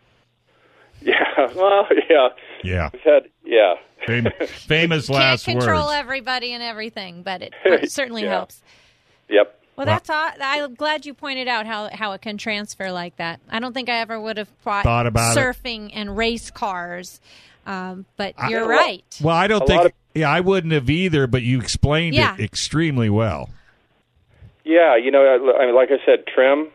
yeah, 1.02 1.52
well, 1.56 1.86
yeah, 2.10 2.30
yeah. 2.64 2.90
we've 2.94 3.02
had 3.04 3.24
yeah. 3.46 3.76
Fam- 4.06 4.28
famous 4.48 5.10
last 5.10 5.46
Can't 5.46 5.60
control 5.60 5.86
words. 5.88 5.96
everybody 5.98 6.54
and 6.54 6.64
everything, 6.64 7.24
but 7.24 7.42
it, 7.42 7.54
it 7.66 7.92
certainly 7.92 8.24
Yeah. 8.24 8.30
helps. 8.32 8.62
Yep. 9.30 9.58
Well, 9.78 9.86
that's 9.86 10.10
all, 10.10 10.30
I'm 10.42 10.76
glad 10.76 11.06
you 11.06 11.14
pointed 11.14 11.48
out 11.48 11.66
how, 11.66 11.90
how 11.92 12.12
it 12.12 12.22
can 12.22 12.38
transfer 12.38 12.92
like 12.92 13.16
that. 13.18 13.40
I 13.50 13.60
don't 13.60 13.74
think 13.74 13.90
I 13.90 14.00
ever 14.00 14.20
would 14.20 14.38
have 14.38 14.50
thought, 14.64 14.84
Thought 14.84 15.08
about 15.08 15.36
it. 15.36 15.40
surfing 15.40 15.92
and 15.94 16.16
race 16.16 16.52
cars, 16.52 17.20
um, 17.66 18.06
but 18.18 18.34
I- 18.38 18.50
you're 18.50 18.68
Well, 18.68 18.70
right. 18.78 19.04
Well, 19.22 19.36
I 19.36 19.48
don't 19.48 19.64
A 19.64 19.66
think. 19.66 19.86
of- 19.86 19.92
yeah, 20.14 20.30
I 20.30 20.42
wouldn't 20.42 20.74
have 20.74 20.90
either. 20.90 21.26
But 21.26 21.42
you 21.44 21.60
explained 21.62 22.16
Yeah. 22.16 22.36
it 22.36 22.42
extremely 22.42 23.10
well. 23.10 23.50
Yeah, 24.64 24.96
you 24.98 25.10
know, 25.10 25.22
I 25.24 25.62
I 25.64 25.66
mean, 25.68 25.76
like 25.76 25.90
I 25.90 26.06
said, 26.06 26.26
trim, 26.28 26.68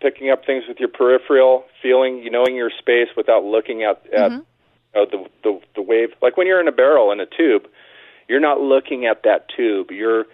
picking 0.00 0.30
up 0.30 0.46
things 0.46 0.64
with 0.68 0.78
your 0.78 0.88
peripheral, 0.88 1.64
feeling, 1.82 2.18
you 2.22 2.30
knowing 2.30 2.54
your 2.56 2.70
space 2.78 3.08
without 3.16 3.44
looking 3.44 3.82
at 3.82 4.00
at 4.14 4.30
Mm-hmm. 4.30 4.40
Uh, 4.94 5.04
the, 5.10 5.24
the 5.42 5.60
the 5.76 5.82
wave. 5.82 6.10
Like 6.22 6.36
when 6.36 6.46
you're 6.46 6.60
in 6.60 6.68
a 6.68 6.72
barrel 6.72 7.12
in 7.12 7.20
a 7.20 7.26
tube, 7.26 7.66
you're 8.28 8.40
not 8.40 8.60
looking 8.60 9.06
at 9.06 9.22
that 9.24 9.48
tube. 9.56 9.90
You're 9.90 10.26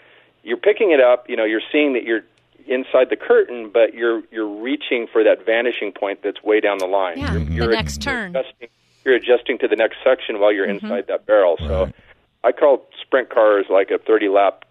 you're 0.43 0.57
picking 0.57 0.91
it 0.93 1.01
up. 1.01 1.29
You 1.29 1.37
know, 1.37 1.45
you're 1.45 1.63
seeing 1.73 1.93
that 1.95 2.05
you're 2.05 2.23
inside 2.67 3.11
the 3.11 3.17
curtain, 3.17 3.71
but 3.73 3.95
you're 3.95 4.23
you're 4.31 4.49
reaching 4.49 5.07
for 5.13 5.23
that 5.25 5.45
vanishing 5.47 5.93
point 5.93 6.21
that's 6.23 6.43
way 6.43 6.61
down 6.61 6.79
the 6.79 6.87
line. 6.87 7.19
Yeah, 7.19 7.33
you're, 7.35 7.45
the 7.45 7.53
you're 7.53 7.71
next 7.73 8.03
turn. 8.03 8.35
Adjusting, 8.35 8.69
you're 9.05 9.15
adjusting 9.15 9.59
to 9.59 9.69
the 9.69 9.77
next 9.77 9.99
section 10.05 10.41
while 10.41 10.53
you're 10.53 10.67
Mm-hmm. 10.67 10.87
inside 10.87 11.07
that 11.09 11.27
barrel. 11.27 11.57
So, 11.59 11.85
Right. 11.85 11.95
I 12.45 12.53
call 12.53 12.87
sprint 13.03 13.31
cars 13.31 13.67
like 13.71 13.91
a 13.91 13.99
30 13.99 14.29
lap 14.29 14.65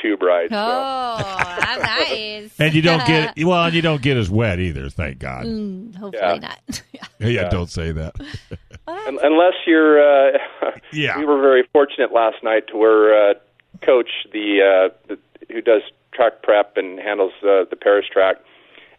tube 0.00 0.22
ride. 0.22 0.48
so. 0.50 0.56
Oh, 0.56 1.56
that's 1.60 1.82
nice. 2.10 2.54
And 2.58 2.74
you 2.74 2.80
don't 2.82 3.04
get 3.06 3.34
well, 3.44 3.64
and 3.64 3.74
you 3.74 3.82
don't 3.82 4.00
get 4.00 4.16
as 4.16 4.30
wet 4.30 4.60
either. 4.60 4.88
Thank 4.90 5.18
God. 5.18 5.44
Mm, 5.44 5.94
hopefully 5.96 6.22
Yeah. 6.22 6.38
not. 6.38 6.82
Yeah. 7.20 7.28
Yeah, 7.28 7.48
don't 7.48 7.70
say 7.70 7.92
that. 7.92 8.14
Un- 8.88 9.18
Unless 9.22 9.54
you're, 9.66 10.00
uh, 10.34 10.38
Yeah. 10.92 11.18
we 11.18 11.24
were 11.24 11.40
very 11.40 11.66
fortunate 11.72 12.12
last 12.12 12.42
night 12.42 12.66
to 12.68 12.76
where 12.76 13.30
uh, 13.30 13.34
coach 13.82 14.10
the, 14.32 14.90
uh, 14.90 14.94
the 15.08 15.18
who 15.52 15.60
does 15.60 15.82
track 16.12 16.42
prep 16.42 16.76
and 16.76 16.98
handles 16.98 17.32
uh, 17.42 17.64
the 17.70 17.76
Perris 17.76 18.06
track 18.10 18.36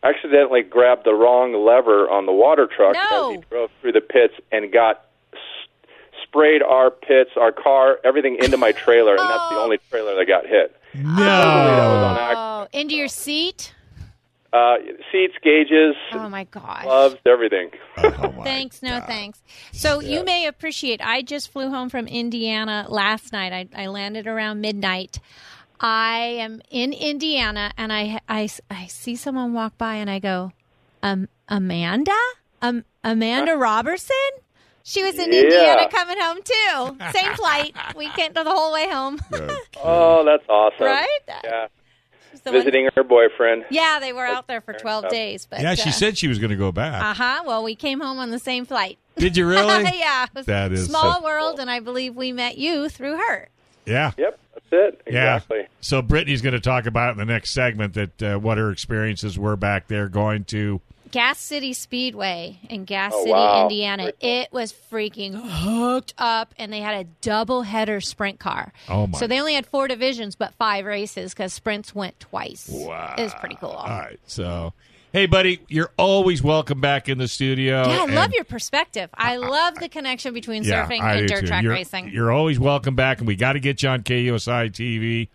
accidentally 0.04 0.62
grabbed 0.62 1.04
the 1.06 1.14
wrong 1.14 1.54
lever 1.54 2.10
on 2.10 2.26
the 2.26 2.32
water 2.32 2.66
truck 2.68 2.94
No. 2.94 3.32
as 3.32 3.36
he 3.38 3.44
drove 3.50 3.70
through 3.82 3.92
the 3.92 4.02
pits 4.02 4.34
and 4.52 4.72
got 4.72 5.06
s- 5.34 5.40
sprayed 6.24 6.62
our 6.64 6.90
pits, 6.90 7.32
our 7.36 7.52
car, 7.52 8.00
everything 8.06 8.38
into 8.42 8.56
my 8.58 8.72
trailer, 8.72 9.12
and 9.12 9.20
that's 9.30 9.50
the 9.50 9.56
Oh. 9.58 9.64
only 9.64 9.78
trailer 9.90 10.16
that 10.16 10.26
got 10.26 10.46
hit. 10.48 10.76
No. 10.96 11.04
was 11.12 12.18
on. 12.18 12.36
Oh, 12.38 12.68
into 12.72 12.96
your 12.96 13.10
seat? 13.10 13.74
Uh, 14.52 14.76
seats, 15.12 15.36
gauges, 15.44 15.96
Oh 16.12 16.28
my 16.28 16.44
gosh. 16.46 16.84
gloves, 16.84 17.18
everything. 17.26 17.70
Oh, 17.98 18.32
my 18.32 18.44
Thanks, 18.44 18.82
no 18.82 19.00
God. 19.00 19.08
thanks. 19.08 19.42
So 19.74 20.00
you 20.00 20.24
may 20.24 20.48
appreciate. 20.48 21.02
I 21.04 21.22
just 21.22 21.52
flew 21.52 21.70
home 21.70 21.90
from 21.90 22.08
Indiana 22.08 22.86
last 22.90 23.32
night. 23.34 23.52
I, 23.54 23.68
I 23.84 23.88
landed 23.88 24.26
around 24.26 24.62
midnight. 24.62 25.20
I 25.80 26.38
am 26.40 26.62
in 26.70 26.94
Indiana, 26.94 27.72
and 27.78 27.92
I, 27.94 28.20
I, 28.28 28.50
I 28.72 28.88
see 28.88 29.16
someone 29.16 29.54
walk 29.54 29.78
by, 29.78 29.96
and 29.96 30.10
I 30.10 30.20
go, 30.20 30.52
um, 31.04 31.28
Amanda, 31.48 32.18
um, 32.62 32.86
Amanda 33.04 33.56
Robertson. 33.56 34.16
She 34.84 35.04
was 35.04 35.20
in 35.20 35.32
Yeah. 35.32 35.42
Indiana 35.42 35.90
coming 35.90 36.18
home 36.20 36.40
too. 36.44 36.98
Same 37.12 37.34
flight. 37.36 37.76
We 37.96 38.10
came 38.10 38.34
the 38.34 38.44
whole 38.44 38.74
way 38.74 38.90
home. 38.90 39.20
Oh, 39.82 40.26
that's 40.26 40.44
awesome. 40.50 40.86
Right? 40.86 41.20
Yeah. 41.44 41.68
She's 42.50 42.52
the 42.52 42.58
one- 42.58 42.66
Visiting 42.66 42.90
her 42.96 43.04
boyfriend. 43.04 43.66
yeah, 43.70 44.00
they 44.00 44.14
were 44.14 44.26
out 44.26 44.48
there 44.48 44.62
for 44.62 44.74
twelve 44.74 45.10
days. 45.10 45.48
But 45.50 45.62
Yeah, 45.62 45.76
she 45.76 45.92
said 45.92 46.18
she 46.18 46.28
was 46.28 46.40
going 46.40 46.52
to 46.52 46.56
go 46.58 46.72
back. 46.72 47.02
Uh 47.02 47.14
huh. 47.14 47.44
Well, 47.46 47.64
we 47.64 47.76
came 47.76 48.00
home 48.00 48.20
on 48.20 48.32
the 48.32 48.40
same 48.40 48.66
flight. 48.66 48.98
Did 49.18 49.36
you 49.38 49.48
really? 49.50 49.98
yeah. 49.98 50.28
That 50.34 50.72
is 50.72 50.88
small 50.88 51.16
so- 51.20 51.24
world, 51.24 51.60
and 51.60 51.70
I 51.70 51.80
believe 51.80 52.16
we 52.16 52.32
met 52.32 52.58
you 52.58 52.90
through 52.90 53.18
her. 53.18 53.50
Yeah. 53.86 54.12
Yep, 54.18 54.40
that's 54.54 54.66
it. 54.72 55.02
Yeah. 55.12 55.36
Exactly. 55.38 55.68
So 55.82 56.02
Brittany's 56.02 56.42
going 56.44 56.54
to 56.54 56.60
talk 56.60 56.86
about 56.86 57.12
in 57.14 57.18
the 57.18 57.26
next 57.26 57.52
segment 57.52 57.96
that 57.96 58.22
uh, 58.24 58.38
what 58.38 58.58
her 58.60 58.70
experiences 58.72 59.40
were 59.40 59.56
back 59.56 59.88
there 59.88 60.08
going 60.10 60.44
to. 60.46 60.80
Gas 61.12 61.40
City 61.40 61.74
Speedway 61.74 62.60
in 62.70 62.86
Gas 62.86 63.12
Oh, 63.16 63.20
City, 63.22 63.32
wow. 63.32 63.64
Indiana. 63.64 64.12
It 64.20 64.52
was 64.52 64.74
freaking 64.92 65.34
hooked 65.34 66.14
up, 66.18 66.54
and 66.58 66.72
they 66.72 66.80
had 66.82 67.06
a 67.06 67.10
double 67.22 67.64
header 67.64 68.02
sprint 68.02 68.40
car. 68.40 68.72
Oh, 68.88 69.08
my. 69.08 69.18
So 69.18 69.28
they 69.28 69.40
only 69.40 69.54
had 69.56 69.66
four 69.66 69.88
divisions, 69.88 70.36
but 70.36 70.54
five 70.56 70.86
races 70.86 71.34
because 71.34 71.54
sprints 71.54 71.96
went 71.96 72.20
twice. 72.20 72.70
Wow. 72.72 73.16
It 73.18 73.24
was 73.24 73.34
pretty 73.36 73.56
cool. 73.56 73.70
All 73.72 73.88
right. 73.88 74.20
So, 74.28 74.74
hey, 75.14 75.26
buddy, 75.26 75.62
you're 75.68 75.92
always 75.98 76.44
welcome 76.44 76.80
back 76.82 77.10
in 77.10 77.18
the 77.18 77.28
studio. 77.28 77.88
Yeah, 77.88 78.02
I 78.02 78.04
and- 78.04 78.16
love 78.16 78.32
your 78.34 78.44
perspective. 78.44 79.10
I 79.16 79.38
love 79.38 79.76
the 79.76 79.90
connection 79.90 80.34
between 80.34 80.64
Yeah, 80.64 80.86
surfing 80.88 81.02
I 81.02 81.16
and 81.16 81.28
dirt 81.28 81.42
too. 81.42 81.48
track 81.48 81.64
you're, 81.64 81.74
racing. 81.74 82.10
You're 82.10 82.32
always 82.32 82.60
welcome 82.60 82.96
back, 82.96 83.18
and 83.20 83.28
we 83.28 83.36
got 83.36 83.54
to 83.54 83.60
get 83.60 83.82
you 83.84 83.90
on 83.90 84.04
KUSI 84.04 84.72
TV. 84.72 85.28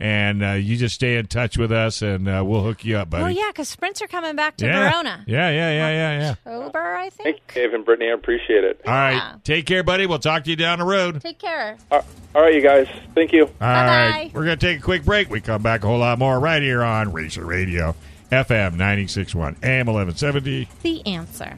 And 0.00 0.42
uh, 0.42 0.52
you 0.52 0.78
just 0.78 0.94
stay 0.94 1.18
in 1.18 1.26
touch 1.26 1.58
with 1.58 1.70
us, 1.70 2.00
and 2.00 2.26
uh, 2.26 2.42
we'll 2.44 2.62
hook 2.62 2.86
you 2.86 2.96
up, 2.96 3.10
buddy. 3.10 3.24
oh 3.24 3.26
yeah, 3.28 3.48
because 3.48 3.68
sprints 3.68 4.00
are 4.00 4.06
coming 4.06 4.34
back 4.34 4.56
to 4.56 4.66
yeah. 4.66 4.90
Barona. 4.90 5.24
Yeah, 5.26 5.50
yeah, 5.50 5.70
yeah, 5.70 5.90
yeah, 5.90 6.20
yeah. 6.20 6.30
October, 6.30 6.96
I 6.96 7.10
think. 7.10 7.24
Thank 7.24 7.56
you, 7.56 7.62
Dave 7.62 7.74
and 7.74 7.84
Brittany. 7.84 8.10
I 8.10 8.14
appreciate 8.14 8.64
it. 8.64 8.80
All 8.86 8.92
right. 8.94 9.14
Yeah. 9.14 9.34
Take 9.44 9.66
care, 9.66 9.82
buddy. 9.82 10.06
We'll 10.06 10.18
talk 10.18 10.44
to 10.44 10.50
you 10.50 10.56
down 10.56 10.78
the 10.78 10.86
road. 10.86 11.20
Take 11.20 11.38
care. 11.38 11.76
All 11.90 12.02
all 12.34 12.42
right, 12.42 12.54
you 12.54 12.62
guys. 12.62 12.86
Thank 13.14 13.32
you. 13.32 13.44
All 13.44 13.50
right. 13.60 14.10
Bye-bye. 14.10 14.30
We're 14.32 14.44
going 14.44 14.58
to 14.58 14.66
take 14.66 14.78
a 14.78 14.82
quick 14.82 15.04
break. 15.04 15.28
We 15.30 15.40
come 15.40 15.62
back 15.62 15.82
a 15.84 15.86
whole 15.88 15.98
lot 15.98 16.18
more 16.18 16.38
right 16.38 16.62
here 16.62 16.82
on 16.82 17.12
Racer 17.12 17.44
Radio, 17.44 17.94
FM 18.30 18.72
961, 18.72 19.56
AM 19.62 19.86
1170. 19.86 20.68
The 20.82 21.06
answer. 21.06 21.56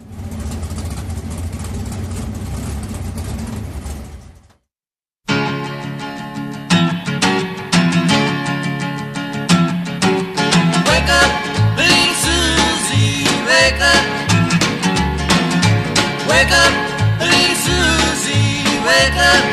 Wake 16.42 16.50
up, 16.50 17.20
little 17.20 17.54
Susie, 17.54 18.64
wake 18.82 19.14
up. 19.14 19.44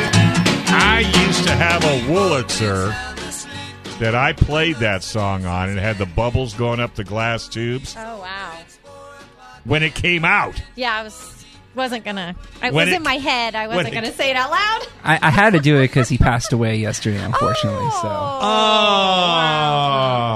I 0.74 1.02
used 1.28 1.44
to 1.44 1.52
have 1.52 1.84
a 1.84 2.00
Wurlitzer 2.12 2.90
that 4.00 4.16
I 4.16 4.34
played 4.34 4.78
that 4.78 5.04
song 5.04 5.46
on, 5.46 5.70
and 5.70 5.78
it 5.78 5.84
had 5.84 6.00
the 6.00 6.08
bubbles 6.08 6.56
going 6.56 6.80
up 6.80 6.96
the 6.96 7.04
glass 7.04 7.48
tubes 7.48 7.94
Oh 7.96 8.22
wow. 8.22 8.54
when 9.66 9.84
it 9.84 9.94
came 9.94 10.26
out. 10.26 10.60
Yeah, 10.76 10.96
I 10.96 11.04
was 11.04 11.46
wasn't 11.76 12.06
gonna. 12.06 12.36
I 12.64 12.72
When 12.72 12.88
was 12.88 12.94
it- 12.94 12.96
in 12.98 13.04
my 13.04 13.18
head. 13.20 13.54
I 13.54 13.68
wasn't 13.68 13.90
it- 13.90 13.94
gonna 13.94 14.12
say 14.12 14.32
it 14.32 14.36
out 14.36 14.50
loud. 14.50 14.88
I, 15.04 15.20
I 15.22 15.30
had 15.30 15.54
to 15.54 15.60
do 15.60 15.78
it 15.78 15.90
because 15.90 16.10
he 16.10 16.18
passed 16.18 16.54
away 16.54 16.78
yesterday, 16.78 17.24
unfortunately. 17.24 17.92
So 17.92 18.08
oh. 18.08 18.40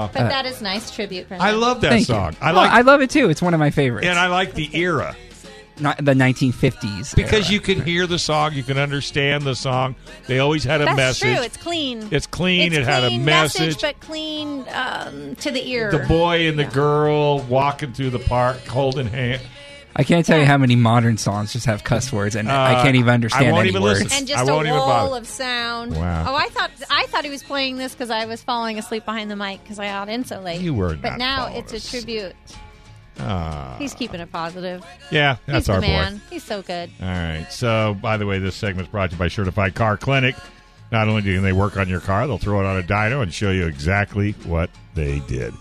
oh, 0.06 0.10
But 0.12 0.28
that 0.28 0.46
is 0.46 0.62
nice 0.62 0.92
tribute. 0.92 1.26
For 1.26 1.34
I 1.34 1.50
him. 1.52 1.58
love 1.60 1.80
that 1.80 1.88
thank 1.90 2.06
song. 2.06 2.32
you. 2.34 2.38
I 2.40 2.52
Oh, 2.52 2.54
like, 2.54 2.70
I 2.70 2.82
love 2.82 3.00
it 3.02 3.10
too. 3.10 3.28
It's 3.28 3.42
one 3.42 3.54
of 3.54 3.60
my 3.60 3.70
favorites. 3.70 4.06
and 4.06 4.16
I 4.18 4.28
like 4.28 4.54
the 4.54 4.70
era 4.76 5.16
Not 5.80 5.96
the 5.98 6.14
1950s 6.14 7.14
because 7.16 7.46
era. 7.46 7.52
you 7.52 7.60
can 7.60 7.82
hear 7.82 8.06
the 8.06 8.18
song, 8.18 8.52
you 8.54 8.62
can 8.62 8.78
understand 8.78 9.42
the 9.42 9.54
song. 9.56 9.96
They 10.26 10.38
always 10.38 10.62
had 10.64 10.80
a 10.80 10.84
That's 10.84 10.96
message. 10.96 11.34
true. 11.36 11.44
It's 11.44 11.56
clean. 11.56 12.08
It's 12.10 12.26
clean. 12.26 12.72
It's 12.72 12.78
it 12.78 12.84
had 12.84 13.04
a 13.04 13.08
clean 13.08 13.24
message. 13.24 13.80
but 13.80 13.98
clean 14.00 14.64
um, 14.72 15.34
to 15.36 15.50
the 15.50 15.66
ear. 15.68 15.90
the 15.90 16.06
boy 16.06 16.46
and 16.48 16.58
the 16.58 16.64
girl 16.64 17.40
walking 17.40 17.92
through 17.92 18.10
the 18.10 18.18
park 18.20 18.64
holding 18.66 19.06
hand. 19.08 19.42
I 19.96 20.02
can't 20.02 20.26
tell 20.26 20.38
you 20.40 20.44
how 20.44 20.58
many 20.58 20.74
modern 20.74 21.18
songs 21.18 21.52
just 21.52 21.66
have 21.66 21.84
cuss 21.84 22.12
words, 22.12 22.34
and 22.34 22.50
I 22.50 22.74
Uh, 22.74 22.82
can't 22.82 22.96
even 22.96 23.10
understand. 23.14 23.44
I 23.44 23.48
understand 23.48 23.52
won't 23.52 23.60
any 23.60 23.68
even 23.70 23.82
words. 23.82 24.02
listen. 24.02 24.18
and 24.18 24.26
just 24.26 24.42
a 24.48 24.52
won't 24.52 24.66
even 24.66 24.76
wall 24.78 25.14
of 25.14 25.26
sound. 25.28 25.96
Wow. 25.96 26.24
Oh, 26.28 26.34
I 26.34 26.48
thought 26.48 26.72
I 26.90 27.06
thought 27.06 27.22
he 27.24 27.30
was 27.30 27.44
playing 27.44 27.76
this 27.78 27.92
because 27.94 28.10
I 28.10 28.24
was 28.26 28.42
falling 28.42 28.76
asleep 28.76 29.04
behind 29.04 29.30
the 29.30 29.36
mic 29.36 29.62
because 29.62 29.78
I 29.78 29.86
got 29.86 30.08
in 30.08 30.24
so 30.24 30.40
late. 30.40 30.60
You 30.60 30.74
were 30.74 30.96
but 30.96 31.10
not 31.10 31.18
now 31.18 31.46
it's 31.46 31.72
a 31.72 31.76
asleep. 31.76 32.02
tribute. 32.04 32.34
Ah. 33.20 33.76
He's 33.78 33.94
keeping 33.94 34.20
it 34.20 34.30
positive. 34.32 34.84
yeah, 35.10 35.36
that's 35.46 35.66
He's 35.66 35.68
our 35.68 35.80
the 35.80 35.86
boy. 35.86 35.92
man. 35.92 36.20
He's 36.30 36.42
so 36.42 36.62
good. 36.62 36.90
All 37.00 37.06
right. 37.08 37.46
So, 37.50 37.96
by 38.00 38.16
the 38.16 38.26
way, 38.26 38.38
this 38.38 38.56
segment 38.56 38.88
is 38.88 38.90
brought 38.92 39.10
to 39.10 39.14
you 39.16 39.18
by 39.18 39.28
Certified 39.28 39.74
Car 39.74 39.96
Clinic. 39.96 40.34
Not 40.92 41.08
only 41.08 41.22
do 41.22 41.40
they 41.40 41.52
work 41.52 41.76
on 41.76 41.88
your 41.88 42.00
car, 42.00 42.26
they'll 42.26 42.38
throw 42.38 42.60
it 42.60 42.66
on 42.66 42.78
a 42.78 42.82
dyno 42.82 43.22
and 43.22 43.32
show 43.32 43.50
you 43.50 43.66
exactly 43.66 44.32
what 44.44 44.70
they 44.94 45.20
did. 45.20 45.54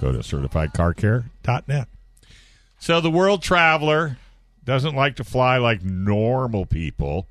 Go 0.00 0.12
to 0.12 0.18
certifiedcarcare.net. 0.18 1.88
So, 2.78 3.00
the 3.00 3.10
world 3.10 3.42
traveler 3.42 4.16
doesn't 4.64 4.94
like 4.94 5.16
to 5.16 5.24
fly 5.24 5.58
like 5.58 5.82
normal 5.82 6.66
people 6.66 7.26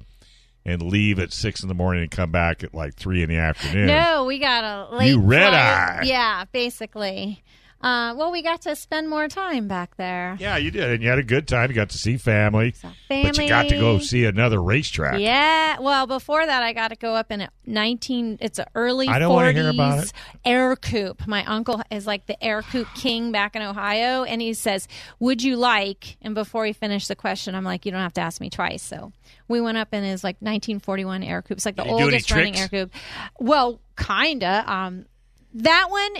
and 0.66 0.82
leave 0.82 1.18
at 1.20 1.34
six 1.34 1.64
in 1.64 1.70
the 1.70 1.74
morning 1.74 2.04
and 2.04 2.12
come 2.12 2.32
back 2.32 2.64
at 2.64 2.74
like 2.74 2.94
three 2.96 3.24
in 3.24 3.30
the 3.30 3.38
afternoon. 3.38 3.88
No, 3.88 4.26
we 4.26 4.38
got 4.38 4.64
a 4.64 4.96
late 4.96 5.08
You 5.10 5.20
red 5.20 5.50
flight. 5.50 5.54
eye. 5.54 6.02
Yeah, 6.04 6.46
basically. 6.52 7.42
Uh, 7.82 8.14
well, 8.16 8.32
we 8.32 8.42
got 8.42 8.62
to 8.62 8.76
spend 8.76 9.10
more 9.10 9.28
time 9.28 9.68
back 9.68 9.96
there. 9.98 10.38
Yeah, 10.40 10.58
you 10.58 10.72
did. 10.72 10.90
And 10.90 11.04
you 11.04 11.10
had 11.10 11.20
a 11.20 11.24
good 11.24 11.48
time. 11.48 11.70
You 11.70 11.76
got 11.76 11.90
to 11.90 11.98
see 11.98 12.18
family. 12.18 12.74
Saw 12.74 12.92
But 13.10 13.38
you 13.38 13.50
got 13.50 13.70
to 13.70 13.78
go 13.78 14.00
see 14.00 14.26
another 14.26 14.62
racetrack. 14.62 15.20
Yeah. 15.20 15.80
Well, 15.80 16.06
before 16.06 16.46
that, 16.46 16.62
I 16.62 16.74
got 16.74 16.90
to 16.90 16.96
go 16.96 17.16
up 17.16 17.32
in 17.32 17.42
a 17.42 17.50
19. 17.66 18.38
It's 18.40 18.60
an 18.60 18.66
early 18.76 19.08
I 19.08 19.20
don't 19.20 19.32
40s 19.32 19.36
wanna 19.36 19.52
hear 19.54 19.70
about 19.70 20.04
it. 20.04 20.14
Ercoupe. 20.46 21.26
My 21.28 21.44
uncle 21.46 21.82
is 21.90 22.06
like 22.06 22.28
the 22.28 22.38
Ercoupe 22.42 22.94
king 22.96 23.32
back 23.32 23.56
in 23.56 23.62
Ohio, 23.62 24.24
and 24.24 24.42
he 24.42 24.54
says, 24.54 24.88
"Would 25.20 25.42
you 25.42 25.58
like?" 25.58 26.18
And 26.22 26.36
before 26.36 26.66
he 26.66 26.74
finished 26.74 27.08
the 27.08 27.16
question, 27.16 27.56
I'm 27.56 27.64
like, 27.64 27.86
"You 27.86 27.92
don't 27.92 28.02
have 28.02 28.14
to 28.14 28.22
ask 28.22 28.42
me 28.42 28.50
twice." 28.50 28.84
So 28.84 29.12
we 29.48 29.62
went 29.62 29.78
up 29.78 29.94
in 29.94 30.04
his 30.04 30.24
like 30.24 30.38
1941 30.40 31.22
Ercoupe. 31.24 31.52
It's 31.52 31.66
like 31.66 31.76
the 31.76 31.84
Did 31.84 31.92
he 31.92 31.98
do 31.98 32.04
any 32.04 32.14
oldest 32.14 32.32
running 32.32 32.54
Ercoupe. 32.56 32.92
Well, 33.40 33.82
kinda. 33.98 34.64
Um, 34.68 35.06
that 35.54 35.88
one 35.90 36.14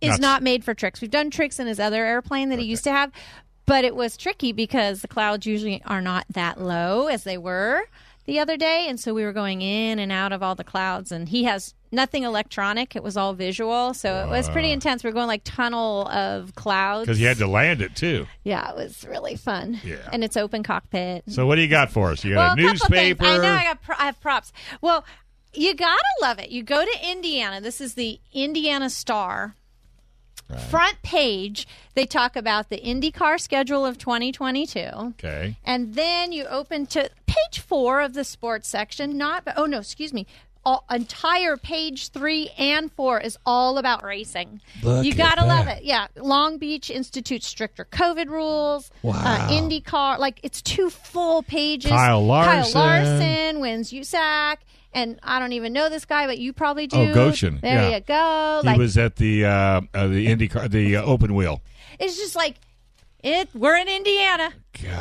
is 0.00 0.10
Nuts. 0.10 0.20
not 0.20 0.42
made 0.42 0.64
for 0.64 0.74
tricks. 0.74 1.00
We've 1.00 1.10
done 1.10 1.30
tricks 1.30 1.58
in 1.58 1.66
his 1.66 1.80
other 1.80 2.04
airplane 2.04 2.48
that 2.50 2.58
he 2.58 2.64
used 2.66 2.84
to 2.84 2.92
have, 2.92 3.10
but 3.64 3.84
it 3.84 3.96
was 3.96 4.16
tricky 4.16 4.52
because 4.52 5.02
the 5.02 5.08
clouds 5.08 5.46
usually 5.46 5.82
are 5.86 6.00
not 6.02 6.26
that 6.30 6.60
low 6.60 7.06
as 7.06 7.24
they 7.24 7.38
were 7.38 7.82
the 8.26 8.38
other 8.40 8.56
day, 8.56 8.86
and 8.88 8.98
so 8.98 9.14
we 9.14 9.24
were 9.24 9.32
going 9.32 9.62
in 9.62 9.98
and 9.98 10.10
out 10.12 10.32
of 10.32 10.42
all 10.42 10.54
the 10.54 10.64
clouds. 10.64 11.12
And 11.12 11.28
he 11.28 11.44
has 11.44 11.74
nothing 11.92 12.24
electronic; 12.24 12.96
it 12.96 13.02
was 13.02 13.16
all 13.16 13.34
visual, 13.34 13.94
so 13.94 14.24
it 14.24 14.28
was 14.28 14.48
pretty 14.50 14.72
intense. 14.72 15.04
We 15.04 15.10
are 15.10 15.12
going 15.12 15.28
like 15.28 15.42
tunnel 15.44 16.08
of 16.08 16.54
clouds 16.56 17.06
Because 17.06 17.20
you 17.20 17.28
had 17.28 17.38
to 17.38 17.46
land 17.46 17.80
it, 17.82 17.94
too. 17.94 18.26
Yeah, 18.42 18.68
it 18.70 18.76
was 18.76 19.06
really 19.08 19.36
fun. 19.36 19.80
Yeah. 19.84 19.96
and 20.12 20.24
it's 20.24 20.36
open 20.36 20.64
cockpit. 20.64 21.22
So, 21.28 21.46
what 21.46 21.54
do 21.54 21.62
you 21.62 21.68
got 21.68 21.90
for 21.92 22.10
us? 22.10 22.24
You 22.24 22.34
Well, 22.34 22.48
got 22.48 22.58
a 22.58 22.62
newspaper. 22.62 23.24
I 23.24 23.36
know 23.38 23.44
I 23.52 23.62
got 23.62 23.82
pro- 23.82 23.96
I 23.96 24.06
have 24.06 24.20
props. 24.20 24.52
Well, 24.80 25.04
you 25.54 25.74
gotta 25.74 26.02
love 26.20 26.38
it. 26.40 26.50
You 26.50 26.64
go 26.64 26.84
to 26.84 27.10
Indiana. 27.10 27.60
This 27.60 27.80
is 27.80 27.94
the 27.94 28.18
Indiana 28.34 28.90
Star. 28.90 29.54
Front 30.70 31.02
page, 31.02 31.66
they 31.94 32.06
talk 32.06 32.36
about 32.36 32.70
the 32.70 32.78
IndyCar 32.80 33.40
schedule 33.40 33.84
of 33.84 33.98
2022. 33.98 34.78
Okay. 34.78 35.56
And 35.64 35.94
then 35.94 36.30
you 36.32 36.44
open 36.46 36.86
to 36.86 37.10
page 37.26 37.60
four 37.60 38.00
of 38.00 38.14
the 38.14 38.22
sports 38.24 38.68
section. 38.68 39.18
Not, 39.18 39.42
oh 39.56 39.66
no, 39.66 39.78
excuse 39.78 40.12
me. 40.12 40.26
All, 40.64 40.84
entire 40.90 41.56
page 41.56 42.08
three 42.08 42.50
and 42.58 42.90
four 42.92 43.20
is 43.20 43.38
all 43.46 43.78
about 43.78 44.02
racing. 44.02 44.60
Look 44.82 45.04
you 45.04 45.14
gotta 45.14 45.44
love 45.44 45.66
that. 45.66 45.78
it. 45.78 45.84
Yeah, 45.84 46.08
Long 46.16 46.58
Beach 46.58 46.90
Institute 46.90 47.44
stricter 47.44 47.84
COVID 47.84 48.28
rules. 48.28 48.90
Wow. 49.02 49.12
Uh, 49.14 49.48
IndyCar, 49.48 50.18
like 50.18 50.40
it's 50.42 50.60
two 50.62 50.90
full 50.90 51.44
pages. 51.44 51.90
Kyle 51.90 52.24
Larson. 52.24 52.72
Kyle 52.72 52.82
Larson 52.82 53.60
wins 53.60 53.92
USAC, 53.92 54.56
and 54.96 55.20
I 55.22 55.38
don't 55.38 55.52
even 55.52 55.72
know 55.72 55.88
this 55.88 56.04
guy, 56.04 56.26
but 56.26 56.38
you 56.38 56.52
probably 56.52 56.86
do. 56.88 56.96
Oh, 56.96 57.14
Goshen. 57.14 57.58
There 57.62 57.90
Yeah. 57.90 57.96
you 57.96 58.00
go. 58.00 58.60
He 58.62 58.66
Like 58.68 58.78
was 58.78 58.96
at 58.98 59.16
the 59.16 59.44
uh, 59.44 59.80
uh, 59.94 60.06
the 60.08 60.26
IndyCar, 60.26 60.70
the 60.70 60.96
uh, 60.96 61.04
open 61.04 61.34
wheel. 61.34 61.62
it's 62.00 62.16
just 62.16 62.34
like 62.34 62.56
it. 63.22 63.48
We're 63.54 63.76
in 63.76 63.88
Indiana. 63.88 64.52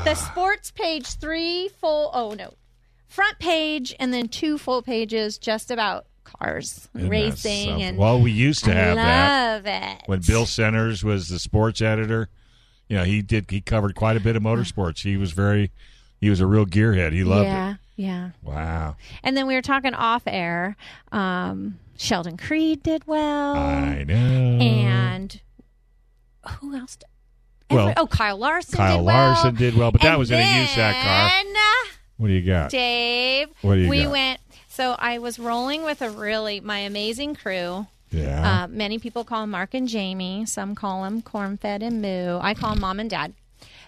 The 0.04 0.16
sports 0.16 0.72
page, 0.72 1.08
three 1.18 1.70
full. 1.80 2.12
Oh 2.14 2.34
no, 2.34 2.54
front 3.08 3.40
page, 3.40 3.96
and 4.00 4.14
then 4.14 4.28
two 4.28 4.58
full 4.58 4.82
pages 4.82 5.38
just 5.38 5.72
about 5.72 6.06
cars, 6.24 6.90
racing, 6.94 7.82
and 7.82 7.98
well, 7.98 8.20
we 8.20 8.32
used 8.32 8.64
to 8.66 8.74
have 8.74 8.96
that 8.96 9.64
love 9.64 9.66
it. 9.66 10.04
when 10.08 10.22
Bill 10.22 10.46
Centers 10.46 11.04
was 11.04 11.30
the 11.30 11.40
sports 11.40 11.82
editor. 11.82 12.30
You 12.90 12.98
know, 12.98 13.04
he 13.04 13.22
did. 13.22 13.50
He 13.50 13.62
covered 13.62 13.96
quite 13.96 14.16
a 14.18 14.20
bit 14.20 14.36
of 14.36 14.44
motorsports. 14.44 15.04
He 15.04 15.18
was 15.18 15.32
very. 15.32 15.72
He 16.22 16.30
was 16.30 16.40
a 16.40 16.46
real 16.48 16.66
gearhead. 16.66 17.12
He 17.14 17.24
loved 17.24 17.46
yeah, 17.48 17.72
it. 17.74 17.78
Yeah. 17.96 18.32
Wow. 18.44 18.96
And 19.24 19.36
then 19.38 19.48
we 19.48 19.56
were 19.56 19.62
talking 19.62 19.94
off 19.94 20.24
air. 20.28 20.76
Um, 21.12 21.80
Sheldon 21.98 22.38
Creed 22.38 22.84
did 22.84 23.08
well, 23.08 23.56
I 23.56 24.04
know. 24.04 24.14
and 24.16 25.42
who 26.60 26.76
else? 26.76 26.98
Did? 26.98 27.08
Well, 27.72 27.90
Every- 27.90 27.94
oh, 27.98 28.08
Kyle 28.08 28.38
Larson. 28.38 28.78
Kyle 28.78 28.98
did 28.98 29.06
well. 29.06 29.16
Larson 29.34 29.56
did 29.56 29.76
well, 29.78 29.92
but 29.92 30.02
that 30.02 30.10
And 30.12 30.20
was 30.20 30.30
in 30.30 30.40
a 30.40 30.44
USAC 30.44 30.94
car. 31.02 31.30
then, 31.30 31.54
What 32.18 32.28
do 32.28 32.34
you 32.34 32.42
got? 32.46 32.70
Dave. 32.70 33.48
What 33.62 33.76
do 33.76 33.82
you 33.82 33.90
we 33.90 34.04
got? 34.04 34.12
went. 34.12 34.40
So 34.68 34.96
I 35.00 35.18
was 35.20 35.40
rolling 35.40 35.84
with 35.84 36.02
a 36.02 36.10
really 36.10 36.60
my 36.60 36.80
amazing 36.80 37.36
crew. 37.36 37.88
Yeah. 38.12 38.64
Uh, 38.64 38.68
many 38.68 39.00
people 39.00 39.24
call 39.24 39.48
Mark 39.48 39.74
and 39.74 39.88
Jamie. 39.88 40.46
Some 40.46 40.76
call 40.76 41.04
them 41.04 41.22
Cornfed 41.22 41.82
and 41.82 42.02
Moo. 42.02 42.40
I 42.42 42.54
call 42.54 42.74
him 42.74 42.82
Mom 42.82 43.00
and 43.00 43.10
Dad. 43.10 43.34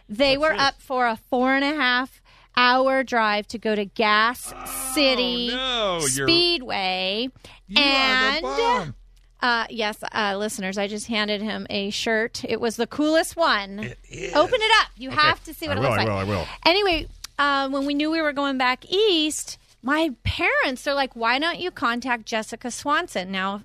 They 0.09 0.37
were 0.37 0.53
up 0.53 0.81
for 0.81 1.05
a 1.07 1.17
four 1.29 1.53
and 1.53 1.63
a 1.65 1.75
half 1.79 2.21
hour 2.57 3.03
drive 3.03 3.47
to 3.49 3.57
go 3.57 3.75
to 3.75 3.85
Gas 3.85 4.53
City 4.93 5.49
Oh, 5.53 5.99
no, 6.01 6.07
you're- 6.07 6.07
Speedway. 6.31 7.29
You 7.67 7.81
and 7.83 8.93
uh, 9.41 9.65
yes, 9.69 9.97
uh, 10.13 10.35
listeners, 10.37 10.77
I 10.77 10.87
just 10.87 11.07
handed 11.07 11.41
him 11.41 11.67
a 11.69 11.91
shirt. 11.91 12.43
It 12.43 12.59
was 12.59 12.75
the 12.75 12.87
coolest 12.87 13.35
one. 13.35 13.79
Open 13.79 13.93
it 14.11 14.71
up. 14.81 14.87
You 14.97 15.11
have 15.11 15.43
to 15.43 15.53
see 15.53 15.67
what 15.67 15.77
I 15.77 15.79
it 15.79 15.83
looks 15.83 15.93
I 15.93 15.97
like. 15.97 16.07
will, 16.07 16.17
I 16.17 16.23
will. 16.23 16.47
Anyway, 16.65 17.07
uh, 17.37 17.69
when 17.69 17.85
we 17.85 17.93
knew 17.93 18.09
we 18.09 18.21
were 18.21 18.33
going 18.33 18.57
back 18.57 18.83
east, 18.91 19.59
my 19.83 20.11
parents 20.23 20.87
are 20.87 20.95
like, 20.95 21.15
"Why 21.15 21.37
don't 21.37 21.59
you 21.59 21.69
contact 21.69 22.25
Jessica 22.25 22.71
Swanson?" 22.71 23.31
Now, 23.31 23.61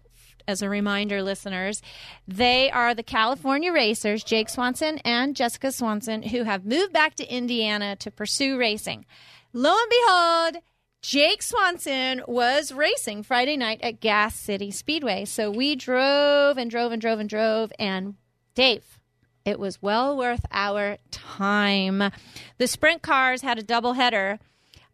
as 0.46 0.62
a 0.62 0.68
reminder, 0.68 1.22
listeners, 1.22 1.82
they 2.26 2.70
are 2.70 2.94
the 2.94 3.02
California 3.02 3.72
racers, 3.72 4.24
Jake 4.24 4.48
Swanson 4.48 4.98
and 4.98 5.36
Jessica 5.36 5.72
Swanson, 5.72 6.22
who 6.22 6.44
have 6.44 6.64
moved 6.64 6.92
back 6.92 7.14
to 7.16 7.34
Indiana 7.34 7.96
to 7.96 8.10
pursue 8.10 8.58
racing. 8.58 9.06
Lo 9.52 9.74
and 9.76 9.90
behold. 9.90 10.62
Jake 11.02 11.42
Swanson 11.42 12.22
was 12.28 12.70
racing 12.70 13.24
Friday 13.24 13.56
night 13.56 13.80
at 13.82 13.98
Gas 13.98 14.36
City 14.36 14.70
Speedway. 14.70 15.24
So 15.24 15.50
we 15.50 15.74
drove 15.74 16.56
and 16.56 16.70
drove 16.70 16.92
and 16.92 17.02
drove 17.02 17.18
and 17.18 17.28
drove. 17.28 17.72
And 17.76 18.14
Dave, 18.54 19.00
it 19.44 19.58
was 19.58 19.82
well 19.82 20.16
worth 20.16 20.46
our 20.52 20.98
time. 21.10 22.12
The 22.58 22.68
sprint 22.68 23.02
cars 23.02 23.42
had 23.42 23.58
a 23.58 23.64
double 23.64 23.94
header. 23.94 24.38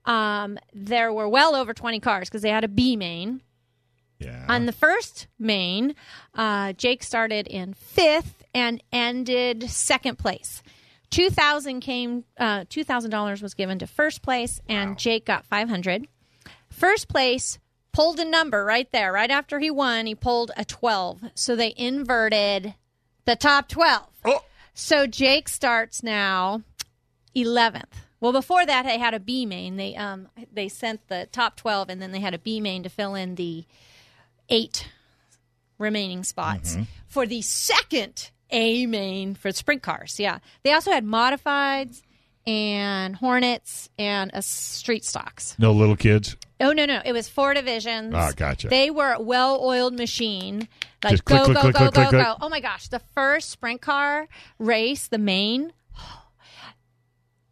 Um, 0.07 0.59
there 0.73 1.13
were 1.13 1.29
well 1.29 1.55
over 1.55 1.75
20 1.75 2.01
cars 2.01 2.31
because 2.31 2.41
they 2.41 2.49
had 2.49 2.65
a 2.65 2.69
B 2.69 2.97
main. 2.97 3.43
Yeah. 4.19 4.45
On 4.49 4.67
the 4.67 4.73
first 4.73 5.29
main, 5.39 5.95
uh, 6.35 6.73
Jake 6.73 7.03
started 7.03 7.47
in 7.47 7.75
fifth 7.75 8.45
and 8.53 8.83
ended 8.93 9.71
second 9.71 10.19
place. 10.19 10.63
Two 11.11 11.31
thousand 11.31 11.81
came. 11.81 12.25
Uh, 12.37 12.65
Two 12.69 12.85
thousand 12.85 13.11
dollars 13.11 13.41
was 13.41 13.55
given 13.55 13.79
to 13.79 13.87
first 13.87 14.21
place, 14.21 14.61
and 14.69 14.99
Jake 14.99 15.25
got 15.25 15.47
five 15.47 15.69
hundred. 15.69 16.07
First 16.69 17.09
place 17.09 17.59
pulled 17.93 18.21
a 18.21 18.25
number 18.25 18.65
right 18.65 18.91
there. 18.93 19.13
Right 19.13 19.31
after 19.31 19.59
he 19.59 19.71
won, 19.71 20.07
he 20.07 20.15
pulled 20.15 20.51
a 20.57 20.65
twelve. 20.65 21.23
So 21.35 21.57
they 21.57 21.73
inverted 21.77 22.75
the 23.25 23.37
top 23.37 23.69
twelve. 23.69 24.09
Oh. 24.25 24.45
So 24.75 25.07
Jake 25.07 25.49
starts 25.49 26.03
now 26.03 26.63
eleventh. 27.35 28.01
Well, 28.21 28.33
before 28.33 28.67
that, 28.67 28.85
they 28.85 28.99
had 28.99 29.15
a 29.15 29.21
B 29.21 29.47
main. 29.47 29.77
They 29.77 29.95
um 29.95 30.29
they 30.53 30.69
sent 30.69 31.09
the 31.09 31.29
top 31.31 31.57
twelve, 31.57 31.89
and 31.89 32.03
then 32.03 32.13
they 32.13 32.21
had 32.21 32.35
a 32.35 32.39
B 32.39 32.61
main 32.61 32.83
to 32.83 32.89
fill 32.89 33.15
in 33.15 33.37
the 33.37 33.65
eight 34.49 34.89
remaining 35.79 36.25
spots 36.25 36.77
for 37.07 37.27
the 37.27 37.43
second 37.43 38.31
A 38.51 38.87
main 38.87 39.35
for 39.35 39.53
sprint 39.53 39.83
cars. 39.83 40.19
Yeah, 40.19 40.39
they 40.63 40.73
also 40.73 40.91
had 40.91 41.05
modifieds 41.05 42.03
and 42.47 43.15
Hornets 43.17 43.91
and 43.99 44.31
a 44.33 44.41
street 44.43 45.05
stocks. 45.05 45.55
no 45.59 45.73
little 45.73 45.97
kids. 45.97 46.37
Oh 46.61 46.73
no, 46.73 46.87
no, 46.87 47.01
it 47.05 47.13
was 47.13 47.29
four 47.29 47.55
divisions. 47.55 48.13
Ah, 48.17 48.33
gotcha. 48.35 48.69
They 48.69 48.91
were 48.91 49.13
a 49.13 49.21
well-oiled 49.23 49.95
machine. 49.95 50.67
Like 51.05 51.13
Just 51.13 51.25
go, 51.25 51.45
click, 51.45 51.55
go, 51.55 51.61
click, 51.61 51.75
go, 51.75 51.91
click, 51.91 52.11
go, 52.11 52.23
go. 52.23 52.37
Oh 52.41 52.49
my 52.49 52.61
gosh, 52.61 52.89
the 52.89 52.99
first 53.15 53.51
sprint 53.51 53.81
car 53.81 54.29
race, 54.59 55.09
the 55.09 55.19
main. 55.19 55.73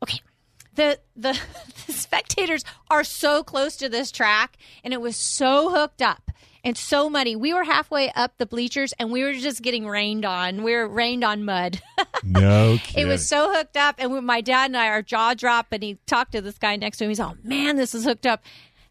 Okay, 0.03 0.21
the, 0.75 0.99
the 1.17 1.33
the 1.87 1.93
spectators 1.93 2.65
are 2.91 3.03
so 3.03 3.43
close 3.43 3.77
to 3.77 3.89
this 3.89 4.13
track, 4.13 4.59
and 4.85 4.93
it 4.93 5.01
was 5.01 5.17
so 5.17 5.71
hooked 5.71 6.03
up 6.03 6.31
and 6.67 6.77
so 6.77 7.09
muddy. 7.09 7.37
We 7.37 7.55
were 7.55 7.63
halfway 7.63 8.11
up 8.11 8.37
the 8.39 8.45
bleachers, 8.45 8.93
and 8.99 9.13
we 9.13 9.23
were 9.23 9.35
just 9.35 9.63
getting 9.63 9.87
rained 9.87 10.25
on. 10.25 10.65
We 10.65 10.75
were 10.75 10.89
rained 10.89 11.25
on 11.25 11.45
mud. 11.45 11.81
No 12.25 12.79
It 12.97 13.07
was 13.07 13.29
so 13.29 13.53
hooked 13.53 13.77
up, 13.77 13.97
and 13.99 14.27
my 14.27 14.41
dad 14.41 14.67
and 14.67 14.77
I, 14.77 14.89
our 14.89 15.03
jaw 15.03 15.35
dropped, 15.35 15.73
and 15.73 15.83
he 15.83 15.99
talked 16.07 16.33
to 16.33 16.41
this 16.41 16.59
guy 16.59 16.75
next 16.75 16.99
to 16.99 17.05
him. 17.05 17.11
He's, 17.11 17.21
"Oh 17.21 17.35
man, 17.45 17.77
this 17.77 17.95
is 17.95 18.05
hooked 18.05 18.27
up," 18.27 18.43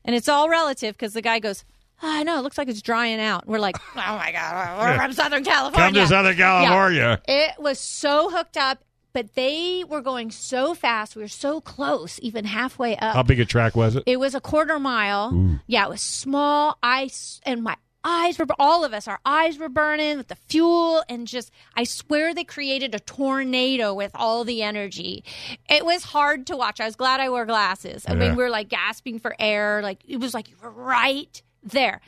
and 0.05 0.15
it's 0.15 0.30
all 0.30 0.47
relative 0.47 0.95
because 0.95 1.13
the 1.13 1.21
guy 1.21 1.39
goes, 1.39 1.65
oh, 2.01 2.09
"I 2.09 2.23
know, 2.23 2.39
it 2.39 2.43
looks 2.43 2.57
like 2.57 2.69
it's 2.69 2.82
drying 2.82 3.19
out." 3.19 3.45
We're 3.45 3.59
like, 3.59 3.76
"Oh 3.78 4.17
my 4.17 4.32
god, 4.32 4.80
we're 4.80 4.95
from 4.95 5.11
Southern 5.11 5.43
California." 5.43 5.86
Come 5.86 5.93
to 5.95 6.07
Southern 6.07 6.38
California. 6.38 7.21
Yeah. 7.28 7.47
It 7.49 7.59
was 7.59 7.78
so 7.78 8.30
hooked 8.30 8.55
up, 8.57 8.84
but 9.16 9.34
they 9.36 9.84
were 9.88 10.01
going 10.01 10.30
so 10.30 10.76
fast. 10.76 11.16
We 11.16 11.22
were 11.22 11.28
so 11.30 11.61
close, 11.61 12.20
even 12.22 12.43
halfway 12.43 12.97
up. 12.97 13.16
How 13.16 13.24
big 13.24 13.39
a 13.39 13.45
track 13.45 13.76
was 13.76 13.95
it? 13.95 14.03
It 14.05 14.20
was 14.20 14.36
a 14.36 14.41
quarter 14.41 14.78
mile. 14.78 15.57
Yeah, 15.68 15.86
it 15.86 15.89
was 15.89 16.01
small. 16.01 16.78
Ice 16.84 17.39
and 17.43 17.63
my 17.63 17.78
eyes 18.03 18.38
were 18.38 18.45
all 18.59 18.84
of 18.84 18.93
us. 18.93 19.07
Our 19.07 19.20
eyes 19.26 19.57
were 19.57 19.70
burning 19.70 20.18
with 20.18 20.28
the 20.28 20.36
fuel 20.36 21.03
and 21.07 21.28
just. 21.28 21.49
I 21.76 21.86
swear 21.86 22.34
they 22.34 22.43
created 22.43 22.93
a 22.93 22.99
tornado 22.99 23.93
with 23.93 24.11
all 24.13 24.43
the 24.43 24.61
energy. 24.61 25.24
It 25.70 25.86
was 25.86 26.03
hard 26.03 26.45
to 26.47 26.57
watch. 26.57 26.82
I 26.82 26.86
was 26.86 26.95
glad 26.97 27.20
I 27.22 27.30
wore 27.30 27.45
glasses. 27.45 28.05
I 28.07 28.11
Yeah. 28.13 28.20
mean, 28.20 28.36
we 28.36 28.43
were 28.43 28.49
like 28.49 28.68
gasping 28.68 29.18
for 29.18 29.34
air. 29.39 29.82
Like 29.82 29.99
it 30.07 30.18
was 30.18 30.34
like 30.34 30.49
you 30.49 30.57
were 30.61 30.70
right 30.70 31.41
there. 31.63 32.01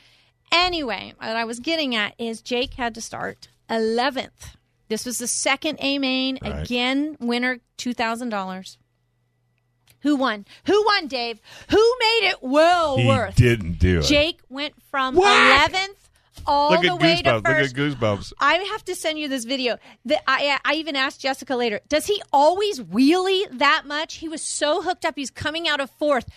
Anyway, 0.52 1.14
what 1.18 1.36
I 1.36 1.44
was 1.44 1.58
getting 1.58 1.94
at 1.96 2.14
is 2.18 2.42
Jake 2.42 2.74
had 2.74 2.94
to 2.96 3.00
start 3.00 3.48
eleventh. 3.70 4.56
This 4.88 5.04
was 5.06 5.18
the 5.18 5.26
second 5.26 5.78
A 5.80 5.98
main. 5.98 6.38
Right. 6.42 6.64
Again, 6.64 7.16
winner 7.20 7.58
two 7.76 7.94
thousand 7.94 8.30
dollars. 8.30 8.78
Who 10.00 10.16
won? 10.16 10.46
Who 10.66 10.84
won, 10.84 11.08
Dave? 11.08 11.40
Who 11.70 11.76
made 12.00 12.30
it 12.30 12.38
well 12.40 12.96
he 12.96 13.06
worth? 13.06 13.34
didn't 13.34 13.78
do 13.80 13.98
it. 13.98 14.04
Jake 14.04 14.40
went 14.48 14.74
from 14.90 15.16
11th 15.16 15.88
all 16.46 16.70
Look 16.70 16.82
the 16.82 16.96
way 16.96 17.16
to 17.22 17.30
goosebumps. 17.30 17.34
Look 17.34 17.46
at 17.46 17.70
goosebumps. 17.72 18.32
I 18.38 18.54
have 18.54 18.84
to 18.84 18.94
send 18.94 19.18
you 19.18 19.28
this 19.28 19.44
video. 19.44 19.76
The, 20.04 20.18
I, 20.28 20.58
I 20.64 20.74
even 20.74 20.96
asked 20.96 21.20
Jessica 21.20 21.56
later, 21.56 21.80
does 21.88 22.06
he 22.06 22.22
always 22.32 22.80
wheelie 22.80 23.58
that 23.58 23.82
much? 23.86 24.16
He 24.16 24.28
was 24.28 24.42
so 24.42 24.82
hooked 24.82 25.04
up. 25.04 25.14
He's 25.16 25.30
coming 25.30 25.68
out 25.68 25.80
of 25.80 25.90
fourth. 25.90 26.28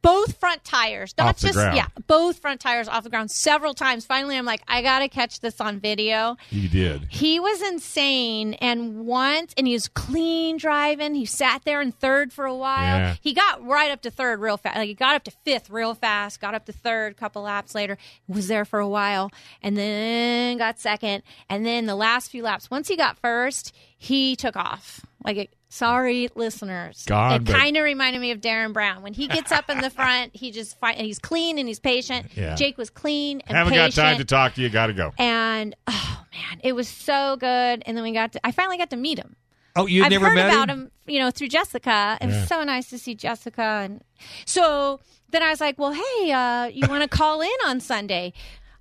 Both 0.00 0.38
front 0.38 0.64
tires, 0.64 1.14
not 1.18 1.36
just 1.36 1.54
ground. 1.54 1.76
yeah, 1.76 1.86
both 2.06 2.38
front 2.38 2.60
tires 2.60 2.88
off 2.88 3.04
the 3.04 3.10
ground 3.10 3.30
several 3.30 3.74
times. 3.74 4.06
Finally, 4.06 4.36
I'm 4.36 4.44
like, 4.44 4.62
I 4.68 4.80
gotta 4.82 5.08
catch 5.08 5.40
this 5.40 5.60
on 5.60 5.80
video. 5.80 6.36
He 6.50 6.68
did. 6.68 7.06
He 7.10 7.40
was 7.40 7.60
insane. 7.62 8.54
And 8.54 9.06
once, 9.06 9.52
and 9.56 9.66
he 9.66 9.72
was 9.72 9.88
clean 9.88 10.56
driving. 10.56 11.14
He 11.14 11.26
sat 11.26 11.62
there 11.64 11.80
in 11.80 11.92
third 11.92 12.32
for 12.32 12.44
a 12.44 12.54
while. 12.54 12.98
Yeah. 12.98 13.14
He 13.20 13.34
got 13.34 13.64
right 13.66 13.90
up 13.90 14.02
to 14.02 14.10
third 14.10 14.40
real 14.40 14.56
fast. 14.56 14.76
Like 14.76 14.88
he 14.88 14.94
got 14.94 15.16
up 15.16 15.24
to 15.24 15.30
fifth 15.30 15.68
real 15.70 15.94
fast, 15.94 16.40
got 16.40 16.54
up 16.54 16.64
to 16.66 16.72
third 16.72 17.12
a 17.12 17.14
couple 17.16 17.42
laps 17.42 17.74
later, 17.74 17.98
was 18.28 18.46
there 18.48 18.64
for 18.64 18.78
a 18.78 18.88
while, 18.88 19.30
and 19.62 19.76
then 19.76 20.58
got 20.58 20.78
second. 20.78 21.22
And 21.50 21.66
then 21.66 21.86
the 21.86 21.96
last 21.96 22.30
few 22.30 22.42
laps, 22.42 22.70
once 22.70 22.88
he 22.88 22.96
got 22.96 23.18
first, 23.18 23.74
he 23.96 24.36
took 24.36 24.56
off. 24.56 25.04
Like, 25.24 25.36
it, 25.36 25.50
sorry, 25.68 26.28
listeners. 26.34 27.04
Gone, 27.06 27.42
it 27.42 27.46
kind 27.46 27.76
of 27.76 27.84
reminded 27.84 28.20
me 28.20 28.30
of 28.30 28.40
Darren 28.40 28.72
Brown. 28.72 29.02
When 29.02 29.14
he 29.14 29.28
gets 29.28 29.52
up 29.52 29.68
in 29.70 29.80
the 29.80 29.90
front, 29.90 30.34
he 30.34 30.50
just 30.50 30.78
fi- 30.78 30.94
he's 30.94 31.18
clean 31.18 31.58
and 31.58 31.68
he's 31.68 31.80
patient. 31.80 32.26
Yeah. 32.34 32.54
Jake 32.54 32.78
was 32.78 32.90
clean 32.90 33.40
and 33.46 33.56
Haven't 33.56 33.72
patient. 33.74 33.94
got 33.94 34.02
time 34.02 34.18
to 34.18 34.24
talk 34.24 34.54
to 34.54 34.62
you. 34.62 34.68
Got 34.68 34.86
to 34.88 34.92
go. 34.94 35.12
And 35.18 35.74
oh 35.86 36.24
man, 36.32 36.60
it 36.62 36.72
was 36.74 36.88
so 36.88 37.36
good. 37.36 37.82
And 37.86 37.96
then 37.96 38.02
we 38.02 38.12
got 38.12 38.32
to, 38.32 38.46
I 38.46 38.50
finally 38.52 38.78
got 38.78 38.90
to 38.90 38.96
meet 38.96 39.18
him. 39.18 39.36
Oh, 39.76 39.86
you 39.86 40.02
I've 40.02 40.10
never 40.10 40.26
heard 40.26 40.34
met 40.34 40.50
about 40.50 40.70
him? 40.70 40.80
him? 40.80 40.90
you 41.06 41.20
know, 41.20 41.30
through 41.30 41.48
Jessica. 41.48 42.18
It 42.20 42.28
Yeah. 42.28 42.40
was 42.40 42.48
so 42.48 42.64
nice 42.64 42.90
to 42.90 42.98
see 42.98 43.14
Jessica. 43.14 43.62
And 43.84 44.02
so 44.44 44.98
then 45.30 45.42
I 45.42 45.50
was 45.50 45.60
like, 45.60 45.78
well, 45.78 45.92
hey, 45.92 46.32
uh, 46.32 46.64
you 46.66 46.88
want 46.88 47.02
to 47.02 47.08
call 47.08 47.42
in 47.42 47.48
on 47.66 47.78
Sunday? 47.80 48.32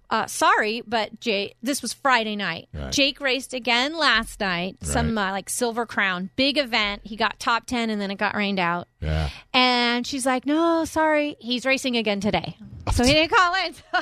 Uh, 0.10 0.26
sorry, 0.26 0.82
but 0.88 1.20
Jake, 1.20 1.56
this 1.62 1.82
was 1.82 1.92
Friday 1.92 2.36
night. 2.38 2.70
Right. 2.74 2.92
Jake 2.94 3.20
raced 3.20 3.54
again 3.54 3.98
last 3.98 4.40
night. 4.40 4.78
Some 4.82 5.18
uh, 5.18 5.32
like 5.32 5.50
Silver 5.50 5.86
Crown, 5.86 6.30
big 6.38 6.58
event. 6.58 7.02
He 7.04 7.18
got 7.18 7.40
top 7.40 7.66
ten, 7.66 7.90
and 7.90 8.00
then 8.00 8.10
it 8.10 8.18
got 8.18 8.34
rained 8.36 8.60
out. 8.60 8.88
Yeah. 9.02 9.30
And 9.54 10.08
she's 10.08 10.26
like, 10.26 10.46
"No, 10.46 10.86
sorry, 10.86 11.36
he's 11.40 11.66
racing 11.66 11.98
again 11.98 12.22
today." 12.22 12.56
So 12.94 13.04
he 13.04 13.12
didn't 13.12 13.32
call 13.36 13.54
in. 13.56 13.74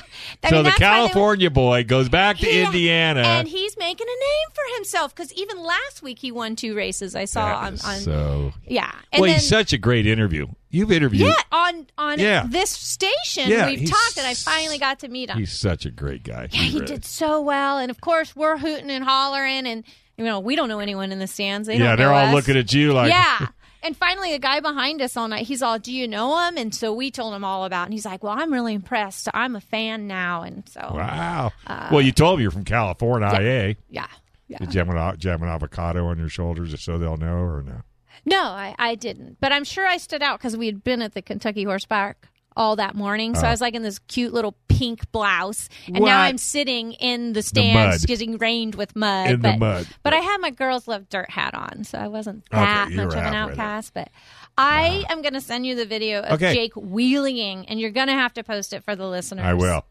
I 0.43 0.49
so 0.49 0.55
mean, 0.57 0.63
the 0.63 0.63
they 0.63 0.69
were- 0.69 0.75
California 0.75 1.49
boy 1.49 1.83
goes 1.85 2.07
back 2.07 2.37
to 2.37 2.47
Yeah. 2.53 2.67
Indiana. 2.67 3.21
and 3.21 3.47
he's 3.47 3.75
making 3.77 4.05
a 4.05 4.19
name 4.19 4.49
for 4.53 4.75
himself 4.75 5.15
because 5.15 5.33
even 5.33 5.57
last 5.63 6.03
week 6.03 6.19
he 6.19 6.31
won 6.31 6.55
two 6.55 6.75
races. 6.75 7.15
I 7.15 7.25
saw 7.25 7.47
on, 7.55 7.65
on 7.83 7.97
so. 7.97 8.53
yeah, 8.67 8.91
and 9.11 9.21
well, 9.21 9.29
then 9.31 9.39
he's 9.39 9.49
such 9.49 9.73
a 9.73 9.79
great 9.79 10.05
interview. 10.05 10.45
You've 10.75 10.91
interviewed. 10.91 11.27
yeah 11.27 11.41
on 11.51 11.87
on 11.97 12.19
Yeah. 12.19 12.45
this 12.47 12.69
station 12.71 13.49
Yeah, 13.49 13.67
we've 13.67 13.89
talked, 13.89 14.17
and 14.17 14.27
I 14.27 14.33
finally 14.33 14.77
got 14.77 14.99
to 14.99 15.07
meet 15.07 15.29
him. 15.29 15.37
He's 15.37 15.51
such 15.57 15.85
a 15.85 15.91
great 15.91 16.23
guy. 16.23 16.49
yeah, 16.51 16.61
he 16.61 16.73
really- 16.79 16.85
did 16.87 17.05
so 17.05 17.41
well, 17.41 17.77
and 17.77 17.89
of 17.89 18.01
course 18.01 18.35
we're 18.35 18.57
hooting 18.57 18.89
and 18.89 19.03
hollering, 19.03 19.65
and 19.67 19.83
you 20.17 20.25
know 20.25 20.39
we 20.39 20.55
don't 20.55 20.69
know 20.69 20.79
anyone 20.79 21.11
in 21.11 21.19
the 21.19 21.27
stands. 21.27 21.67
They 21.67 21.77
Yeah, 21.77 21.89
don't 21.89 21.97
they're 21.97 22.13
all 22.13 22.27
us. 22.27 22.33
looking 22.33 22.57
at 22.57 22.73
you 22.73 22.93
like. 22.93 23.09
yeah. 23.11 23.47
And 23.83 23.95
finally, 23.95 24.31
the 24.31 24.39
guy 24.39 24.61
behind 24.61 24.99
us 25.03 25.15
all 25.15 25.27
night, 25.27 25.45
he's 25.45 25.61
all, 25.61 25.77
"Do 25.77 25.93
you 25.93 26.07
know 26.07 26.47
him?" 26.47 26.57
And 26.57 26.73
so 26.73 26.91
we 26.91 27.11
told 27.11 27.35
him 27.35 27.43
all 27.43 27.65
about. 27.65 27.83
it. 27.83 27.85
And 27.85 27.93
he's 27.93 28.03
like, 28.05 28.23
"Well, 28.23 28.33
I'm 28.35 28.51
really 28.51 28.73
impressed. 28.73 29.27
I'm 29.31 29.55
a 29.55 29.61
fan 29.61 30.07
now." 30.07 30.41
And 30.41 30.67
so, 30.67 30.79
Wow. 30.95 31.51
Uh, 31.67 31.89
well, 31.91 32.01
you 32.01 32.11
told 32.11 32.39
me 32.39 32.41
you're 32.41 32.49
from 32.51 32.63
California, 32.65 33.27
IA. 33.27 33.75
yeah, 33.91 34.07
yeah. 34.47 34.57
Did 34.57 34.73
you 34.73 34.79
have 34.79 34.89
an, 34.89 34.97
av- 34.97 35.13
did 35.19 35.25
you 35.25 35.29
have 35.29 35.43
an 35.43 35.49
avocado 35.49 36.07
on 36.07 36.17
your 36.17 36.29
shoulders 36.29 36.71
just 36.71 36.83
so 36.83 36.97
they'll 36.97 37.17
know, 37.17 37.35
or 37.35 37.61
no? 37.61 37.81
No, 38.25 38.41
I, 38.41 38.75
I 38.79 38.95
didn't. 38.95 39.37
But 39.39 39.51
I'm 39.51 39.63
sure 39.63 39.85
I 39.85 39.97
stood 39.97 40.21
out 40.23 40.39
because 40.39 40.57
we 40.57 40.65
had 40.65 40.83
been 40.83 41.01
at 41.01 41.13
the 41.13 41.21
Kentucky 41.21 41.63
Horse 41.63 41.85
Park 41.85 42.27
all 42.57 42.77
that 42.77 42.95
morning. 42.95 43.35
So 43.35 43.41
Oh. 43.43 43.47
I 43.47 43.51
was 43.51 43.59
like 43.61 43.75
in 43.75 43.83
this 43.83 43.99
cute 43.99 44.33
little 44.33 44.55
pink 44.69 45.11
blouse, 45.11 45.67
and 45.87 45.99
What? 45.99 46.07
now 46.07 46.21
I'm 46.21 46.37
sitting 46.37 46.93
in 46.93 47.33
the 47.33 47.41
stands 47.41 48.01
mud. 48.03 48.07
getting 48.07 48.37
rained 48.37 48.75
with 48.75 48.95
mud. 48.95 49.29
In 49.29 49.41
the 49.41 49.49
but, 49.49 49.59
mud. 49.59 49.87
But 50.03 50.13
I 50.13 50.19
had 50.19 50.37
my 50.39 50.51
girls 50.51 50.87
love 50.87 51.09
dirt 51.09 51.29
hat 51.29 51.53
on, 51.53 51.83
so 51.83 51.97
I 51.97 52.07
wasn't 52.07 52.45
Okay, 52.53 52.61
that 52.63 52.91
you 52.91 52.95
much 52.97 53.07
of 53.07 53.13
an 53.15 53.19
halfway 53.33 53.55
there. 53.55 53.65
outcast. 53.65 53.93
But 53.93 54.09
I 54.57 54.87
uh-huh. 54.87 55.05
am 55.13 55.21
going 55.21 55.33
to 55.33 55.41
send 55.41 55.65
you 55.65 55.75
the 55.75 55.85
video 55.85 56.21
of 56.21 56.33
Okay. 56.41 56.53
Jake 56.53 56.75
wheeling, 56.75 57.67
and 57.67 57.79
you're 57.79 57.91
going 57.91 58.07
to 58.07 58.13
have 58.13 58.33
to 58.35 58.43
post 58.43 58.71
it 58.73 58.83
for 58.85 58.95
the 58.95 59.07
listeners. 59.07 59.45
I 59.45 59.53
will. 59.53 59.85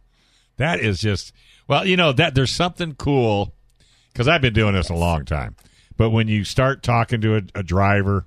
That 0.57 0.80
is 0.80 1.01
just 1.01 1.32
well, 1.68 1.87
you 1.87 1.97
know 1.99 2.12
that 2.12 2.35
there's 2.35 2.51
something 2.55 2.95
cool 2.95 3.55
because 4.12 4.26
I've 4.28 4.41
been 4.41 4.55
doing 4.55 4.74
this 4.74 4.89
a 4.89 4.95
long 4.95 5.24
time. 5.26 5.57
But 5.97 6.11
when 6.11 6.28
you 6.28 6.45
start 6.45 6.82
talking 6.82 7.20
to 7.22 7.36
a, 7.36 7.42
a 7.55 7.62
driver, 7.62 8.24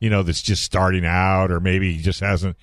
you 0.00 0.10
know 0.10 0.22
that's 0.22 0.42
just 0.42 0.62
starting 0.62 1.04
out, 1.04 1.50
or 1.50 1.60
maybe 1.60 1.92
he 1.92 2.02
just 2.02 2.20
hasn't, 2.20 2.56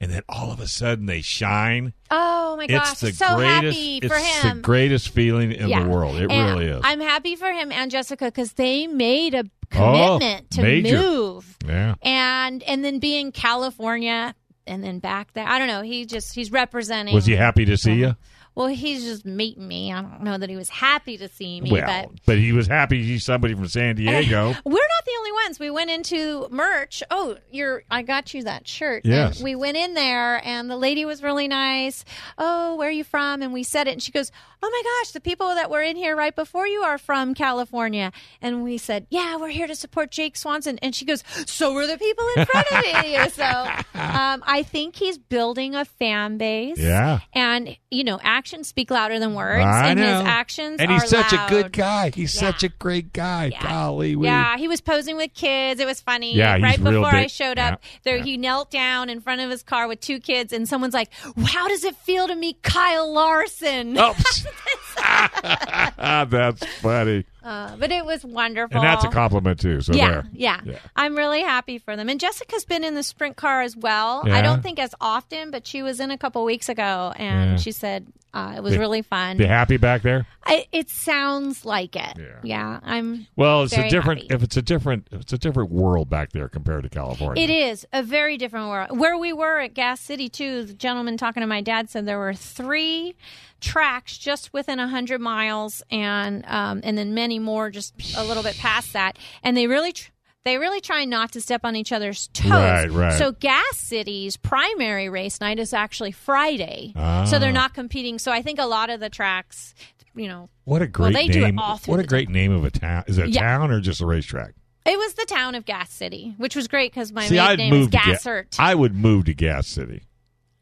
and 0.00 0.10
then 0.12 0.22
all 0.28 0.52
of 0.52 0.60
a 0.60 0.66
sudden 0.68 1.06
they 1.06 1.20
shine. 1.20 1.92
Oh 2.10 2.56
my 2.56 2.66
gosh, 2.66 2.92
it's 2.92 3.00
the 3.00 3.12
so 3.12 3.36
greatest. 3.36 3.78
happy 3.78 3.98
it's 3.98 4.06
for 4.06 4.46
him. 4.48 4.56
the 4.56 4.62
greatest 4.62 5.08
feeling 5.10 5.52
in 5.52 5.68
Yeah. 5.68 5.82
the 5.82 5.88
world. 5.88 6.16
It 6.16 6.30
And 6.30 6.58
really 6.58 6.66
is. 6.70 6.80
I'm 6.84 7.00
happy 7.00 7.36
for 7.36 7.50
him 7.52 7.70
and 7.72 7.90
Jessica 7.90 8.26
because 8.26 8.52
they 8.54 8.86
made 8.86 9.34
a 9.34 9.44
Oh, 9.74 10.16
commitment 10.18 10.50
to 10.52 10.62
major. 10.62 10.96
move 10.98 11.58
yeah. 11.66 11.94
and 12.02 12.62
and 12.62 12.82
then 12.82 13.00
being 13.00 13.32
California 13.32 14.34
and 14.66 14.82
then 14.82 14.98
back 14.98 15.32
there. 15.34 15.46
I 15.46 15.58
don't 15.58 15.68
know. 15.68 15.82
He 15.82 16.06
just 16.06 16.34
he's 16.34 16.50
representing. 16.50 17.14
Was 17.14 17.26
he 17.26 17.34
happy 17.36 17.64
to 17.66 17.76
see 17.76 17.94
you? 17.96 18.14
Well, 18.58 18.66
he's 18.66 19.04
just 19.04 19.24
meeting 19.24 19.68
me. 19.68 19.92
I 19.92 20.02
don't 20.02 20.24
know 20.24 20.36
that 20.36 20.50
he 20.50 20.56
was 20.56 20.68
happy 20.68 21.16
to 21.18 21.28
see 21.28 21.60
me, 21.60 21.70
Well, 21.70 21.86
but 21.86 22.20
but 22.26 22.38
he 22.38 22.50
was 22.50 22.66
happy 22.66 23.04
see 23.04 23.20
somebody 23.20 23.54
from 23.54 23.68
San 23.68 23.94
Diego. 23.96 24.48
We're 24.64 24.72
not 24.72 25.04
the 25.06 25.12
only 25.16 25.32
ones. 25.44 25.60
We 25.60 25.70
went 25.70 25.90
into 25.90 26.48
merch. 26.50 27.04
Oh, 27.08 27.36
you're 27.52 27.84
I 27.88 28.02
got 28.02 28.34
you 28.34 28.42
that 28.42 28.66
shirt. 28.66 29.04
Yes. 29.04 29.36
And 29.36 29.44
we 29.44 29.54
went 29.54 29.76
in 29.76 29.94
there 29.94 30.44
and 30.44 30.68
the 30.68 30.76
lady 30.76 31.04
was 31.04 31.22
really 31.22 31.46
nice. 31.46 32.04
Oh, 32.36 32.74
where 32.74 32.88
are 32.88 32.90
you 32.90 33.04
from? 33.04 33.42
And 33.42 33.52
we 33.52 33.62
said 33.62 33.86
it 33.86 33.92
and 33.92 34.02
she 34.02 34.10
goes, 34.10 34.32
"Oh 34.60 34.68
my 34.68 34.82
gosh, 35.04 35.12
the 35.12 35.20
people 35.20 35.54
that 35.54 35.70
were 35.70 35.82
in 35.82 35.94
here 35.94 36.16
right 36.16 36.34
before 36.34 36.66
you 36.66 36.80
are 36.80 36.98
from 36.98 37.34
California." 37.34 38.10
And 38.42 38.64
we 38.64 38.76
said, 38.76 39.06
"Yeah, 39.08 39.36
we're 39.36 39.50
here 39.50 39.68
to 39.68 39.76
support 39.76 40.10
Jake 40.10 40.36
Swanson." 40.36 40.80
And 40.82 40.96
she 40.96 41.04
goes, 41.04 41.22
"So 41.46 41.72
were 41.72 41.86
the 41.86 41.96
people 41.96 42.26
in 42.36 42.44
front 42.44 42.66
of 42.72 43.04
you." 43.06 43.30
So, 43.30 43.97
um, 44.14 44.42
I 44.46 44.62
think 44.62 44.96
he's 44.96 45.18
building 45.18 45.74
a 45.74 45.84
fan 45.84 46.38
base. 46.38 46.78
Yeah. 46.78 47.20
And, 47.32 47.76
you 47.90 48.04
know, 48.04 48.18
actions 48.22 48.68
speak 48.68 48.90
louder 48.90 49.18
than 49.18 49.34
words 49.34 49.64
I 49.64 49.88
and 49.90 50.00
know. 50.00 50.18
his 50.18 50.26
actions 50.26 50.80
and 50.80 50.90
are 50.90 50.94
he's 51.00 51.08
such 51.08 51.32
a 51.32 51.46
good 51.48 51.72
guy. 51.72 52.10
He's 52.14 52.34
Yeah. 52.34 52.40
such 52.50 52.62
a 52.62 52.68
great 52.68 53.12
guy. 53.12 53.46
Yeah. 53.52 53.62
Golly, 53.62 54.16
we- 54.16 54.26
Yeah, 54.26 54.56
he 54.56 54.68
was 54.68 54.80
posing 54.80 55.16
with 55.16 55.34
kids. 55.34 55.80
It 55.80 55.86
was 55.86 56.00
funny. 56.00 56.34
Yeah, 56.34 56.58
right 56.60 56.82
before 56.82 57.06
I 57.06 57.26
showed 57.26 57.58
up, 57.58 57.80
Yeah, 57.82 57.98
there 58.04 58.22
he 58.22 58.36
knelt 58.36 58.70
down 58.70 59.08
in 59.10 59.20
front 59.20 59.40
of 59.40 59.50
his 59.50 59.62
car 59.62 59.88
with 59.88 60.00
two 60.00 60.20
kids, 60.20 60.52
and 60.52 60.68
someone's 60.68 60.94
like, 60.94 61.10
"How 61.46 61.68
does 61.68 61.84
it 61.84 61.96
feel 61.96 62.26
to 62.28 62.34
meet 62.34 62.62
Kyle 62.62 63.12
Larson?" 63.12 63.96
Oh, 63.98 64.14
that's 65.98 66.64
funny. 66.80 67.24
Uh, 67.42 67.76
but 67.76 67.90
it 67.90 68.04
was 68.04 68.24
wonderful. 68.24 68.76
And 68.76 68.84
that's 68.86 69.04
a 69.04 69.08
compliment 69.08 69.58
too. 69.60 69.80
So 69.80 69.94
yeah, 69.94 70.22
yeah, 70.32 70.60
Yeah. 70.64 70.78
I'm 70.96 71.16
really 71.16 71.40
happy 71.42 71.78
for 71.78 71.96
them. 71.96 72.08
And 72.08 72.20
Jessica's 72.20 72.64
been 72.64 72.84
in 72.84 72.94
the 72.94 73.02
sprint 73.02 73.36
car 73.36 73.62
as 73.62 73.74
well. 73.76 74.22
Yeah. 74.26 74.36
I 74.36 74.42
don't 74.42 74.62
think 74.62 74.78
as 74.78 74.94
often, 75.00 75.50
but 75.50 75.66
she 75.66 75.82
was 75.82 76.00
in 76.00 76.10
a 76.10 76.18
couple 76.18 76.44
weeks 76.44 76.68
ago, 76.68 77.12
and 77.16 77.52
Yeah. 77.52 77.56
she 77.56 77.72
said 77.72 78.06
uh, 78.34 78.52
it 78.56 78.62
was 78.62 78.74
They- 78.74 78.78
really 78.78 79.00
fun. 79.00 79.38
They 79.38 79.46
happy 79.46 79.78
back 79.78 80.02
there? 80.02 80.26
I, 80.44 80.66
it 80.72 80.90
sounds 80.90 81.64
like 81.64 81.96
it. 81.96 82.18
Yeah. 82.42 82.80
I'm. 82.82 83.26
Well, 83.36 83.62
it's 83.62 83.72
a 83.76 83.88
different. 83.88 84.22
happy. 84.22 84.34
If 84.34 84.42
it's 84.42 84.56
a 84.58 84.62
different, 84.62 85.06
it's 85.10 85.32
a 85.32 85.38
different 85.38 85.70
world 85.70 86.10
back 86.10 86.32
there 86.32 86.48
compared 86.48 86.82
to 86.82 86.90
California. 86.90 87.42
It 87.42 87.48
is 87.50 87.86
a 87.92 88.02
very 88.02 88.36
different 88.36 88.68
world. 88.68 88.98
Where 88.98 89.16
we 89.16 89.32
were 89.32 89.60
at 89.60 89.72
Gas 89.74 90.00
City, 90.00 90.28
too, 90.28 90.64
the 90.64 90.74
gentleman 90.74 91.16
talking 91.16 91.40
to 91.40 91.46
my 91.46 91.62
dad 91.62 91.88
said 91.88 92.04
there 92.04 92.18
were 92.18 92.34
three 92.34 93.14
tracks 93.60 94.16
just 94.18 94.52
within 94.52 94.78
100 94.78 95.20
miles 95.20 95.82
and 95.90 96.44
um, 96.46 96.80
and 96.84 96.96
then 96.96 97.14
many 97.14 97.38
more 97.38 97.70
just 97.70 97.94
a 98.16 98.24
little 98.24 98.42
bit 98.42 98.56
past 98.58 98.92
that. 98.92 99.18
And 99.42 99.56
they 99.56 99.66
really. 99.66 99.92
Tr- 99.92 100.10
they 100.44 100.56
really 100.56 100.80
try 100.80 101.04
not 101.04 101.32
to 101.32 101.42
step 101.42 101.60
on 101.64 101.76
each 101.76 101.92
other's 101.92 102.28
toes. 102.28 102.50
Right, 102.50 102.90
right. 102.90 103.18
So 103.18 103.32
Gas 103.32 103.76
City's 103.76 104.38
primary 104.38 105.10
race 105.10 105.42
night 105.42 105.58
is 105.58 105.74
actually 105.74 106.12
Friday. 106.12 106.94
Ah. 106.96 107.24
So 107.24 107.38
they're 107.38 107.52
not 107.52 107.74
competing. 107.74 108.18
So 108.18 108.32
I 108.32 108.40
think 108.40 108.58
a 108.58 108.64
lot 108.64 108.88
of 108.88 108.98
the 108.98 109.10
tracks, 109.10 109.74
you 110.14 110.26
know, 110.26 110.48
What 110.64 110.80
a 110.80 110.86
great 110.86 111.12
they 111.12 111.28
do 111.28 111.40
it 111.40 111.54
name! 111.54 111.56
what 111.84 112.00
a 112.00 112.04
great 112.04 112.30
name 112.30 112.52
of 112.52 112.64
a 112.64 112.70
town. 112.70 113.04
Is 113.08 113.18
it 113.18 113.26
a 113.26 113.30
Yeah. 113.30 113.42
town 113.42 113.70
or 113.70 113.80
just 113.80 114.00
a 114.00 114.06
racetrack? 114.06 114.54
it 114.86 114.96
was 114.96 115.12
the 115.14 115.26
town 115.26 115.54
of 115.54 115.66
Gas 115.66 115.92
City, 115.92 116.34
which 116.38 116.56
was 116.56 116.66
great 116.66 116.92
because 116.92 117.12
my 117.12 117.26
See, 117.26 117.34
name 117.36 117.74
is 117.74 117.88
to 117.88 117.90
Ga- 117.90 118.44
I 118.58 118.74
would 118.74 118.94
move 118.94 119.26
to 119.26 119.34
Gas 119.34 119.66
City 119.66 120.04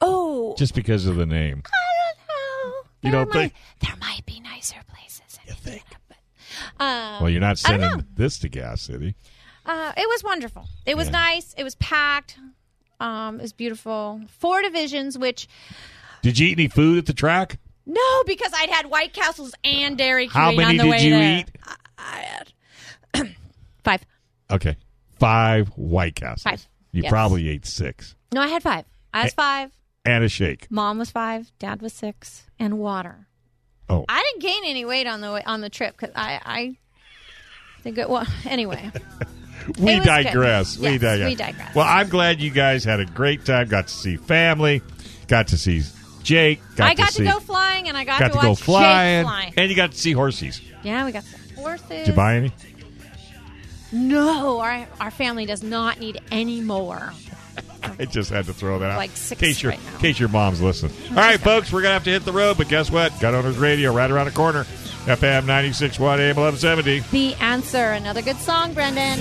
oh, 0.00 0.56
just 0.58 0.74
because 0.74 1.06
of 1.06 1.14
the 1.14 1.26
name. 1.26 1.62
I. 1.64 1.95
You 3.06 3.12
don't 3.12 3.28
might, 3.28 3.34
think- 3.34 3.52
there 3.80 3.96
might 4.00 4.26
be 4.26 4.40
nicer 4.40 4.76
places? 4.92 5.38
You 5.46 5.54
think? 5.54 5.84
But, 6.08 6.16
um, 6.84 7.22
Well, 7.22 7.30
you're 7.30 7.40
not 7.40 7.58
sending 7.58 8.04
this 8.14 8.38
to 8.40 8.48
Gas 8.48 8.82
City. 8.82 9.14
Uh, 9.64 9.92
it 9.96 10.08
was 10.08 10.22
wonderful. 10.22 10.66
It 10.84 10.96
was 10.96 11.08
Yeah. 11.08 11.12
nice. 11.12 11.54
It 11.58 11.64
was 11.64 11.74
packed. 11.76 12.38
Um, 13.00 13.38
it 13.38 13.42
was 13.42 13.52
beautiful. 13.52 14.20
Four 14.38 14.62
divisions, 14.62 15.18
which 15.18 15.48
Did 16.22 16.38
you 16.38 16.48
eat 16.48 16.58
any 16.58 16.68
food 16.68 16.98
at 16.98 17.06
the 17.06 17.12
track? 17.14 17.58
no, 17.84 18.22
because 18.26 18.52
I'd 18.54 18.70
had 18.70 18.86
White 18.86 19.12
Castles 19.12 19.54
and 19.64 19.96
Dairy 19.98 20.28
Queen 20.28 20.40
How 20.42 20.48
on 20.50 20.56
many 20.56 20.76
the 20.78 20.84
did 20.84 20.90
way 20.90 21.04
you 21.04 21.10
there. 21.10 21.38
eat? 21.40 21.46
I, 21.64 21.76
I 21.98 22.16
had 23.22 23.36
five. 23.84 24.04
Okay, 24.50 24.76
five 25.18 25.68
White 25.76 26.14
Castles. 26.14 26.42
Five. 26.42 26.68
You 26.92 27.02
Yes. 27.02 27.10
probably 27.10 27.48
ate 27.48 27.66
six 27.66 28.14
No, 28.32 28.40
I 28.40 28.46
had 28.48 28.62
five. 28.62 28.84
I 29.12 29.24
was 29.24 29.34
five. 29.34 29.70
And 30.06 30.24
a 30.24 30.28
shake. 30.28 30.70
Mom 30.70 30.98
was 30.98 31.10
five. 31.10 31.50
Dad 31.58 31.82
was 31.82 31.92
six, 31.92 32.44
and 32.58 32.78
water. 32.78 33.26
Oh, 33.88 34.04
I 34.08 34.22
didn't 34.22 34.42
gain 34.42 34.62
any 34.64 34.84
weight 34.84 35.06
on 35.06 35.20
the 35.20 35.32
way, 35.32 35.42
on 35.44 35.60
the 35.60 35.70
trip 35.70 35.96
because 35.96 36.14
I 36.16 36.40
I 36.44 36.76
think 37.82 37.98
it 37.98 38.08
well 38.08 38.26
anyway. 38.44 38.90
we 39.78 40.00
digress. 40.00 40.76
good. 40.76 40.92
We 40.92 40.98
digress. 40.98 41.28
we 41.28 41.34
digress. 41.34 41.74
Well, 41.74 41.86
I'm 41.86 42.08
glad 42.08 42.40
you 42.40 42.50
guys 42.50 42.84
had 42.84 43.00
a 43.00 43.06
great 43.06 43.44
time. 43.44 43.68
Got 43.68 43.88
to 43.88 43.94
see 43.94 44.16
family. 44.16 44.82
Got 45.28 45.48
to 45.48 45.58
see 45.58 45.82
Jake. 46.22 46.60
Got 46.76 46.90
I 46.90 46.94
got 46.94 47.08
to, 47.08 47.12
see, 47.14 47.24
go 47.24 47.38
flying 47.40 47.88
and 47.88 47.96
I 47.96 48.04
got, 48.04 48.18
Got 48.18 48.26
to, 48.26 48.32
to 48.32 48.36
watch 48.36 48.44
go 48.44 48.54
flying, 48.54 49.24
Jake 49.24 49.30
fly. 49.30 49.52
and 49.56 49.70
you 49.70 49.76
got 49.76 49.92
to 49.92 49.98
see 49.98 50.12
horses. 50.12 50.60
Yeah, 50.82 51.04
we 51.04 51.12
got 51.12 51.24
some 51.24 51.40
horses. 51.56 51.88
Did 51.88 52.08
you 52.08 52.12
buy 52.14 52.36
any? 52.36 52.52
No, 53.92 54.58
our 54.60 54.86
our 55.00 55.10
family 55.10 55.46
does 55.46 55.62
not 55.62 56.00
need 56.00 56.20
any 56.30 56.60
more. 56.60 57.12
I 57.98 58.04
just 58.04 58.30
had 58.30 58.46
to 58.46 58.52
throw 58.52 58.78
that 58.78 58.90
out. 58.92 58.96
Like 58.98 59.16
six 59.16 59.40
in 59.40 59.48
case 59.48 59.62
your, 59.62 59.72
right 59.72 59.84
now. 59.84 59.94
in 59.94 59.98
case 60.00 60.18
your 60.18 60.28
mom's 60.28 60.60
listening. 60.60 60.92
All 61.10 61.16
right, 61.16 61.40
folks, 61.40 61.72
we're 61.72 61.82
gonna 61.82 61.94
have 61.94 62.04
to 62.04 62.10
hit 62.10 62.24
the 62.24 62.32
road, 62.32 62.58
but 62.58 62.68
guess 62.68 62.90
what? 62.90 63.18
Gun 63.20 63.34
Owners 63.34 63.58
Radio 63.58 63.92
right 63.92 64.10
around 64.10 64.26
the 64.26 64.32
corner. 64.32 64.64
FM 65.06 65.44
96.1 65.44 66.18
AM 66.18 66.36
1170. 66.36 67.00
The 67.12 67.34
answer, 67.36 67.92
another 67.92 68.22
good 68.22 68.38
song, 68.38 68.74
Brendan. 68.74 69.20